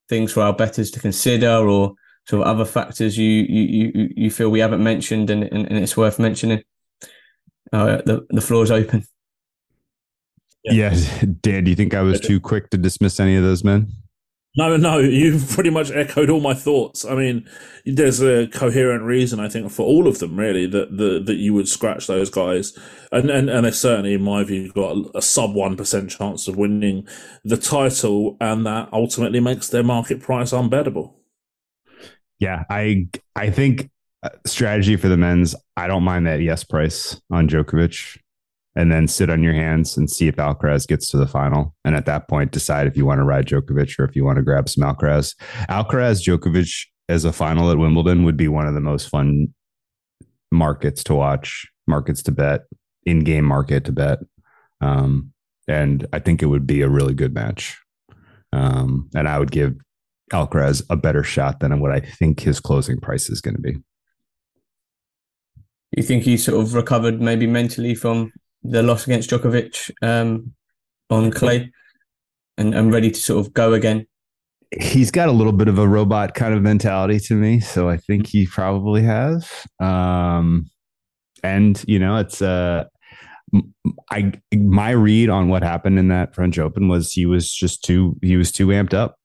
things 0.07 0.31
for 0.31 0.41
our 0.41 0.53
bettors 0.53 0.91
to 0.91 0.99
consider, 0.99 1.67
or 1.67 1.95
sort 2.29 2.43
of 2.43 2.47
other 2.47 2.65
factors 2.65 3.17
you 3.17 3.25
you 3.25 3.91
you, 3.95 4.09
you 4.15 4.31
feel 4.31 4.49
we 4.49 4.59
haven't 4.59 4.83
mentioned 4.83 5.31
and, 5.31 5.43
and, 5.43 5.65
and 5.65 5.79
it's 5.79 5.97
worth 5.97 6.19
mentioning? 6.19 6.61
Uh, 7.73 8.01
the 8.05 8.25
the 8.29 8.41
floor 8.41 8.63
is 8.63 8.69
open. 8.71 9.03
Yeah. 10.63 10.93
yeah, 10.93 11.25
Dan, 11.41 11.63
do 11.63 11.71
you 11.71 11.75
think 11.75 11.93
I 11.93 12.01
was 12.01 12.19
too 12.19 12.39
quick 12.39 12.69
to 12.69 12.77
dismiss 12.77 13.19
any 13.19 13.35
of 13.35 13.43
those 13.43 13.63
men? 13.63 13.91
No, 14.57 14.75
no, 14.77 14.99
you've 14.99 15.49
pretty 15.49 15.69
much 15.69 15.89
echoed 15.89 16.29
all 16.29 16.41
my 16.41 16.53
thoughts. 16.53 17.05
I 17.05 17.15
mean, 17.15 17.47
there's 17.85 18.21
a 18.21 18.47
coherent 18.47 19.03
reason, 19.03 19.39
I 19.39 19.47
think, 19.47 19.71
for 19.71 19.83
all 19.83 20.07
of 20.07 20.19
them, 20.19 20.37
really, 20.37 20.65
that 20.67 20.97
the, 20.97 21.21
that 21.23 21.35
you 21.35 21.53
would 21.53 21.67
scratch 21.67 22.07
those 22.07 22.29
guys, 22.29 22.77
and 23.11 23.29
and 23.29 23.49
and 23.49 23.65
they 23.65 23.71
certainly, 23.71 24.15
in 24.15 24.21
my 24.21 24.43
view, 24.43 24.71
got 24.73 24.97
a, 24.97 25.17
a 25.19 25.21
sub 25.21 25.55
one 25.55 25.77
percent 25.77 26.11
chance 26.11 26.47
of 26.47 26.57
winning 26.57 27.07
the 27.43 27.57
title, 27.57 28.37
and 28.41 28.65
that 28.65 28.89
ultimately 28.91 29.39
makes 29.39 29.69
their 29.69 29.83
market 29.83 30.21
price 30.21 30.51
unbettable. 30.51 31.13
Yeah, 32.39 32.63
I 32.69 33.07
I 33.35 33.49
think 33.49 33.89
uh, 34.23 34.29
strategy 34.45 34.95
for 34.95 35.09
the 35.09 35.17
men's. 35.17 35.55
I 35.77 35.87
don't 35.87 36.03
mind 36.03 36.25
that 36.27 36.41
yes 36.41 36.63
price 36.63 37.19
on 37.31 37.47
Djokovic, 37.47 38.17
and 38.75 38.91
then 38.91 39.07
sit 39.07 39.29
on 39.29 39.43
your 39.43 39.53
hands 39.53 39.97
and 39.97 40.09
see 40.09 40.27
if 40.27 40.37
Alcaraz 40.37 40.87
gets 40.87 41.09
to 41.11 41.17
the 41.17 41.27
final, 41.27 41.75
and 41.83 41.95
at 41.95 42.05
that 42.05 42.27
point 42.27 42.51
decide 42.51 42.87
if 42.87 42.95
you 42.95 43.05
want 43.05 43.19
to 43.19 43.25
ride 43.25 43.45
Djokovic 43.45 43.99
or 43.99 44.05
if 44.05 44.15
you 44.15 44.23
want 44.23 44.37
to 44.37 44.43
grab 44.43 44.69
some 44.69 44.83
Alcaraz. 44.83 45.35
Alcaraz 45.69 46.23
Djokovic 46.23 46.85
as 47.09 47.25
a 47.25 47.33
final 47.33 47.71
at 47.71 47.77
Wimbledon 47.77 48.23
would 48.23 48.37
be 48.37 48.47
one 48.47 48.67
of 48.67 48.73
the 48.73 48.81
most 48.81 49.09
fun 49.09 49.53
markets 50.51 51.03
to 51.03 51.15
watch, 51.15 51.67
markets 51.87 52.23
to 52.23 52.31
bet, 52.31 52.61
in 53.05 53.19
game 53.19 53.45
market 53.45 53.83
to 53.85 53.91
bet, 53.91 54.19
um, 54.81 55.33
and 55.67 56.07
I 56.13 56.19
think 56.19 56.41
it 56.41 56.47
would 56.47 56.65
be 56.65 56.81
a 56.81 56.89
really 56.89 57.13
good 57.13 57.33
match. 57.33 57.77
Um, 58.51 59.09
and 59.13 59.27
I 59.27 59.37
would 59.37 59.51
give 59.51 59.75
Alcaraz 60.29 60.83
a 60.89 60.95
better 60.95 61.23
shot 61.23 61.59
than 61.59 61.79
what 61.79 61.91
I 61.91 61.99
think 61.99 62.39
his 62.41 62.59
closing 62.59 62.99
price 62.99 63.29
is 63.29 63.41
going 63.41 63.55
to 63.55 63.61
be. 63.61 63.77
You 65.95 66.03
think 66.03 66.23
he 66.23 66.37
sort 66.37 66.61
of 66.61 66.73
recovered 66.73 67.21
maybe 67.21 67.47
mentally 67.47 67.95
from 67.95 68.31
the 68.63 68.83
loss 68.83 69.05
against 69.05 69.29
Djokovic 69.29 69.91
um, 70.01 70.53
on 71.09 71.31
clay 71.31 71.71
and, 72.57 72.75
and 72.75 72.93
ready 72.93 73.09
to 73.09 73.19
sort 73.19 73.45
of 73.45 73.53
go 73.53 73.73
again? 73.73 74.05
He's 74.79 75.09
got 75.09 75.29
a 75.29 75.31
little 75.31 75.53
bit 75.53 75.67
of 75.67 75.79
a 75.79 75.87
robot 75.87 76.35
kind 76.35 76.53
of 76.53 76.61
mentality 76.61 77.19
to 77.21 77.33
me, 77.33 77.59
so 77.59 77.89
I 77.89 77.97
think 77.97 78.27
he 78.27 78.45
probably 78.45 79.01
has. 79.01 79.49
Um, 79.79 80.69
and 81.41 81.83
you 81.87 81.97
know, 81.97 82.17
it's 82.17 82.39
uh, 82.39 82.83
I 84.11 84.33
my 84.53 84.91
read 84.91 85.29
on 85.29 85.49
what 85.49 85.63
happened 85.63 85.97
in 85.97 86.09
that 86.09 86.35
French 86.35 86.59
Open 86.59 86.87
was 86.87 87.13
he 87.13 87.25
was 87.25 87.51
just 87.51 87.83
too 87.83 88.17
he 88.21 88.37
was 88.37 88.51
too 88.51 88.67
amped 88.67 88.93
up 88.93 89.18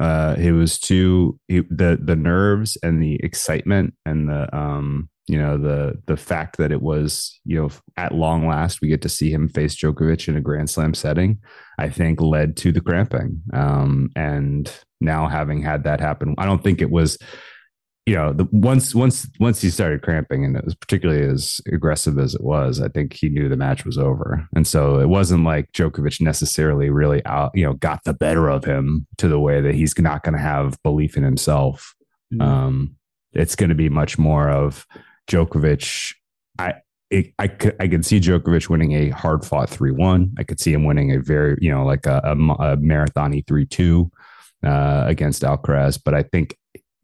uh, 0.00 0.34
it 0.38 0.52
was 0.52 0.78
too 0.78 1.38
it, 1.48 1.66
the 1.76 1.98
the 2.02 2.16
nerves 2.16 2.76
and 2.82 3.02
the 3.02 3.14
excitement 3.22 3.94
and 4.04 4.28
the 4.28 4.54
um 4.56 5.08
you 5.26 5.38
know 5.38 5.56
the 5.56 5.94
the 6.06 6.16
fact 6.16 6.58
that 6.58 6.72
it 6.72 6.82
was 6.82 7.38
you 7.44 7.60
know 7.60 7.70
at 7.96 8.14
long 8.14 8.46
last 8.46 8.80
we 8.80 8.88
get 8.88 9.02
to 9.02 9.08
see 9.08 9.30
him 9.30 9.48
face 9.48 9.74
Djokovic 9.76 10.28
in 10.28 10.36
a 10.36 10.40
Grand 10.40 10.68
Slam 10.68 10.94
setting, 10.94 11.38
I 11.78 11.88
think 11.88 12.20
led 12.20 12.56
to 12.58 12.72
the 12.72 12.80
cramping. 12.80 13.40
Um, 13.52 14.10
and 14.16 14.70
now 15.00 15.28
having 15.28 15.62
had 15.62 15.84
that 15.84 16.00
happen, 16.00 16.34
I 16.38 16.44
don't 16.44 16.62
think 16.62 16.82
it 16.82 16.90
was 16.90 17.18
you 18.06 18.14
know, 18.14 18.34
the 18.34 18.46
once 18.52 18.94
once 18.94 19.26
once 19.40 19.62
he 19.62 19.70
started 19.70 20.02
cramping, 20.02 20.44
and 20.44 20.56
it 20.56 20.64
was 20.64 20.74
particularly 20.74 21.26
as 21.26 21.60
aggressive 21.72 22.18
as 22.18 22.34
it 22.34 22.42
was, 22.42 22.80
I 22.80 22.88
think 22.88 23.14
he 23.14 23.30
knew 23.30 23.48
the 23.48 23.56
match 23.56 23.86
was 23.86 23.96
over. 23.96 24.46
And 24.54 24.66
so 24.66 25.00
it 25.00 25.08
wasn't 25.08 25.44
like 25.44 25.72
Djokovic 25.72 26.20
necessarily 26.20 26.90
really 26.90 27.24
out, 27.24 27.52
you 27.54 27.64
know, 27.64 27.72
got 27.72 28.04
the 28.04 28.12
better 28.12 28.48
of 28.48 28.64
him 28.64 29.06
to 29.18 29.28
the 29.28 29.40
way 29.40 29.62
that 29.62 29.74
he's 29.74 29.98
not 29.98 30.22
going 30.22 30.34
to 30.34 30.40
have 30.40 30.82
belief 30.82 31.16
in 31.16 31.22
himself. 31.22 31.94
Mm-hmm. 32.32 32.42
Um, 32.42 32.96
it's 33.32 33.56
going 33.56 33.70
to 33.70 33.74
be 33.74 33.88
much 33.88 34.18
more 34.18 34.50
of 34.50 34.86
Djokovic. 35.26 36.14
I 36.58 36.74
it, 37.08 37.32
I 37.38 37.48
could 37.48 37.74
I 37.80 37.88
could 37.88 38.04
see 38.04 38.20
Djokovic 38.20 38.68
winning 38.68 38.92
a 38.92 39.10
hard 39.10 39.46
fought 39.46 39.70
three 39.70 39.92
one. 39.92 40.34
I 40.38 40.44
could 40.44 40.60
see 40.60 40.74
him 40.74 40.84
winning 40.84 41.10
a 41.10 41.20
very 41.20 41.56
you 41.58 41.70
know 41.70 41.86
like 41.86 42.04
a, 42.04 42.20
a, 42.22 42.32
a 42.32 42.76
marathony 42.76 43.46
three 43.46 43.64
two 43.64 44.10
uh, 44.62 45.04
against 45.06 45.42
Alcaraz. 45.42 45.98
But 46.04 46.12
I 46.12 46.22
think 46.22 46.58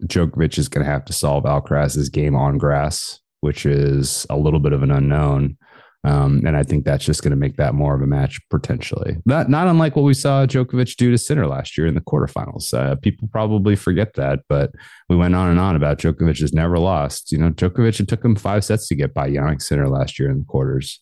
Djokovic 0.07 0.59
is 0.59 0.69
going 0.69 0.85
to 0.85 0.91
have 0.91 1.05
to 1.07 1.13
solve 1.13 1.45
Alcaraz's 1.45 2.09
game 2.09 2.35
on 2.35 2.59
grass, 2.59 3.21
which 3.41 3.67
is 3.67 4.27
a 4.31 4.37
little 4.37 4.61
bit 4.61 4.73
of 4.73 4.83
an 4.83 4.91
unknown. 4.91 5.57
Um, 6.03 6.43
and 6.47 6.57
I 6.57 6.63
think 6.63 6.85
that's 6.85 7.05
just 7.05 7.23
going 7.23 7.33
to 7.33 7.37
make 7.37 7.57
that 7.57 7.75
more 7.75 7.95
of 7.95 8.01
a 8.01 8.07
match 8.07 8.41
potentially. 8.49 9.19
Not 9.27 9.51
not 9.51 9.69
unlike 9.69 9.97
what 9.97 10.05
we 10.05 10.15
saw 10.15 10.47
Djokovic 10.47 10.97
do 10.97 11.11
to 11.11 11.19
Sinner 11.19 11.47
last 11.47 11.77
year 11.77 11.87
in 11.87 11.95
the 11.95 12.01
quarterfinals. 12.01 12.73
Uh, 12.73 12.97
people 12.97 13.29
probably 13.31 13.77
forget 13.77 14.15
that, 14.15 14.41
but 14.49 14.73
we 15.11 15.17
went 15.17 15.35
on 15.35 15.51
and 15.51 15.61
on 15.61 15.77
about 15.77 15.99
Djokovic 15.99 16.41
has 16.41 16.55
never 16.55 16.79
lost. 16.79 17.33
You 17.33 17.39
know, 17.39 17.51
Djokovic 17.51 18.01
it 18.01 18.09
took 18.09 18.25
him 18.25 18.35
five 18.35 18.65
sets 18.65 18.89
to 18.89 18.95
get 18.95 19.13
by 19.13 19.31
Jannik 19.31 19.61
Sinner 19.61 19.89
last 19.89 20.19
year 20.19 20.31
in 20.31 20.39
the 20.39 20.45
quarters. 20.45 21.01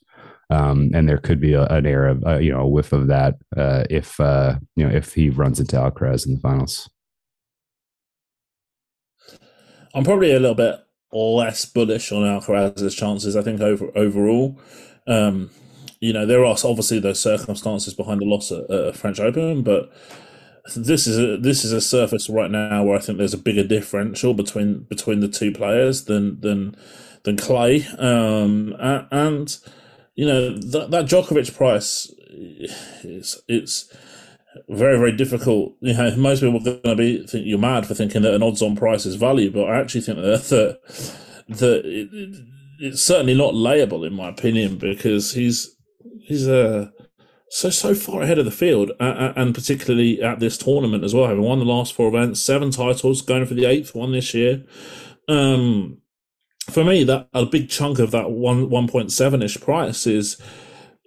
Um, 0.50 0.90
and 0.94 1.08
there 1.08 1.18
could 1.18 1.40
be 1.40 1.52
a, 1.52 1.66
an 1.66 1.86
air 1.86 2.08
of 2.08 2.24
uh, 2.26 2.38
you 2.38 2.50
know 2.50 2.60
a 2.60 2.68
whiff 2.68 2.92
of 2.92 3.06
that 3.06 3.36
uh, 3.56 3.84
if 3.90 4.18
uh, 4.18 4.56
you 4.74 4.84
know 4.84 4.92
if 4.92 5.14
he 5.14 5.30
runs 5.30 5.60
into 5.60 5.76
Alcaraz 5.76 6.26
in 6.26 6.34
the 6.34 6.40
finals. 6.40 6.90
I'm 9.94 10.04
probably 10.04 10.32
a 10.32 10.40
little 10.40 10.54
bit 10.54 10.80
less 11.12 11.64
bullish 11.64 12.12
on 12.12 12.22
Alcaraz's 12.22 12.94
chances. 12.94 13.36
I 13.36 13.42
think 13.42 13.60
over 13.60 13.90
overall, 13.96 14.58
um, 15.06 15.50
you 16.00 16.12
know, 16.12 16.26
there 16.26 16.44
are 16.44 16.56
obviously 16.64 17.00
those 17.00 17.20
circumstances 17.20 17.94
behind 17.94 18.20
the 18.20 18.26
loss 18.26 18.52
at, 18.52 18.70
at 18.70 18.96
French 18.96 19.18
Open, 19.20 19.62
but 19.62 19.90
this 20.76 21.06
is 21.06 21.18
a 21.18 21.36
this 21.38 21.64
is 21.64 21.72
a 21.72 21.80
surface 21.80 22.28
right 22.28 22.50
now 22.50 22.84
where 22.84 22.96
I 22.96 23.00
think 23.00 23.18
there's 23.18 23.34
a 23.34 23.38
bigger 23.38 23.64
differential 23.64 24.34
between 24.34 24.80
between 24.80 25.20
the 25.20 25.28
two 25.28 25.52
players 25.52 26.04
than 26.04 26.40
than 26.40 26.76
than 27.24 27.36
Clay. 27.36 27.86
Um, 27.98 28.76
and 28.78 29.56
you 30.14 30.26
know 30.26 30.56
that 30.58 30.90
that 30.90 31.06
Djokovic 31.06 31.56
price, 31.56 32.12
it's 33.02 33.40
it's 33.48 33.92
very 34.68 34.98
very 34.98 35.12
difficult. 35.12 35.74
You 35.80 35.94
know, 35.94 36.16
most 36.16 36.40
people 36.40 36.56
are 36.56 36.64
going 36.64 36.82
to 36.82 36.96
be 36.96 37.26
think 37.26 37.46
you're 37.46 37.58
mad 37.58 37.86
for 37.86 37.94
thinking 37.94 38.22
that 38.22 38.34
an 38.34 38.42
odds-on 38.42 38.76
price 38.76 39.06
is 39.06 39.14
value, 39.16 39.50
but 39.50 39.68
I 39.68 39.80
actually 39.80 40.02
think 40.02 40.18
that 40.18 40.42
that, 40.48 40.80
that 41.48 41.82
it, 41.84 42.44
it's 42.80 43.02
certainly 43.02 43.34
not 43.34 43.54
layable 43.54 44.06
in 44.06 44.14
my 44.14 44.28
opinion 44.28 44.78
because 44.78 45.32
he's 45.32 45.76
he's 46.20 46.46
a 46.46 46.92
so 47.50 47.70
so 47.70 47.94
far 47.94 48.22
ahead 48.22 48.38
of 48.38 48.44
the 48.44 48.50
field, 48.50 48.92
uh, 49.00 49.32
and 49.36 49.54
particularly 49.54 50.22
at 50.22 50.38
this 50.38 50.58
tournament 50.58 51.04
as 51.04 51.14
well, 51.14 51.28
having 51.28 51.42
won 51.42 51.58
the 51.58 51.64
last 51.64 51.94
four 51.94 52.08
events, 52.08 52.40
seven 52.40 52.70
titles, 52.70 53.22
going 53.22 53.46
for 53.46 53.54
the 53.54 53.64
eighth 53.64 53.94
one 53.94 54.12
this 54.12 54.34
year. 54.34 54.64
Um, 55.28 55.98
for 56.70 56.84
me, 56.84 57.04
that 57.04 57.28
a 57.32 57.46
big 57.46 57.70
chunk 57.70 57.98
of 57.98 58.10
that 58.10 58.30
one 58.30 58.68
one 58.68 58.88
point 58.88 59.12
seven 59.12 59.42
ish 59.42 59.60
price 59.60 60.06
is 60.06 60.40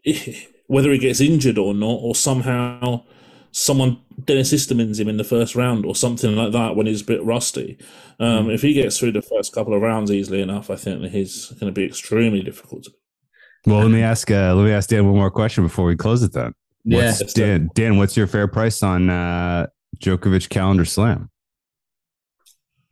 whether 0.67 0.91
he 0.91 0.97
gets 0.97 1.21
injured 1.21 1.57
or 1.57 1.73
not, 1.73 1.99
or 2.01 2.15
somehow 2.15 3.03
someone 3.51 4.01
Denis 4.23 4.53
Istomin's 4.53 4.99
him 4.99 5.09
in 5.09 5.17
the 5.17 5.23
first 5.23 5.55
round 5.55 5.85
or 5.85 5.95
something 5.95 6.35
like 6.35 6.51
that 6.53 6.75
when 6.75 6.87
he's 6.87 7.01
a 7.01 7.05
bit 7.05 7.23
rusty. 7.23 7.77
Um, 8.19 8.47
mm. 8.47 8.53
If 8.53 8.61
he 8.61 8.73
gets 8.73 8.97
through 8.97 9.11
the 9.11 9.21
first 9.21 9.53
couple 9.53 9.73
of 9.73 9.81
rounds 9.81 10.11
easily 10.11 10.41
enough, 10.41 10.69
I 10.69 10.75
think 10.75 11.01
that 11.01 11.11
he's 11.11 11.47
going 11.51 11.71
to 11.73 11.77
be 11.77 11.85
extremely 11.85 12.41
difficult 12.41 12.87
well, 13.65 13.79
let 13.79 13.91
me 13.91 14.01
ask. 14.01 14.29
Uh, 14.31 14.55
let 14.55 14.63
me 14.63 14.71
ask 14.71 14.89
Dan 14.89 15.05
one 15.05 15.15
more 15.15 15.29
question 15.29 15.63
before 15.63 15.85
we 15.85 15.95
close 15.95 16.23
it. 16.23 16.33
Then, 16.33 16.53
yeah, 16.83 17.13
Dan. 17.35 17.69
Dan, 17.75 17.97
what's 17.97 18.17
your 18.17 18.27
fair 18.27 18.47
price 18.47 18.81
on 18.81 19.09
uh, 19.09 19.67
Djokovic 19.99 20.49
calendar 20.49 20.85
slam? 20.85 21.29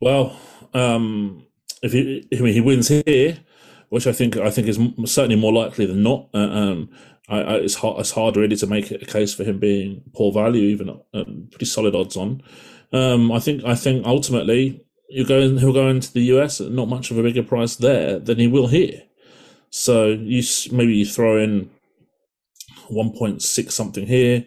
Well, 0.00 0.38
um, 0.72 1.44
if 1.82 1.92
he 1.92 2.26
if 2.30 2.38
he 2.38 2.60
wins 2.60 2.88
here, 2.88 3.38
which 3.88 4.06
I 4.06 4.12
think 4.12 4.36
I 4.36 4.50
think 4.50 4.68
is 4.68 4.78
certainly 5.06 5.36
more 5.36 5.52
likely 5.52 5.86
than 5.86 6.02
not, 6.04 6.28
uh, 6.32 6.38
um, 6.38 6.90
I, 7.30 7.38
I, 7.40 7.54
it's 7.56 7.76
hard 7.76 8.00
it's 8.00 8.10
hard 8.10 8.36
really 8.36 8.56
to 8.56 8.66
make 8.66 8.90
a 8.90 8.98
case 8.98 9.32
for 9.34 9.44
him 9.44 9.58
being 9.58 10.02
poor 10.14 10.32
value, 10.32 10.64
even 10.64 10.90
uh, 10.90 11.24
pretty 11.50 11.66
solid 11.66 11.94
odds 11.94 12.16
on. 12.16 12.42
Um, 12.92 13.30
I 13.30 13.38
think 13.38 13.64
I 13.64 13.74
think 13.74 14.04
ultimately 14.04 14.84
you 15.08 15.24
go 15.24 15.40
in, 15.40 15.58
he'll 15.58 15.72
go 15.72 15.88
into 15.88 16.12
the 16.12 16.22
US 16.34 16.60
at 16.60 16.72
not 16.72 16.88
much 16.88 17.10
of 17.10 17.18
a 17.18 17.22
bigger 17.22 17.42
price 17.42 17.76
there 17.76 18.18
than 18.18 18.38
he 18.38 18.46
will 18.46 18.66
here. 18.66 19.02
So 19.70 20.08
you 20.08 20.42
maybe 20.72 20.96
you 20.96 21.06
throw 21.06 21.38
in 21.38 21.70
1.6 22.90 23.70
something 23.72 24.06
here, 24.06 24.44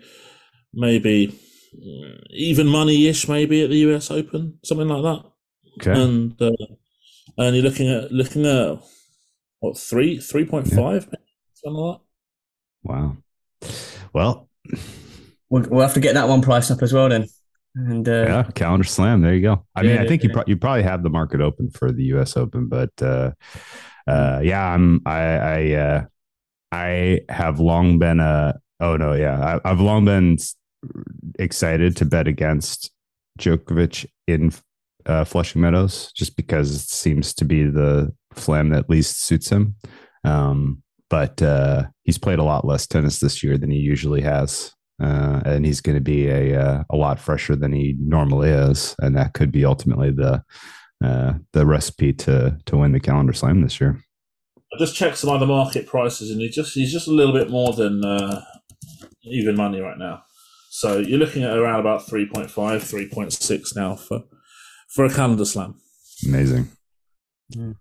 maybe 0.73 1.39
mm, 1.75 2.23
even 2.31 2.67
money 2.67 3.07
ish, 3.07 3.27
maybe 3.27 3.63
at 3.63 3.69
the 3.69 3.77
US 3.89 4.11
Open, 4.11 4.59
something 4.63 4.87
like 4.87 5.03
that. 5.03 5.31
Okay. 5.79 6.01
And 6.01 6.41
uh, 6.41 6.51
and 7.37 7.55
you're 7.55 7.63
looking 7.63 7.89
at 7.89 8.11
looking 8.11 8.45
at 8.45 8.79
what 9.59 9.77
three 9.77 10.19
three 10.19 10.45
point 10.45 10.67
five, 10.67 11.07
something 11.53 11.73
like 11.81 11.97
that. 11.97 12.02
Wow. 12.83 13.17
Well, 14.13 14.49
we'll, 15.49 15.63
we'll 15.69 15.81
have 15.81 15.93
to 15.93 15.99
get 15.99 16.13
that 16.15 16.27
one 16.27 16.41
price 16.41 16.69
up 16.69 16.81
as 16.81 16.93
well 16.93 17.09
then. 17.09 17.27
And 17.75 18.07
uh, 18.07 18.25
yeah, 18.27 18.43
calendar 18.53 18.83
slam. 18.83 19.21
There 19.21 19.33
you 19.33 19.41
go. 19.41 19.65
I 19.75 19.81
yeah, 19.81 19.93
mean, 19.93 20.01
I 20.01 20.07
think 20.07 20.23
yeah. 20.23 20.27
you 20.27 20.33
pro- 20.33 20.43
you 20.47 20.57
probably 20.57 20.83
have 20.83 21.01
the 21.01 21.09
market 21.09 21.41
open 21.41 21.71
for 21.71 21.91
the 21.91 22.03
U.S. 22.05 22.37
Open, 22.37 22.67
but 22.67 22.91
uh, 23.01 23.31
uh, 24.05 24.41
yeah, 24.43 24.63
I'm 24.63 25.01
I 25.07 25.21
I 25.21 25.71
uh, 25.71 26.05
I 26.71 27.21
have 27.29 27.59
long 27.59 27.97
been 27.97 28.19
a 28.19 28.59
oh 28.79 28.95
no 28.95 29.13
yeah 29.13 29.59
I, 29.63 29.69
have 29.69 29.81
long 29.81 30.05
been 30.05 30.37
excited 31.39 31.97
to 31.97 32.05
bet 32.05 32.27
against 32.27 32.91
Djokovic 33.39 34.05
in 34.27 34.53
uh, 35.07 35.23
Flushing 35.23 35.61
Meadows 35.61 36.11
just 36.13 36.35
because 36.35 36.75
it 36.75 36.89
seems 36.89 37.33
to 37.35 37.45
be 37.45 37.63
the 37.63 38.13
flam 38.33 38.69
that 38.69 38.89
least 38.89 39.23
suits 39.23 39.49
him. 39.49 39.75
Um, 40.23 40.82
but 41.13 41.43
uh, 41.43 41.83
he's 42.05 42.17
played 42.17 42.39
a 42.39 42.43
lot 42.43 42.65
less 42.65 42.87
tennis 42.87 43.19
this 43.19 43.43
year 43.43 43.55
than 43.55 43.69
he 43.69 43.77
usually 43.77 44.21
has. 44.21 44.73
Uh, 44.99 45.41
and 45.45 45.63
he's 45.63 45.79
going 45.79 45.95
to 45.95 46.01
be 46.01 46.27
a 46.27 46.59
uh, 46.59 46.83
a 46.89 46.95
lot 46.95 47.19
fresher 47.19 47.55
than 47.55 47.71
he 47.71 47.95
normally 47.99 48.49
is, 48.49 48.95
and 48.99 49.15
that 49.15 49.35
could 49.35 49.51
be 49.51 49.63
ultimately 49.63 50.09
the 50.09 50.43
uh, 51.05 51.33
the 51.51 51.67
recipe 51.67 52.13
to 52.13 52.57
to 52.65 52.77
win 52.77 52.93
the 52.93 52.99
calendar 52.99 53.31
slam 53.31 53.61
this 53.61 53.79
year. 53.79 53.99
I 54.73 54.79
just 54.79 54.95
checked 54.95 55.19
some 55.19 55.29
other 55.29 55.45
market 55.45 55.85
prices, 55.85 56.31
and 56.31 56.41
he's 56.41 56.55
just 56.55 56.73
he's 56.73 56.91
just 56.91 57.07
a 57.07 57.11
little 57.11 57.33
bit 57.33 57.51
more 57.51 57.73
than 57.73 58.03
uh, 58.03 58.43
even 59.23 59.55
money 59.55 59.81
right 59.81 59.99
now. 59.99 60.23
So 60.71 60.97
you're 60.97 61.19
looking 61.19 61.43
at 61.43 61.55
around 61.55 61.79
about 61.79 62.07
3.5, 62.07 62.49
3.6 62.49 63.75
now 63.75 63.95
for 63.95 64.23
for 64.89 65.05
a 65.05 65.13
calendar 65.13 65.45
slam. 65.45 65.75
Amazing. 66.25 66.69
Yeah. 67.49 67.73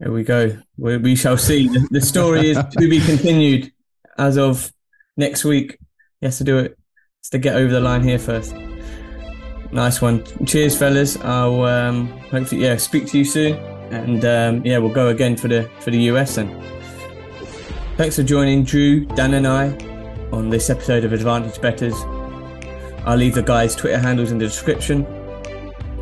There 0.00 0.10
we 0.10 0.24
go. 0.24 0.58
We, 0.78 0.96
we 0.96 1.14
shall 1.14 1.36
see. 1.36 1.68
The, 1.90 2.00
story 2.00 2.48
is 2.48 2.56
to 2.56 2.88
be 2.88 3.00
continued 3.00 3.70
as 4.16 4.38
of 4.38 4.72
next 5.18 5.44
week. 5.44 5.78
He 6.20 6.26
has 6.26 6.38
to 6.38 6.44
do 6.44 6.56
it. 6.56 6.78
It's 7.20 7.28
to 7.30 7.38
get 7.38 7.54
over 7.54 7.70
the 7.70 7.80
line 7.80 8.02
here 8.02 8.18
first. 8.18 8.54
Nice 9.72 10.00
one. 10.00 10.24
Cheers, 10.46 10.78
fellas. 10.78 11.18
I'll 11.18 11.64
um, 11.64 12.08
hopefully 12.30 12.62
yeah 12.62 12.76
speak 12.76 13.08
to 13.08 13.18
you 13.18 13.26
soon, 13.26 13.56
and 13.92 14.24
um, 14.24 14.64
yeah 14.64 14.78
we'll 14.78 14.94
go 14.94 15.08
again 15.08 15.36
for 15.36 15.48
the 15.48 15.70
for 15.80 15.90
the 15.90 16.00
US 16.04 16.36
then. 16.36 16.48
Thanks 17.98 18.16
for 18.16 18.22
joining 18.22 18.64
Drew, 18.64 19.04
Dan, 19.04 19.34
and 19.34 19.46
I 19.46 19.68
on 20.32 20.48
this 20.48 20.70
episode 20.70 21.04
of 21.04 21.12
Advantage 21.12 21.60
Bettors. 21.60 21.94
I'll 23.04 23.18
leave 23.18 23.34
the 23.34 23.42
guys' 23.42 23.76
Twitter 23.76 23.98
handles 23.98 24.32
in 24.32 24.38
the 24.38 24.46
description, 24.46 25.04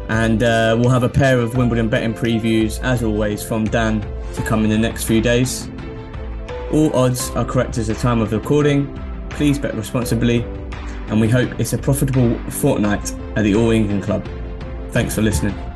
and 0.09 0.43
uh, 0.43 0.77
we'll 0.79 0.91
have 0.91 1.03
a 1.03 1.09
pair 1.09 1.39
of 1.39 1.57
Wimbledon 1.57 1.89
betting 1.89 2.15
previews 2.15 2.83
as 2.83 3.03
always 3.03 3.43
from 3.43 3.65
Dan 3.65 4.01
to 4.35 4.43
come 4.43 4.65
in 4.65 4.71
the 4.71 4.79
next 4.79 5.05
few 5.05 5.21
days. 5.21 5.69
All 6.73 6.95
odds 6.95 7.31
are 7.31 7.45
correct 7.45 7.79
as 7.79 7.87
the 7.87 7.95
time 7.95 8.21
of 8.21 8.33
recording. 8.33 8.95
Please 9.31 9.59
bet 9.59 9.75
responsibly 9.75 10.43
and 11.09 11.21
we 11.21 11.29
hope 11.29 11.59
it's 11.59 11.73
a 11.73 11.79
profitable 11.79 12.39
fortnight 12.51 13.13
at 13.37 13.43
the 13.43 13.55
All 13.55 13.71
England 13.71 14.03
Club. 14.03 14.27
Thanks 14.91 15.15
for 15.15 15.23
listening. 15.23 15.68